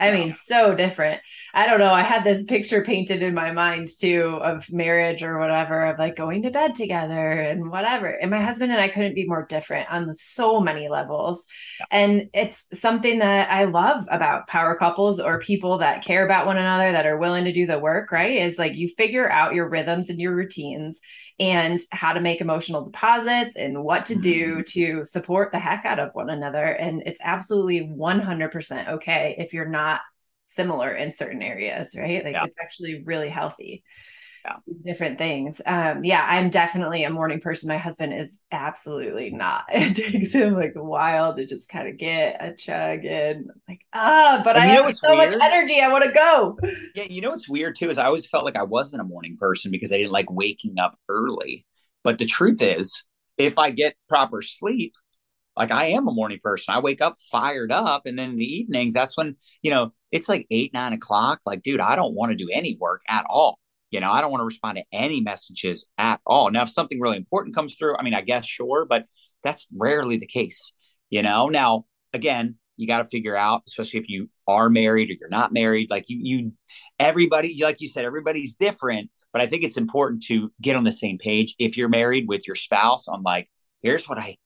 I 0.00 0.12
mean, 0.12 0.32
so 0.32 0.76
different. 0.76 1.20
I 1.52 1.66
don't 1.66 1.80
know. 1.80 1.92
I 1.92 2.02
had 2.02 2.22
this 2.22 2.44
picture 2.44 2.84
painted 2.84 3.20
in 3.20 3.34
my 3.34 3.50
mind 3.50 3.88
too 3.88 4.38
of 4.40 4.70
marriage 4.70 5.24
or 5.24 5.40
whatever, 5.40 5.86
of 5.86 5.98
like 5.98 6.14
going 6.14 6.42
to 6.42 6.50
bed 6.50 6.76
together 6.76 7.32
and 7.40 7.68
whatever. 7.68 8.06
And 8.06 8.30
my 8.30 8.40
husband 8.40 8.70
and 8.70 8.80
I 8.80 8.88
couldn't 8.88 9.16
be 9.16 9.26
more 9.26 9.44
different 9.46 9.90
on 9.90 10.12
so 10.14 10.60
many 10.60 10.88
levels. 10.88 11.44
Yeah. 11.80 11.86
And 11.90 12.30
it's 12.32 12.64
something 12.74 13.18
that 13.18 13.50
I 13.50 13.64
love 13.64 14.04
about 14.08 14.46
power 14.46 14.76
couples 14.76 15.18
or 15.18 15.40
people 15.40 15.78
that 15.78 16.04
care 16.04 16.24
about 16.24 16.46
one 16.46 16.58
another 16.58 16.92
that 16.92 17.06
are 17.06 17.18
willing 17.18 17.44
to 17.46 17.52
do 17.52 17.66
the 17.66 17.80
work, 17.80 18.12
right? 18.12 18.42
Is 18.42 18.56
like 18.56 18.76
you 18.76 18.90
figure 18.96 19.28
out 19.28 19.54
your 19.54 19.68
rhythms 19.68 20.10
and 20.10 20.20
your 20.20 20.34
routines 20.34 21.00
and 21.40 21.80
how 21.92 22.12
to 22.12 22.20
make 22.20 22.40
emotional 22.40 22.84
deposits 22.84 23.54
and 23.54 23.84
what 23.84 24.06
to 24.06 24.16
do 24.16 24.56
mm-hmm. 24.56 24.62
to 24.66 25.04
support 25.04 25.52
the 25.52 25.58
heck 25.58 25.84
out 25.84 26.00
of 26.00 26.14
one 26.14 26.30
another. 26.30 26.64
And 26.64 27.02
it's 27.06 27.20
absolutely 27.22 27.86
100% 27.86 28.88
okay 28.88 29.36
if 29.38 29.52
you're 29.52 29.68
not 29.68 30.00
similar 30.46 30.92
in 30.92 31.12
certain 31.12 31.42
areas, 31.42 31.94
right? 31.96 32.24
Like 32.24 32.32
yeah. 32.34 32.44
it's 32.44 32.56
actually 32.60 33.02
really 33.04 33.28
healthy. 33.28 33.84
Yeah. 34.44 34.56
different 34.82 35.18
things. 35.18 35.60
Um, 35.64 36.04
yeah, 36.04 36.24
I'm 36.28 36.50
definitely 36.50 37.04
a 37.04 37.10
morning 37.10 37.40
person. 37.40 37.68
My 37.68 37.78
husband 37.78 38.14
is 38.14 38.40
absolutely 38.50 39.30
not. 39.30 39.64
It 39.78 39.94
takes 39.94 40.32
him 40.32 40.54
like 40.54 40.74
a 40.76 40.84
while 40.84 41.34
to 41.36 41.46
just 41.46 41.68
kind 41.68 41.88
of 41.88 41.96
get 41.96 42.36
a 42.40 42.54
chug 42.54 43.04
in. 43.04 43.48
Like, 43.68 43.84
ah, 43.92 44.40
but 44.44 44.56
and 44.56 44.64
I 44.64 44.66
have 44.66 44.96
so 44.96 45.16
weird? 45.16 45.32
much 45.32 45.40
energy. 45.42 45.80
I 45.80 45.88
want 45.88 46.04
to 46.04 46.12
go. 46.12 46.58
Yeah, 46.94 47.06
you 47.08 47.20
know 47.20 47.30
what's 47.30 47.48
weird 47.48 47.76
too 47.76 47.90
is 47.90 47.98
I 47.98 48.06
always 48.06 48.26
felt 48.26 48.44
like 48.44 48.56
I 48.56 48.64
wasn't 48.64 49.02
a 49.02 49.04
morning 49.04 49.36
person 49.38 49.70
because 49.70 49.92
I 49.92 49.96
didn't 49.98 50.12
like 50.12 50.30
waking 50.30 50.78
up 50.78 50.98
early. 51.08 51.66
But 52.04 52.18
the 52.18 52.26
truth 52.26 52.62
is, 52.62 53.04
if 53.36 53.58
I 53.58 53.70
get 53.70 53.94
proper 54.08 54.42
sleep, 54.42 54.94
like 55.58 55.70
I 55.72 55.86
am 55.86 56.08
a 56.08 56.12
morning 56.12 56.38
person. 56.42 56.72
I 56.72 56.78
wake 56.78 57.00
up 57.00 57.14
fired 57.30 57.72
up, 57.72 58.06
and 58.06 58.18
then 58.18 58.30
in 58.30 58.36
the 58.36 58.44
evenings, 58.44 58.94
that's 58.94 59.16
when 59.16 59.36
you 59.60 59.70
know 59.70 59.92
it's 60.12 60.28
like 60.28 60.46
eight, 60.50 60.72
nine 60.72 60.92
o'clock. 60.92 61.40
Like, 61.44 61.62
dude, 61.62 61.80
I 61.80 61.96
don't 61.96 62.14
want 62.14 62.30
to 62.30 62.36
do 62.36 62.48
any 62.52 62.76
work 62.80 63.02
at 63.08 63.26
all. 63.28 63.58
You 63.90 64.00
know, 64.00 64.10
I 64.10 64.20
don't 64.20 64.30
want 64.30 64.42
to 64.42 64.46
respond 64.46 64.76
to 64.76 64.84
any 64.92 65.20
messages 65.20 65.88
at 65.96 66.20
all. 66.26 66.50
Now, 66.50 66.62
if 66.62 66.70
something 66.70 67.00
really 67.00 67.16
important 67.16 67.54
comes 67.54 67.74
through, 67.74 67.96
I 67.96 68.02
mean, 68.02 68.14
I 68.14 68.20
guess 68.20 68.46
sure, 68.46 68.86
but 68.88 69.06
that's 69.42 69.66
rarely 69.74 70.18
the 70.18 70.26
case. 70.26 70.72
You 71.10 71.22
know, 71.22 71.48
now 71.48 71.86
again, 72.12 72.56
you 72.76 72.86
got 72.86 72.98
to 72.98 73.04
figure 73.04 73.36
out, 73.36 73.62
especially 73.66 74.00
if 74.00 74.08
you 74.08 74.28
are 74.46 74.68
married 74.70 75.10
or 75.10 75.14
you're 75.18 75.28
not 75.28 75.52
married, 75.52 75.90
like 75.90 76.04
you, 76.08 76.18
you, 76.20 76.52
everybody, 76.98 77.58
like 77.62 77.80
you 77.80 77.88
said, 77.88 78.04
everybody's 78.04 78.54
different. 78.54 79.10
But 79.32 79.42
I 79.42 79.46
think 79.46 79.64
it's 79.64 79.76
important 79.76 80.22
to 80.24 80.52
get 80.60 80.76
on 80.76 80.84
the 80.84 80.92
same 80.92 81.18
page 81.18 81.54
if 81.58 81.76
you're 81.76 81.88
married 81.88 82.26
with 82.28 82.46
your 82.46 82.56
spouse 82.56 83.08
on 83.08 83.22
like, 83.22 83.48
here's 83.82 84.08
what 84.08 84.18
I 84.18 84.36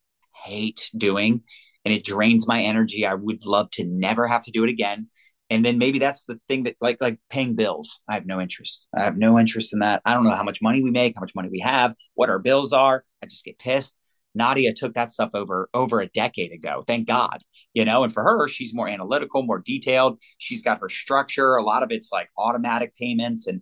hate 0.45 0.91
doing 0.97 1.43
and 1.85 1.93
it 1.93 2.05
drains 2.05 2.47
my 2.47 2.63
energy. 2.63 3.07
I 3.07 3.15
would 3.15 3.45
love 3.45 3.71
to 3.73 3.85
never 3.85 4.27
have 4.27 4.45
to 4.45 4.51
do 4.51 4.65
it 4.65 4.71
again 4.71 5.09
and 5.53 5.65
then 5.65 5.77
maybe 5.77 5.99
that's 5.99 6.25
the 6.25 6.41
thing 6.49 6.63
that 6.63 6.77
like 6.81 6.97
like 7.01 7.19
paying 7.29 7.55
bills. 7.55 8.01
I 8.09 8.15
have 8.15 8.27
no 8.27 8.41
interest. 8.41 8.87
I 8.97 9.05
have 9.05 9.19
no 9.19 9.39
interest 9.39 9.73
in 9.73 9.81
that. 9.81 10.01
I 10.05 10.15
don't 10.15 10.25
know 10.25 10.35
how 10.35 10.43
much 10.43 10.63
money 10.63 10.83
we 10.83 10.91
make 10.91 11.15
how 11.15 11.21
much 11.21 11.35
money 11.35 11.51
we 11.51 11.61
have 11.61 11.95
what 12.15 12.31
our 12.31 12.39
bills 12.39 12.73
are. 12.73 13.05
I 13.23 13.27
just 13.27 13.45
get 13.45 13.59
pissed. 13.59 13.95
Nadia 14.35 14.73
took 14.73 14.95
that 14.95 15.11
stuff 15.11 15.31
over 15.35 15.69
over 15.75 16.01
a 16.01 16.07
decade 16.07 16.53
ago 16.53 16.83
thank 16.87 17.07
god 17.07 17.45
you 17.75 17.85
know? 17.85 18.03
And 18.03 18.13
for 18.13 18.23
her 18.23 18.49
she's 18.49 18.73
more 18.73 18.89
analytical 18.89 19.43
more 19.43 19.59
detailed. 19.61 20.21
She's 20.39 20.63
got 20.63 20.81
her 20.81 20.89
structure. 20.89 21.57
A 21.57 21.63
lot 21.63 21.83
of 21.83 21.91
it's 21.91 22.11
like 22.11 22.31
automatic 22.39 22.95
payments 22.97 23.47
and 23.47 23.61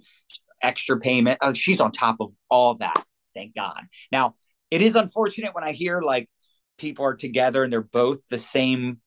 extra 0.63 0.99
payment. 1.01 1.39
Oh, 1.41 1.55
she's 1.55 1.81
on 1.81 1.91
top 1.91 2.17
of 2.21 2.33
all 2.49 2.71
of 2.71 2.79
that 2.79 3.05
thank 3.35 3.55
god. 3.55 3.83
Now 4.13 4.37
it 4.71 4.83
is 4.83 4.95
unfortunate 4.95 5.55
when 5.55 5.65
i 5.65 5.73
hear 5.73 6.01
like 6.01 6.29
people 6.79 7.05
are 7.05 7.15
together 7.15 7.65
and 7.65 7.73
they're 7.73 7.83
both 7.83 8.21
the 8.31 8.39
same 8.39 9.01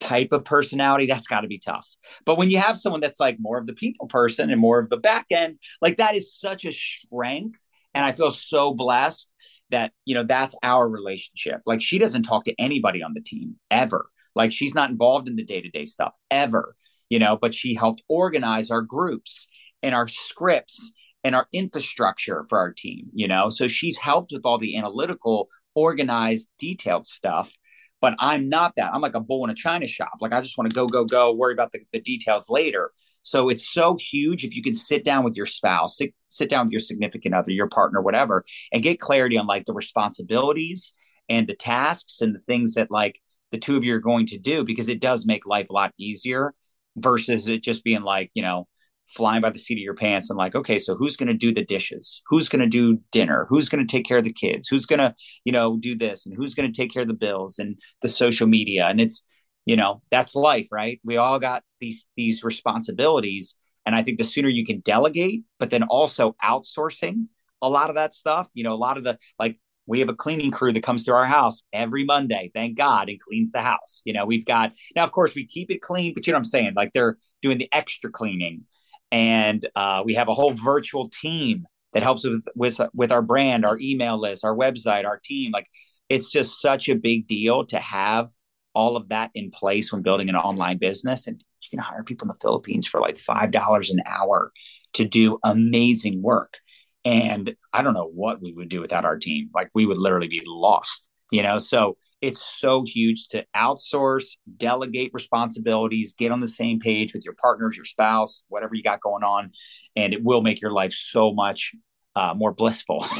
type 0.00 0.32
of 0.32 0.44
personality, 0.44 1.06
that's 1.06 1.26
got 1.26 1.40
to 1.40 1.48
be 1.48 1.58
tough. 1.58 1.88
But 2.24 2.38
when 2.38 2.50
you 2.50 2.58
have 2.58 2.78
someone 2.78 3.00
that's 3.00 3.20
like 3.20 3.36
more 3.38 3.58
of 3.58 3.66
the 3.66 3.74
people 3.74 4.06
person 4.06 4.50
and 4.50 4.60
more 4.60 4.78
of 4.78 4.90
the 4.90 4.96
back 4.96 5.26
end, 5.30 5.58
like 5.80 5.96
that 5.98 6.14
is 6.14 6.38
such 6.38 6.64
a 6.64 6.72
strength. 6.72 7.58
And 7.94 8.04
I 8.04 8.12
feel 8.12 8.30
so 8.30 8.74
blessed 8.74 9.28
that, 9.70 9.92
you 10.04 10.14
know, 10.14 10.22
that's 10.22 10.54
our 10.62 10.88
relationship. 10.88 11.60
Like 11.66 11.82
she 11.82 11.98
doesn't 11.98 12.22
talk 12.22 12.44
to 12.44 12.54
anybody 12.58 13.02
on 13.02 13.14
the 13.14 13.20
team 13.20 13.56
ever. 13.70 14.08
Like 14.34 14.52
she's 14.52 14.74
not 14.74 14.90
involved 14.90 15.28
in 15.28 15.36
the 15.36 15.44
day 15.44 15.60
to 15.60 15.68
day 15.68 15.84
stuff 15.84 16.12
ever, 16.30 16.76
you 17.08 17.18
know, 17.18 17.36
but 17.36 17.54
she 17.54 17.74
helped 17.74 18.02
organize 18.08 18.70
our 18.70 18.82
groups 18.82 19.48
and 19.82 19.94
our 19.94 20.08
scripts 20.08 20.92
and 21.24 21.34
our 21.34 21.48
infrastructure 21.52 22.44
for 22.48 22.58
our 22.58 22.72
team, 22.72 23.08
you 23.12 23.26
know. 23.26 23.50
So 23.50 23.66
she's 23.68 23.98
helped 23.98 24.32
with 24.32 24.46
all 24.46 24.58
the 24.58 24.76
analytical, 24.76 25.48
organized, 25.74 26.48
detailed 26.58 27.06
stuff 27.06 27.52
but 28.00 28.14
I'm 28.18 28.48
not 28.48 28.74
that. 28.76 28.92
I'm 28.92 29.00
like 29.00 29.14
a 29.14 29.20
bull 29.20 29.44
in 29.44 29.50
a 29.50 29.54
china 29.54 29.86
shop. 29.86 30.12
Like 30.20 30.32
I 30.32 30.40
just 30.40 30.56
want 30.56 30.70
to 30.70 30.74
go, 30.74 30.86
go, 30.86 31.04
go, 31.04 31.34
worry 31.34 31.52
about 31.52 31.72
the, 31.72 31.80
the 31.92 32.00
details 32.00 32.48
later. 32.48 32.92
So 33.22 33.48
it's 33.48 33.68
so 33.68 33.96
huge 34.00 34.44
if 34.44 34.54
you 34.54 34.62
can 34.62 34.74
sit 34.74 35.04
down 35.04 35.24
with 35.24 35.36
your 35.36 35.46
spouse, 35.46 35.98
sit, 35.98 36.14
sit 36.28 36.48
down 36.48 36.66
with 36.66 36.72
your 36.72 36.80
significant 36.80 37.34
other, 37.34 37.50
your 37.50 37.68
partner, 37.68 38.00
whatever, 38.00 38.44
and 38.72 38.82
get 38.82 39.00
clarity 39.00 39.36
on 39.36 39.46
like 39.46 39.66
the 39.66 39.74
responsibilities 39.74 40.94
and 41.28 41.46
the 41.46 41.54
tasks 41.54 42.20
and 42.20 42.34
the 42.34 42.40
things 42.40 42.74
that 42.74 42.90
like 42.90 43.20
the 43.50 43.58
two 43.58 43.76
of 43.76 43.84
you 43.84 43.94
are 43.94 44.00
going 44.00 44.26
to 44.26 44.38
do 44.38 44.64
because 44.64 44.88
it 44.88 45.00
does 45.00 45.26
make 45.26 45.46
life 45.46 45.68
a 45.70 45.72
lot 45.72 45.92
easier 45.98 46.54
versus 46.96 47.48
it 47.48 47.62
just 47.62 47.84
being 47.84 48.02
like, 48.02 48.30
you 48.34 48.42
know, 48.42 48.68
flying 49.08 49.40
by 49.40 49.50
the 49.50 49.58
seat 49.58 49.74
of 49.74 49.78
your 49.78 49.94
pants 49.94 50.30
and 50.30 50.36
like, 50.36 50.54
okay, 50.54 50.78
so 50.78 50.94
who's 50.94 51.16
going 51.16 51.28
to 51.28 51.34
do 51.34 51.52
the 51.52 51.64
dishes? 51.64 52.22
Who's 52.28 52.48
going 52.48 52.60
to 52.60 52.68
do 52.68 53.00
dinner? 53.10 53.46
Who's 53.48 53.68
going 53.68 53.86
to 53.86 53.90
take 53.90 54.06
care 54.06 54.18
of 54.18 54.24
the 54.24 54.32
kids? 54.32 54.68
Who's 54.68 54.86
going 54.86 55.00
to, 55.00 55.14
you 55.44 55.52
know, 55.52 55.76
do 55.78 55.96
this 55.96 56.26
and 56.26 56.34
who's 56.34 56.54
going 56.54 56.70
to 56.70 56.76
take 56.76 56.92
care 56.92 57.02
of 57.02 57.08
the 57.08 57.14
bills 57.14 57.58
and 57.58 57.80
the 58.02 58.08
social 58.08 58.46
media? 58.46 58.86
And 58.86 59.00
it's, 59.00 59.24
you 59.64 59.76
know, 59.76 60.02
that's 60.10 60.34
life, 60.34 60.68
right? 60.72 61.00
We 61.04 61.16
all 61.16 61.38
got 61.38 61.62
these 61.80 62.06
these 62.16 62.44
responsibilities 62.44 63.56
and 63.86 63.96
I 63.96 64.02
think 64.02 64.18
the 64.18 64.24
sooner 64.24 64.50
you 64.50 64.66
can 64.66 64.80
delegate, 64.80 65.44
but 65.58 65.70
then 65.70 65.84
also 65.84 66.36
outsourcing 66.44 67.28
a 67.62 67.68
lot 67.68 67.88
of 67.88 67.96
that 67.96 68.14
stuff, 68.14 68.48
you 68.52 68.62
know, 68.62 68.74
a 68.74 68.76
lot 68.76 68.98
of 68.98 69.04
the 69.04 69.18
like 69.38 69.58
we 69.86 70.00
have 70.00 70.10
a 70.10 70.14
cleaning 70.14 70.50
crew 70.50 70.74
that 70.74 70.82
comes 70.82 71.04
to 71.04 71.12
our 71.12 71.24
house 71.24 71.62
every 71.72 72.04
Monday, 72.04 72.50
thank 72.52 72.76
God, 72.76 73.08
and 73.08 73.18
cleans 73.18 73.50
the 73.50 73.62
house. 73.62 74.02
You 74.04 74.12
know, 74.12 74.26
we've 74.26 74.44
got 74.44 74.74
now, 74.94 75.04
of 75.04 75.12
course, 75.12 75.34
we 75.34 75.46
keep 75.46 75.70
it 75.70 75.80
clean, 75.80 76.12
but 76.12 76.26
you 76.26 76.32
know 76.32 76.36
what 76.36 76.40
I'm 76.40 76.44
saying? 76.44 76.74
Like 76.76 76.92
they're 76.92 77.16
doing 77.40 77.56
the 77.56 77.68
extra 77.72 78.10
cleaning 78.10 78.64
and 79.10 79.66
uh, 79.74 80.02
we 80.04 80.14
have 80.14 80.28
a 80.28 80.34
whole 80.34 80.52
virtual 80.52 81.08
team 81.08 81.66
that 81.92 82.02
helps 82.02 82.24
with, 82.24 82.44
with 82.54 82.80
with 82.94 83.12
our 83.12 83.22
brand, 83.22 83.64
our 83.64 83.78
email 83.80 84.18
list, 84.18 84.44
our 84.44 84.54
website, 84.54 85.06
our 85.06 85.18
team. 85.22 85.52
Like 85.52 85.66
it's 86.08 86.30
just 86.30 86.60
such 86.60 86.88
a 86.88 86.94
big 86.94 87.26
deal 87.26 87.64
to 87.66 87.78
have 87.78 88.28
all 88.74 88.96
of 88.96 89.08
that 89.08 89.30
in 89.34 89.50
place 89.50 89.92
when 89.92 90.02
building 90.02 90.28
an 90.28 90.36
online 90.36 90.78
business. 90.78 91.26
And 91.26 91.42
you 91.62 91.68
can 91.70 91.78
hire 91.78 92.04
people 92.04 92.26
in 92.26 92.28
the 92.28 92.40
Philippines 92.40 92.86
for 92.86 93.00
like 93.00 93.18
five 93.18 93.50
dollars 93.50 93.90
an 93.90 94.02
hour 94.06 94.52
to 94.94 95.04
do 95.04 95.38
amazing 95.44 96.22
work. 96.22 96.58
And 97.04 97.54
I 97.72 97.82
don't 97.82 97.94
know 97.94 98.10
what 98.12 98.42
we 98.42 98.52
would 98.52 98.68
do 98.68 98.80
without 98.80 99.04
our 99.04 99.18
team. 99.18 99.50
Like 99.54 99.70
we 99.74 99.86
would 99.86 99.98
literally 99.98 100.28
be 100.28 100.42
lost, 100.44 101.04
you 101.30 101.42
know. 101.42 101.58
So 101.58 101.96
it's 102.20 102.42
so 102.42 102.84
huge 102.84 103.28
to 103.28 103.44
outsource, 103.54 104.36
delegate 104.56 105.10
responsibilities, 105.12 106.14
get 106.18 106.32
on 106.32 106.40
the 106.40 106.48
same 106.48 106.80
page 106.80 107.14
with 107.14 107.24
your 107.24 107.34
partners, 107.40 107.76
your 107.76 107.84
spouse, 107.84 108.42
whatever 108.48 108.74
you 108.74 108.82
got 108.82 109.00
going 109.00 109.22
on, 109.22 109.52
and 109.96 110.12
it 110.12 110.22
will 110.22 110.42
make 110.42 110.60
your 110.60 110.72
life 110.72 110.92
so 110.92 111.32
much 111.32 111.74
uh, 112.16 112.34
more 112.34 112.52
blissful. 112.52 113.06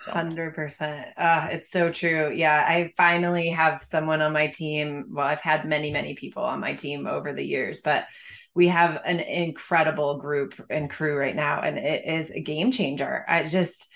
Hundred 0.00 0.54
percent. 0.54 1.06
Uh, 1.16 1.48
it's 1.52 1.70
so 1.70 1.90
true. 1.90 2.30
Yeah, 2.30 2.54
I 2.54 2.92
finally 2.96 3.48
have 3.48 3.80
someone 3.80 4.20
on 4.20 4.34
my 4.34 4.48
team. 4.48 5.06
Well, 5.10 5.26
I've 5.26 5.40
had 5.40 5.64
many, 5.64 5.90
many 5.90 6.14
people 6.14 6.42
on 6.42 6.60
my 6.60 6.74
team 6.74 7.06
over 7.06 7.32
the 7.32 7.44
years, 7.44 7.80
but 7.82 8.04
we 8.54 8.68
have 8.68 9.00
an 9.04 9.20
incredible 9.20 10.18
group 10.18 10.54
and 10.70 10.90
crew 10.90 11.16
right 11.16 11.34
now, 11.34 11.60
and 11.60 11.78
it 11.78 12.04
is 12.06 12.30
a 12.30 12.40
game 12.40 12.70
changer. 12.70 13.24
I 13.26 13.44
just 13.44 13.88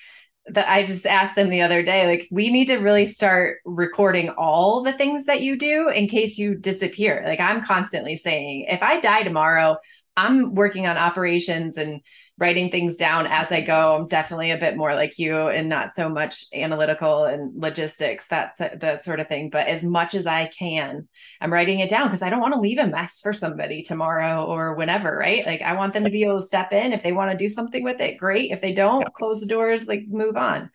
that 0.50 0.68
I 0.68 0.82
just 0.82 1.06
asked 1.06 1.36
them 1.36 1.50
the 1.50 1.62
other 1.62 1.82
day, 1.82 2.06
like, 2.06 2.28
we 2.30 2.50
need 2.50 2.66
to 2.66 2.76
really 2.76 3.06
start 3.06 3.58
recording 3.64 4.30
all 4.30 4.82
the 4.82 4.92
things 4.92 5.26
that 5.26 5.42
you 5.42 5.56
do 5.56 5.88
in 5.88 6.08
case 6.08 6.38
you 6.38 6.54
disappear. 6.54 7.22
Like, 7.26 7.40
I'm 7.40 7.62
constantly 7.62 8.16
saying, 8.16 8.66
if 8.68 8.82
I 8.82 9.00
die 9.00 9.22
tomorrow, 9.22 9.76
I'm 10.18 10.54
working 10.54 10.88
on 10.88 10.96
operations 10.96 11.76
and 11.76 12.00
writing 12.38 12.70
things 12.70 12.96
down 12.96 13.26
as 13.26 13.50
I 13.52 13.60
go. 13.60 13.96
I'm 13.96 14.08
definitely 14.08 14.50
a 14.50 14.58
bit 14.58 14.76
more 14.76 14.94
like 14.94 15.18
you 15.18 15.36
and 15.48 15.68
not 15.68 15.92
so 15.92 16.08
much 16.08 16.44
analytical 16.52 17.24
and 17.24 17.60
logistics, 17.60 18.26
that's 18.26 18.58
that 18.58 19.04
sort 19.04 19.20
of 19.20 19.28
thing. 19.28 19.50
But 19.50 19.68
as 19.68 19.84
much 19.84 20.14
as 20.14 20.26
I 20.26 20.46
can, 20.46 21.08
I'm 21.40 21.52
writing 21.52 21.80
it 21.80 21.90
down 21.90 22.08
because 22.08 22.22
I 22.22 22.30
don't 22.30 22.40
want 22.40 22.54
to 22.54 22.60
leave 22.60 22.78
a 22.78 22.86
mess 22.86 23.20
for 23.20 23.32
somebody 23.32 23.82
tomorrow 23.82 24.44
or 24.44 24.74
whenever, 24.74 25.16
right? 25.16 25.46
Like 25.46 25.62
I 25.62 25.74
want 25.74 25.92
them 25.92 26.04
to 26.04 26.10
be 26.10 26.24
able 26.24 26.40
to 26.40 26.46
step 26.46 26.72
in. 26.72 26.92
If 26.92 27.02
they 27.02 27.12
want 27.12 27.30
to 27.30 27.36
do 27.36 27.48
something 27.48 27.84
with 27.84 28.00
it, 28.00 28.18
great. 28.18 28.50
If 28.50 28.60
they 28.60 28.72
don't, 28.72 29.12
close 29.14 29.40
the 29.40 29.46
doors, 29.46 29.86
like 29.86 30.04
move 30.08 30.36
on. 30.36 30.70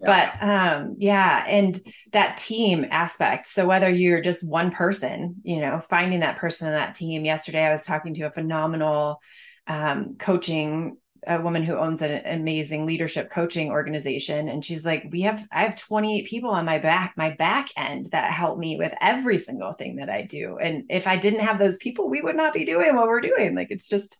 But 0.00 0.34
um 0.40 0.96
yeah, 0.98 1.44
and 1.46 1.80
that 2.12 2.36
team 2.36 2.86
aspect. 2.90 3.46
So 3.46 3.66
whether 3.66 3.90
you're 3.90 4.20
just 4.20 4.48
one 4.48 4.70
person, 4.70 5.36
you 5.42 5.60
know, 5.60 5.82
finding 5.88 6.20
that 6.20 6.38
person 6.38 6.66
in 6.68 6.74
that 6.74 6.94
team. 6.94 7.24
Yesterday 7.24 7.64
I 7.64 7.72
was 7.72 7.84
talking 7.84 8.14
to 8.14 8.22
a 8.22 8.30
phenomenal 8.30 9.20
um, 9.66 10.16
coaching 10.18 10.96
a 11.26 11.40
woman 11.40 11.64
who 11.64 11.76
owns 11.76 12.02
an 12.02 12.22
amazing 12.26 12.86
leadership 12.86 13.30
coaching 13.30 13.70
organization 13.70 14.48
and 14.48 14.64
she's 14.64 14.84
like 14.84 15.04
we 15.10 15.22
have 15.22 15.46
i 15.50 15.64
have 15.64 15.74
28 15.74 16.26
people 16.26 16.50
on 16.50 16.64
my 16.64 16.78
back 16.78 17.14
my 17.16 17.30
back 17.30 17.68
end 17.76 18.08
that 18.12 18.30
help 18.30 18.58
me 18.58 18.76
with 18.76 18.92
every 19.00 19.38
single 19.38 19.72
thing 19.72 19.96
that 19.96 20.08
i 20.08 20.22
do 20.22 20.56
and 20.58 20.84
if 20.88 21.06
i 21.06 21.16
didn't 21.16 21.40
have 21.40 21.58
those 21.58 21.76
people 21.78 22.08
we 22.08 22.22
would 22.22 22.36
not 22.36 22.52
be 22.52 22.64
doing 22.64 22.94
what 22.94 23.08
we're 23.08 23.20
doing 23.20 23.54
like 23.54 23.68
it's 23.70 23.88
just 23.88 24.16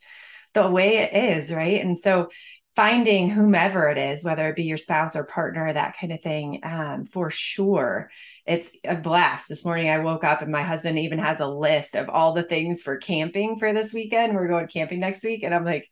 the 0.54 0.68
way 0.68 0.98
it 0.98 1.12
is 1.12 1.52
right 1.52 1.84
and 1.84 1.98
so 1.98 2.28
finding 2.76 3.30
whomever 3.30 3.88
it 3.88 3.96
is 3.96 4.22
whether 4.22 4.48
it 4.48 4.54
be 4.54 4.64
your 4.64 4.76
spouse 4.76 5.16
or 5.16 5.24
partner 5.24 5.72
that 5.72 5.96
kind 5.98 6.12
of 6.12 6.22
thing 6.22 6.60
um, 6.62 7.06
for 7.06 7.30
sure. 7.30 8.10
It's 8.46 8.70
a 8.84 8.94
blast. 8.94 9.48
This 9.48 9.64
morning 9.64 9.88
i 9.88 9.98
woke 9.98 10.22
up 10.22 10.42
and 10.42 10.52
my 10.52 10.62
husband 10.62 10.98
even 10.98 11.18
has 11.18 11.40
a 11.40 11.48
list 11.48 11.96
of 11.96 12.08
all 12.08 12.34
the 12.34 12.42
things 12.42 12.82
for 12.82 12.98
camping 12.98 13.58
for 13.58 13.72
this 13.72 13.92
weekend. 13.92 14.34
We're 14.34 14.48
going 14.48 14.68
camping 14.68 15.00
next 15.00 15.24
week 15.24 15.42
and 15.42 15.54
i'm 15.54 15.64
like 15.64 15.88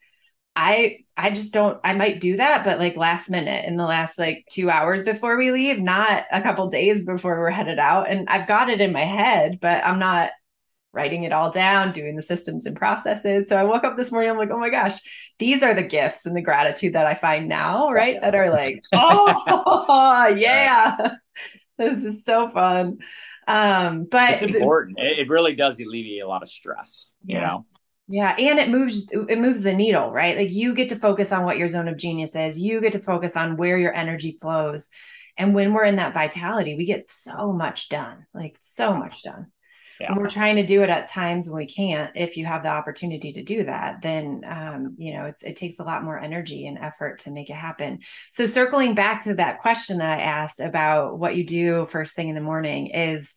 I 0.55 0.99
I 1.17 1.31
just 1.31 1.51
don't 1.53 1.79
I 1.83 1.95
might 1.95 2.21
do 2.21 2.37
that 2.37 2.63
but 2.63 2.79
like 2.79 2.95
last 2.95 3.29
minute 3.29 3.65
in 3.65 3.75
the 3.77 3.83
last 3.83 4.17
like 4.17 4.45
2 4.51 4.69
hours 4.69 5.03
before 5.03 5.37
we 5.37 5.51
leave 5.51 5.81
not 5.81 6.23
a 6.31 6.41
couple 6.41 6.69
days 6.69 7.05
before 7.05 7.39
we're 7.39 7.49
headed 7.49 7.79
out. 7.79 8.09
And 8.09 8.29
I've 8.29 8.47
got 8.47 8.69
it 8.69 8.79
in 8.79 8.93
my 8.93 9.03
head 9.03 9.59
but 9.59 9.83
I'm 9.83 9.99
not 9.99 10.31
writing 10.95 11.25
it 11.25 11.33
all 11.33 11.51
down, 11.51 11.91
doing 11.91 12.15
the 12.15 12.21
systems 12.21 12.65
and 12.65 12.75
processes. 12.75 13.49
So 13.49 13.57
I 13.57 13.63
woke 13.63 13.83
up 13.83 13.97
this 13.97 14.11
morning, 14.11 14.31
I'm 14.31 14.37
like, 14.37 14.49
oh 14.49 14.59
my 14.59 14.69
gosh, 14.69 14.97
these 15.37 15.61
are 15.61 15.73
the 15.73 15.83
gifts 15.83 16.25
and 16.25 16.35
the 16.35 16.41
gratitude 16.41 16.93
that 16.93 17.05
I 17.05 17.13
find 17.13 17.49
now, 17.49 17.91
right? 17.91 18.19
That 18.21 18.33
are 18.33 18.49
like, 18.49 18.81
oh, 18.93 20.33
yeah, 20.35 21.15
this 21.77 22.03
is 22.03 22.23
so 22.23 22.49
fun. 22.49 22.99
Um, 23.47 24.07
but 24.09 24.41
it's 24.41 24.41
important. 24.41 24.97
It 24.99 25.29
really 25.29 25.53
does 25.53 25.79
alleviate 25.79 26.23
a 26.23 26.27
lot 26.27 26.41
of 26.41 26.49
stress, 26.49 27.11
you 27.25 27.37
yes. 27.37 27.47
know? 27.47 27.65
Yeah, 28.07 28.35
and 28.37 28.59
it 28.59 28.69
moves 28.69 29.09
it 29.11 29.39
moves 29.39 29.63
the 29.63 29.73
needle, 29.73 30.11
right? 30.11 30.37
Like 30.37 30.51
you 30.51 30.75
get 30.75 30.89
to 30.89 30.95
focus 30.95 31.31
on 31.31 31.43
what 31.43 31.57
your 31.57 31.67
zone 31.67 31.87
of 31.87 31.97
genius 31.97 32.35
is. 32.35 32.59
You 32.59 32.79
get 32.79 32.91
to 32.91 32.99
focus 32.99 33.35
on 33.35 33.57
where 33.57 33.79
your 33.79 33.93
energy 33.93 34.37
flows. 34.39 34.89
And 35.37 35.55
when 35.55 35.73
we're 35.73 35.85
in 35.85 35.95
that 35.95 36.13
vitality, 36.13 36.75
we 36.75 36.85
get 36.85 37.09
so 37.09 37.51
much 37.51 37.89
done. 37.89 38.27
Like 38.33 38.57
so 38.61 38.95
much 38.95 39.23
done. 39.23 39.47
Yeah. 39.99 40.11
And 40.11 40.17
we're 40.17 40.29
trying 40.29 40.57
to 40.57 40.65
do 40.65 40.83
it 40.83 40.89
at 40.89 41.07
times 41.07 41.49
when 41.49 41.57
we 41.57 41.67
can't. 41.67 42.11
If 42.15 42.37
you 42.37 42.45
have 42.45 42.63
the 42.63 42.69
opportunity 42.69 43.33
to 43.33 43.43
do 43.43 43.63
that, 43.63 44.01
then 44.01 44.41
um, 44.45 44.95
you 44.97 45.13
know 45.13 45.25
it's 45.25 45.43
it 45.43 45.55
takes 45.55 45.79
a 45.79 45.83
lot 45.83 46.03
more 46.03 46.19
energy 46.19 46.67
and 46.67 46.77
effort 46.77 47.19
to 47.19 47.31
make 47.31 47.49
it 47.49 47.55
happen. 47.55 47.99
So 48.31 48.45
circling 48.45 48.95
back 48.95 49.23
to 49.23 49.35
that 49.35 49.61
question 49.61 49.99
that 49.99 50.19
I 50.19 50.21
asked 50.21 50.59
about 50.59 51.17
what 51.17 51.35
you 51.35 51.45
do 51.45 51.87
first 51.89 52.13
thing 52.13 52.29
in 52.29 52.35
the 52.35 52.41
morning 52.41 52.87
is 52.87 53.33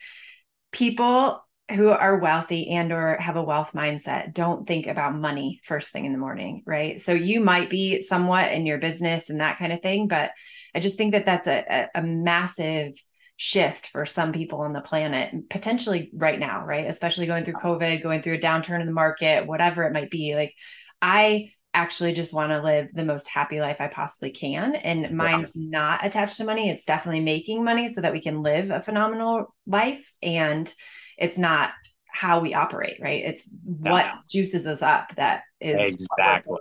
people 0.72 1.42
who 1.70 1.88
are 1.90 2.18
wealthy 2.18 2.70
and 2.70 2.92
or 2.92 3.16
have 3.16 3.36
a 3.36 3.42
wealth 3.42 3.72
mindset 3.74 4.32
don't 4.32 4.66
think 4.66 4.86
about 4.86 5.14
money 5.14 5.60
first 5.64 5.90
thing 5.90 6.06
in 6.06 6.12
the 6.12 6.18
morning 6.18 6.62
right 6.66 7.00
so 7.00 7.12
you 7.12 7.40
might 7.40 7.68
be 7.68 8.00
somewhat 8.00 8.52
in 8.52 8.64
your 8.64 8.78
business 8.78 9.28
and 9.28 9.40
that 9.40 9.58
kind 9.58 9.72
of 9.72 9.82
thing 9.82 10.08
but 10.08 10.32
i 10.74 10.80
just 10.80 10.96
think 10.96 11.12
that 11.12 11.26
that's 11.26 11.46
a, 11.46 11.88
a, 11.94 12.02
massive 12.02 12.92
shift 13.38 13.86
for 13.86 14.04
some 14.04 14.32
people 14.32 14.60
on 14.60 14.72
the 14.72 14.80
planet 14.80 15.48
potentially 15.48 16.10
right 16.12 16.38
now 16.38 16.66
right 16.66 16.86
especially 16.86 17.26
going 17.26 17.44
through 17.44 17.54
covid 17.54 18.02
going 18.02 18.20
through 18.20 18.34
a 18.34 18.38
downturn 18.38 18.80
in 18.80 18.86
the 18.86 18.92
market 18.92 19.46
whatever 19.46 19.84
it 19.84 19.92
might 19.92 20.10
be 20.10 20.34
like 20.34 20.52
i 21.00 21.50
actually 21.72 22.12
just 22.12 22.34
want 22.34 22.50
to 22.50 22.60
live 22.60 22.88
the 22.92 23.04
most 23.04 23.28
happy 23.28 23.60
life 23.60 23.76
i 23.78 23.86
possibly 23.86 24.30
can 24.30 24.74
and 24.74 25.16
mine's 25.16 25.52
yeah. 25.54 25.68
not 25.70 26.04
attached 26.04 26.36
to 26.36 26.44
money 26.44 26.68
it's 26.68 26.84
definitely 26.84 27.20
making 27.20 27.62
money 27.62 27.88
so 27.88 28.00
that 28.00 28.12
we 28.12 28.20
can 28.20 28.42
live 28.42 28.70
a 28.70 28.82
phenomenal 28.82 29.54
life 29.66 30.12
and 30.20 30.74
it's 31.16 31.38
not 31.38 31.70
how 32.18 32.40
we 32.40 32.52
operate, 32.52 32.98
right? 33.00 33.22
It's 33.24 33.44
what 33.62 34.06
juices 34.28 34.66
us 34.66 34.82
up 34.82 35.14
that 35.16 35.42
is 35.60 35.94
exactly 35.94 36.56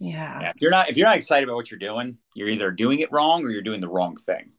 yeah. 0.00 0.40
yeah. 0.40 0.50
If 0.50 0.60
you're 0.60 0.70
not 0.70 0.88
if 0.88 0.96
you're 0.96 1.06
not 1.06 1.16
excited 1.16 1.44
about 1.44 1.56
what 1.56 1.70
you're 1.70 1.78
doing, 1.78 2.16
you're 2.34 2.48
either 2.48 2.70
doing 2.70 3.00
it 3.00 3.12
wrong 3.12 3.44
or 3.44 3.50
you're 3.50 3.62
doing 3.62 3.80
the 3.80 3.88
wrong 3.88 4.16
thing. 4.16 4.52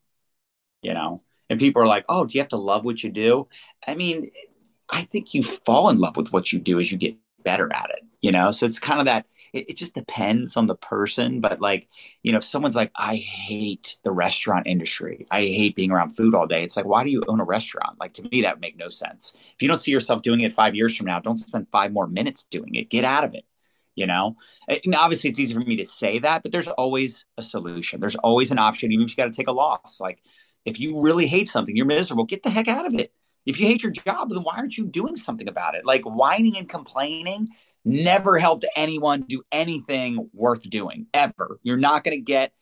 You 0.82 0.94
know? 0.94 1.24
And 1.50 1.60
people 1.60 1.82
are 1.82 1.88
like, 1.88 2.06
"Oh, 2.10 2.26
do 2.26 2.34
you 2.34 2.42
have 2.42 2.50
to 2.50 2.58
love 2.58 2.86
what 2.86 3.04
you 3.04 3.10
do?" 3.12 3.48
I 3.88 3.96
mean, 3.96 4.30
I 4.90 5.04
think 5.04 5.34
you 5.34 5.42
fall 5.42 5.90
in 5.90 6.00
love 6.00 6.18
with 6.18 6.34
what 6.34 6.52
you 6.52 6.60
do 6.60 6.80
as 6.80 6.92
you 6.92 6.98
get 6.98 7.16
better 7.44 7.72
at 7.74 7.90
it, 7.92 8.04
you 8.22 8.32
know? 8.32 8.52
So 8.52 8.66
it's 8.66 8.80
kind 8.80 9.00
of 9.00 9.06
that 9.06 9.26
it, 9.54 9.72
it, 9.72 9.78
just 9.78 9.94
depends 9.94 10.56
on 10.58 10.68
the 10.68 10.76
person. 10.76 11.40
But 11.40 11.60
like, 11.60 11.88
you 12.24 12.32
know, 12.32 12.38
if 12.38 12.44
someone's 12.44 12.76
like, 12.76 12.92
I 12.96 13.16
hate 13.16 13.98
the 14.04 14.12
restaurant 14.12 14.68
industry, 14.68 15.28
I 15.32 15.42
hate 15.42 15.76
being 15.76 15.92
around 15.92 16.16
food 16.16 16.36
all 16.36 16.48
day. 16.48 16.64
It's 16.64 16.78
like, 16.78 16.86
why 16.86 17.04
do 17.04 17.10
you 17.10 17.24
own 17.28 17.40
a 17.40 17.46
restaurant? 17.46 18.00
Like 18.00 18.14
to 18.14 18.24
me, 18.32 18.42
that 18.42 18.56
would 18.56 18.62
make 18.62 18.78
no 18.78 18.90
sense. 18.90 19.36
If 19.56 19.62
you 19.62 19.68
don't 19.68 19.78
see 19.78 19.92
yourself 19.92 20.22
doing 20.22 20.42
it 20.42 20.54
five 20.54 20.76
years 20.76 20.96
from 20.96 21.08
now, 21.08 21.20
don't 21.20 21.38
spend 21.38 21.68
five 21.72 21.92
more 21.92 22.08
minutes 22.08 22.44
doing 22.44 22.76
it. 22.76 22.90
Get 22.90 23.06
out 23.06 23.24
of 23.24 23.34
it. 23.34 23.46
You 23.94 24.08
know, 24.08 24.38
and 24.70 24.96
obviously 24.96 25.30
it's 25.30 25.38
easy 25.38 25.54
for 25.54 25.60
me 25.60 25.76
to 25.76 25.86
say 25.86 26.20
that, 26.20 26.44
but 26.44 26.54
there's 26.54 26.70
always 26.70 27.26
a 27.38 27.42
solution. 27.42 28.00
There's 28.00 28.16
always 28.16 28.50
an 28.50 28.58
option, 28.58 28.90
even 28.94 29.04
if 29.04 29.12
you 29.12 29.18
got 29.18 29.26
to 29.26 29.32
take 29.34 29.50
a 29.50 29.52
loss. 29.52 30.00
Like 30.00 30.20
if 30.66 30.80
you 30.80 31.01
really 31.01 31.28
hate 31.28 31.47
something, 31.47 31.76
you're 31.76 31.86
miserable, 31.86 32.24
get 32.24 32.43
the 32.43 32.49
heck 32.49 32.68
out 32.68 32.86
of 32.86 32.95
it. 32.95 33.14
If 33.45 33.59
you 33.59 33.68
hate 33.68 33.82
your 33.82 33.91
job, 33.91 34.30
then 34.30 34.43
why 34.43 34.55
aren't 34.57 34.78
you 34.78 34.86
doing 34.86 35.16
something 35.16 35.47
about 35.47 35.76
it? 35.76 35.86
Like 35.86 36.03
whining 36.03 36.57
and 36.57 36.70
complaining 36.70 37.49
never 37.84 38.38
helped 38.38 38.66
anyone 38.76 39.22
do 39.22 39.41
anything 39.51 40.30
worth 40.34 40.70
doing 40.70 41.07
ever. 41.14 41.59
You're 41.64 41.78
not 41.78 42.03
going 42.03 42.18
to 42.18 42.22
get 42.22 42.53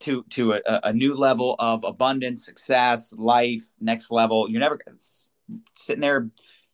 to 0.00 0.24
to 0.30 0.52
a, 0.52 0.60
a, 0.84 0.92
new 0.92 1.14
level 1.14 1.56
of 1.58 1.82
abundance, 1.84 2.44
success, 2.44 3.14
life, 3.16 3.62
next 3.80 4.10
level. 4.10 4.48
You're 4.50 4.60
never 4.60 4.78
sitting 5.74 6.02
there, 6.02 6.28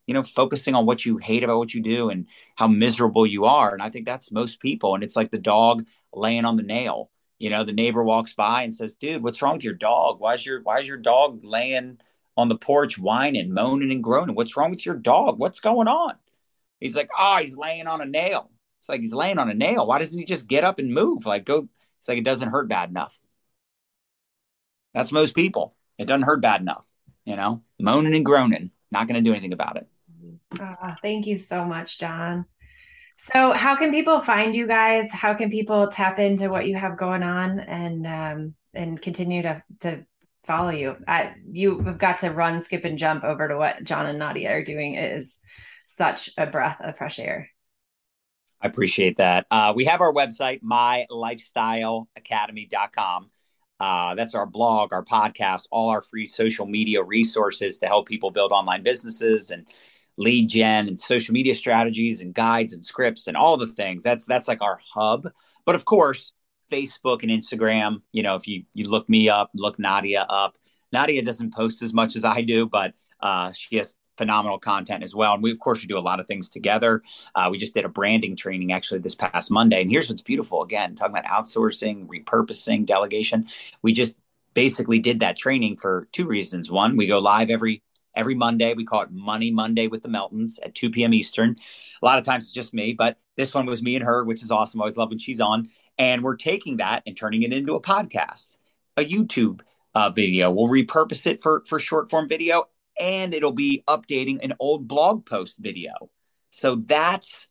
you 0.06 0.14
know, 0.14 0.24
focusing 0.24 0.74
on 0.74 0.86
what 0.86 1.06
you 1.06 1.18
hate 1.18 1.44
about 1.44 1.58
what 1.58 1.72
you 1.72 1.82
do 1.82 2.10
and 2.10 2.26
how 2.56 2.66
miserable 2.66 3.24
you 3.24 3.44
are. 3.44 3.72
And 3.72 3.80
I 3.80 3.90
think 3.90 4.06
that's 4.06 4.32
most 4.32 4.58
people. 4.58 4.96
And 4.96 5.04
it's 5.04 5.14
like 5.14 5.30
the 5.30 5.38
dog 5.38 5.86
laying 6.12 6.44
on 6.44 6.56
the 6.56 6.64
nail. 6.64 7.10
You 7.42 7.50
know, 7.50 7.64
the 7.64 7.72
neighbor 7.72 8.04
walks 8.04 8.34
by 8.34 8.62
and 8.62 8.72
says, 8.72 8.94
"Dude, 8.94 9.20
what's 9.20 9.42
wrong 9.42 9.54
with 9.54 9.64
your 9.64 9.74
dog? 9.74 10.20
Why's 10.20 10.46
your 10.46 10.62
why's 10.62 10.86
your 10.86 10.96
dog 10.96 11.44
laying 11.44 11.98
on 12.36 12.48
the 12.48 12.56
porch 12.56 12.98
whining, 12.98 13.52
moaning 13.52 13.90
and 13.90 14.00
groaning? 14.00 14.36
What's 14.36 14.56
wrong 14.56 14.70
with 14.70 14.86
your 14.86 14.94
dog? 14.94 15.40
What's 15.40 15.58
going 15.58 15.88
on?" 15.88 16.14
He's 16.78 16.94
like, 16.94 17.10
oh, 17.18 17.38
he's 17.38 17.56
laying 17.56 17.88
on 17.88 18.00
a 18.00 18.06
nail. 18.06 18.48
It's 18.78 18.88
like 18.88 19.00
he's 19.00 19.12
laying 19.12 19.38
on 19.38 19.50
a 19.50 19.54
nail. 19.54 19.88
Why 19.88 19.98
doesn't 19.98 20.16
he 20.16 20.24
just 20.24 20.46
get 20.46 20.62
up 20.62 20.78
and 20.78 20.94
move? 20.94 21.26
Like, 21.26 21.44
go. 21.44 21.68
It's 21.98 22.08
like 22.08 22.18
it 22.18 22.24
doesn't 22.24 22.50
hurt 22.50 22.68
bad 22.68 22.90
enough. 22.90 23.18
That's 24.94 25.10
most 25.10 25.34
people. 25.34 25.74
It 25.98 26.06
doesn't 26.06 26.22
hurt 26.22 26.42
bad 26.42 26.60
enough. 26.60 26.86
You 27.24 27.34
know, 27.34 27.58
moaning 27.80 28.14
and 28.14 28.24
groaning, 28.24 28.70
not 28.92 29.08
going 29.08 29.22
to 29.22 29.28
do 29.28 29.32
anything 29.32 29.52
about 29.52 29.78
it. 29.78 29.88
Oh, 30.60 30.94
thank 31.02 31.26
you 31.26 31.36
so 31.36 31.64
much, 31.64 31.98
John. 31.98 32.46
So, 33.16 33.52
how 33.52 33.76
can 33.76 33.90
people 33.90 34.20
find 34.20 34.54
you 34.54 34.66
guys? 34.66 35.12
How 35.12 35.34
can 35.34 35.50
people 35.50 35.88
tap 35.88 36.18
into 36.18 36.48
what 36.48 36.66
you 36.66 36.76
have 36.76 36.96
going 36.96 37.22
on 37.22 37.60
and 37.60 38.06
um, 38.06 38.54
and 38.74 39.00
continue 39.00 39.42
to 39.42 39.62
to 39.80 40.04
follow 40.46 40.70
you? 40.70 40.96
I, 41.06 41.34
you 41.50 41.78
have 41.80 41.98
got 41.98 42.18
to 42.18 42.30
run, 42.30 42.62
skip, 42.62 42.84
and 42.84 42.98
jump 42.98 43.24
over 43.24 43.48
to 43.48 43.56
what 43.56 43.84
John 43.84 44.06
and 44.06 44.18
Nadia 44.18 44.52
are 44.52 44.64
doing. 44.64 44.94
It 44.94 45.16
is 45.16 45.38
such 45.86 46.30
a 46.36 46.46
breath 46.46 46.78
of 46.80 46.96
fresh 46.96 47.18
air. 47.18 47.48
I 48.60 48.68
appreciate 48.68 49.16
that. 49.18 49.46
Uh, 49.50 49.72
we 49.74 49.84
have 49.86 50.00
our 50.00 50.12
website, 50.12 50.62
mylifestyleacademy.com. 50.62 53.30
Uh, 53.80 54.14
that's 54.14 54.36
our 54.36 54.46
blog, 54.46 54.92
our 54.92 55.04
podcast, 55.04 55.66
all 55.72 55.88
our 55.88 56.02
free 56.02 56.28
social 56.28 56.66
media 56.66 57.02
resources 57.02 57.80
to 57.80 57.86
help 57.86 58.06
people 58.06 58.30
build 58.30 58.52
online 58.52 58.84
businesses 58.84 59.50
and 59.50 59.66
lead 60.16 60.48
gen 60.48 60.88
and 60.88 60.98
social 60.98 61.32
media 61.32 61.54
strategies 61.54 62.20
and 62.20 62.34
guides 62.34 62.72
and 62.72 62.84
scripts 62.84 63.26
and 63.26 63.36
all 63.36 63.56
the 63.56 63.66
things. 63.66 64.02
That's 64.02 64.26
that's 64.26 64.48
like 64.48 64.62
our 64.62 64.80
hub. 64.94 65.28
But 65.64 65.74
of 65.74 65.84
course, 65.84 66.32
Facebook 66.70 67.22
and 67.22 67.30
Instagram. 67.30 68.02
You 68.12 68.22
know, 68.22 68.36
if 68.36 68.46
you 68.46 68.64
you 68.74 68.88
look 68.88 69.08
me 69.08 69.28
up, 69.28 69.50
look 69.54 69.78
Nadia 69.78 70.22
up. 70.28 70.56
Nadia 70.92 71.22
doesn't 71.22 71.54
post 71.54 71.82
as 71.82 71.92
much 71.92 72.16
as 72.16 72.24
I 72.24 72.42
do, 72.42 72.68
but 72.68 72.94
uh, 73.20 73.52
she 73.52 73.76
has 73.76 73.96
phenomenal 74.18 74.58
content 74.58 75.02
as 75.02 75.14
well. 75.14 75.34
And 75.34 75.42
we, 75.42 75.50
of 75.50 75.58
course, 75.58 75.80
we 75.80 75.86
do 75.86 75.98
a 75.98 76.00
lot 76.00 76.20
of 76.20 76.26
things 76.26 76.50
together. 76.50 77.02
Uh, 77.34 77.48
we 77.50 77.58
just 77.58 77.74
did 77.74 77.84
a 77.84 77.88
branding 77.88 78.36
training 78.36 78.72
actually 78.72 79.00
this 79.00 79.14
past 79.14 79.50
Monday. 79.50 79.80
And 79.80 79.90
here's 79.90 80.08
what's 80.08 80.22
beautiful 80.22 80.62
again, 80.62 80.94
talking 80.94 81.16
about 81.16 81.30
outsourcing, 81.30 82.06
repurposing, 82.06 82.84
delegation. 82.84 83.48
We 83.80 83.92
just 83.92 84.16
basically 84.54 84.98
did 84.98 85.20
that 85.20 85.36
training 85.36 85.76
for 85.76 86.08
two 86.12 86.26
reasons. 86.26 86.70
One, 86.70 86.96
we 86.96 87.06
go 87.06 87.18
live 87.18 87.48
every 87.48 87.82
every 88.14 88.34
Monday. 88.34 88.74
We 88.74 88.84
call 88.84 89.02
it 89.02 89.10
Money 89.10 89.50
Monday 89.50 89.86
with 89.86 90.02
the 90.02 90.08
Meltons 90.08 90.58
at 90.62 90.74
2 90.74 90.90
p.m. 90.90 91.14
Eastern. 91.14 91.56
A 92.02 92.04
lot 92.04 92.18
of 92.18 92.24
times 92.24 92.44
it's 92.44 92.52
just 92.52 92.74
me, 92.74 92.92
but 92.92 93.18
this 93.36 93.54
one 93.54 93.66
was 93.66 93.82
me 93.82 93.96
and 93.96 94.04
her, 94.04 94.24
which 94.24 94.42
is 94.42 94.50
awesome. 94.50 94.80
I 94.80 94.82
always 94.82 94.96
love 94.96 95.10
when 95.10 95.18
she's 95.18 95.40
on. 95.40 95.68
And 95.98 96.22
we're 96.22 96.36
taking 96.36 96.78
that 96.78 97.02
and 97.06 97.16
turning 97.16 97.42
it 97.42 97.52
into 97.52 97.74
a 97.74 97.80
podcast, 97.80 98.56
a 98.96 99.04
YouTube 99.04 99.60
uh, 99.94 100.10
video. 100.10 100.50
We'll 100.50 100.68
repurpose 100.68 101.26
it 101.26 101.42
for 101.42 101.62
for 101.66 101.78
short 101.78 102.10
form 102.10 102.28
video 102.28 102.64
and 102.98 103.34
it'll 103.34 103.52
be 103.52 103.82
updating 103.88 104.42
an 104.42 104.54
old 104.58 104.88
blog 104.88 105.26
post 105.26 105.58
video. 105.58 105.92
So 106.50 106.76
that's 106.76 107.48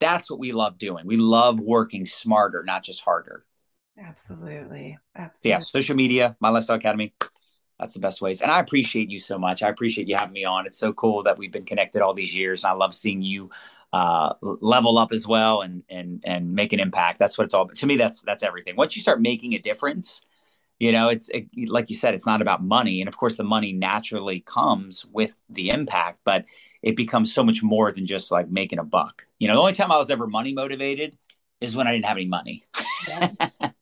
that's 0.00 0.30
what 0.30 0.38
we 0.38 0.52
love 0.52 0.78
doing. 0.78 1.06
We 1.06 1.16
love 1.16 1.60
working 1.60 2.06
smarter, 2.06 2.62
not 2.64 2.84
just 2.84 3.02
harder. 3.02 3.44
Absolutely. 3.98 4.98
Absolutely. 5.16 5.50
Yeah, 5.50 5.58
social 5.60 5.94
media, 5.94 6.36
My 6.40 6.50
Lifestyle 6.50 6.76
Academy. 6.76 7.14
That's 7.78 7.94
the 7.94 8.00
best 8.00 8.20
ways. 8.20 8.40
And 8.40 8.50
I 8.50 8.60
appreciate 8.60 9.10
you 9.10 9.18
so 9.18 9.38
much. 9.38 9.62
I 9.62 9.68
appreciate 9.68 10.08
you 10.08 10.16
having 10.16 10.32
me 10.32 10.44
on. 10.44 10.66
It's 10.66 10.78
so 10.78 10.92
cool 10.92 11.22
that 11.24 11.38
we've 11.38 11.52
been 11.52 11.64
connected 11.64 12.02
all 12.02 12.14
these 12.14 12.34
years. 12.34 12.64
And 12.64 12.72
I 12.72 12.74
love 12.74 12.94
seeing 12.94 13.20
you 13.20 13.50
uh, 13.92 14.34
level 14.42 14.98
up 14.98 15.12
as 15.12 15.26
well 15.26 15.62
and 15.62 15.82
and 15.88 16.20
and 16.24 16.54
make 16.54 16.72
an 16.72 16.80
impact. 16.80 17.18
That's 17.18 17.38
what 17.38 17.44
it's 17.44 17.54
all. 17.54 17.68
To 17.68 17.86
me, 17.86 17.96
that's 17.96 18.22
that's 18.22 18.42
everything. 18.42 18.76
Once 18.76 18.96
you 18.96 19.02
start 19.02 19.20
making 19.20 19.54
a 19.54 19.58
difference, 19.58 20.24
you 20.78 20.92
know 20.92 21.08
it's 21.08 21.28
it, 21.30 21.46
like 21.68 21.90
you 21.90 21.96
said 21.96 22.14
it's 22.14 22.26
not 22.26 22.42
about 22.42 22.62
money 22.62 23.00
and 23.00 23.08
of 23.08 23.16
course 23.16 23.36
the 23.36 23.44
money 23.44 23.72
naturally 23.72 24.40
comes 24.40 25.04
with 25.06 25.40
the 25.48 25.70
impact 25.70 26.20
but 26.24 26.44
it 26.82 26.96
becomes 26.96 27.32
so 27.32 27.42
much 27.42 27.62
more 27.62 27.92
than 27.92 28.06
just 28.06 28.30
like 28.30 28.48
making 28.48 28.78
a 28.78 28.84
buck 28.84 29.26
you 29.38 29.48
know 29.48 29.54
the 29.54 29.60
only 29.60 29.72
time 29.72 29.92
i 29.92 29.96
was 29.96 30.10
ever 30.10 30.26
money 30.26 30.52
motivated 30.52 31.16
is 31.60 31.76
when 31.76 31.86
i 31.86 31.92
didn't 31.92 32.04
have 32.04 32.16
any 32.16 32.26
money 32.26 32.64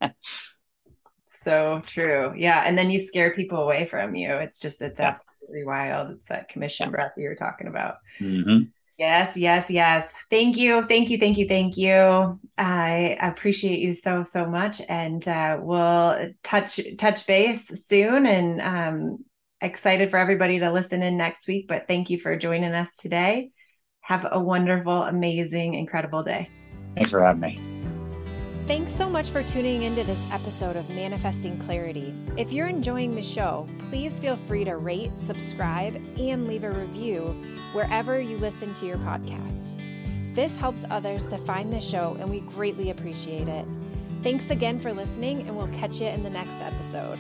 so 1.45 1.83
true 1.87 2.33
yeah 2.37 2.63
and 2.67 2.77
then 2.77 2.91
you 2.91 2.99
scare 2.99 3.33
people 3.33 3.59
away 3.59 3.85
from 3.85 4.15
you 4.15 4.31
it's 4.31 4.59
just 4.59 4.81
it's 4.83 5.01
yeah. 5.01 5.09
absolutely 5.09 5.65
wild 5.65 6.11
it's 6.11 6.27
that 6.27 6.49
commission 6.49 6.87
yeah. 6.87 6.91
breath 6.91 7.13
you 7.17 7.29
were 7.29 7.35
talking 7.35 7.67
about 7.67 7.97
mm-hmm. 8.21 8.65
Yes, 8.99 9.37
yes, 9.37 9.69
yes. 9.69 10.13
Thank 10.31 10.57
you. 10.57 10.83
Thank 10.87 11.11
you. 11.11 11.19
Thank 11.19 11.37
you. 11.37 11.49
Thank 11.49 11.77
you. 11.77 12.39
I 12.57 13.17
appreciate 13.21 13.81
you 13.81 13.95
so, 13.95 14.23
so 14.23 14.47
much. 14.47 14.81
And 14.89 15.27
uh, 15.27 15.59
we'll 15.61 16.31
touch 16.45 16.79
touch 16.99 17.27
base 17.27 17.67
soon 17.87 18.27
and 18.27 18.61
um, 18.61 19.25
excited 19.61 20.11
for 20.11 20.19
everybody 20.19 20.61
to 20.61 20.71
listen 20.71 21.03
in 21.03 21.17
next 21.17 21.49
week. 21.49 21.67
But 21.69 21.89
thank 21.89 22.11
you 22.11 22.19
for 22.19 22.37
joining 22.37 22.75
us 22.75 22.95
today. 22.95 23.51
Have 24.03 24.27
a 24.31 24.41
wonderful, 24.41 25.03
amazing, 25.03 25.75
incredible 25.75 26.23
day. 26.23 26.49
Thanks 26.95 27.11
for 27.11 27.23
having 27.23 27.41
me. 27.41 27.92
Thanks 28.73 28.95
so 28.95 29.07
much 29.07 29.29
for 29.29 29.43
tuning 29.43 29.83
into 29.83 30.03
this 30.03 30.33
episode 30.33 30.77
of 30.77 30.89
Manifesting 30.89 31.59
Clarity. 31.59 32.15
If 32.39 32.51
you're 32.53 32.69
enjoying 32.69 33.11
the 33.11 33.23
show, 33.23 33.69
please 33.91 34.19
feel 34.19 34.37
free 34.49 34.65
to 34.65 34.79
rate, 34.79 35.13
subscribe, 35.27 35.95
and 36.19 36.49
leave 36.49 36.65
a 36.65 36.71
review 36.71 37.37
wherever 37.75 38.19
you 38.19 38.39
listen 38.39 38.73
to 38.77 38.87
your 38.87 38.97
podcasts. 38.97 40.35
This 40.35 40.57
helps 40.57 40.87
others 40.89 41.27
to 41.27 41.37
find 41.37 41.71
the 41.71 41.83
show, 41.83 42.17
and 42.19 42.31
we 42.31 42.41
greatly 42.41 42.89
appreciate 42.89 43.47
it. 43.47 43.67
Thanks 44.23 44.49
again 44.49 44.81
for 44.81 44.95
listening, 44.95 45.43
and 45.43 45.55
we'll 45.55 45.69
catch 45.69 46.01
you 46.01 46.07
in 46.07 46.23
the 46.23 46.31
next 46.31 46.55
episode. 46.55 47.19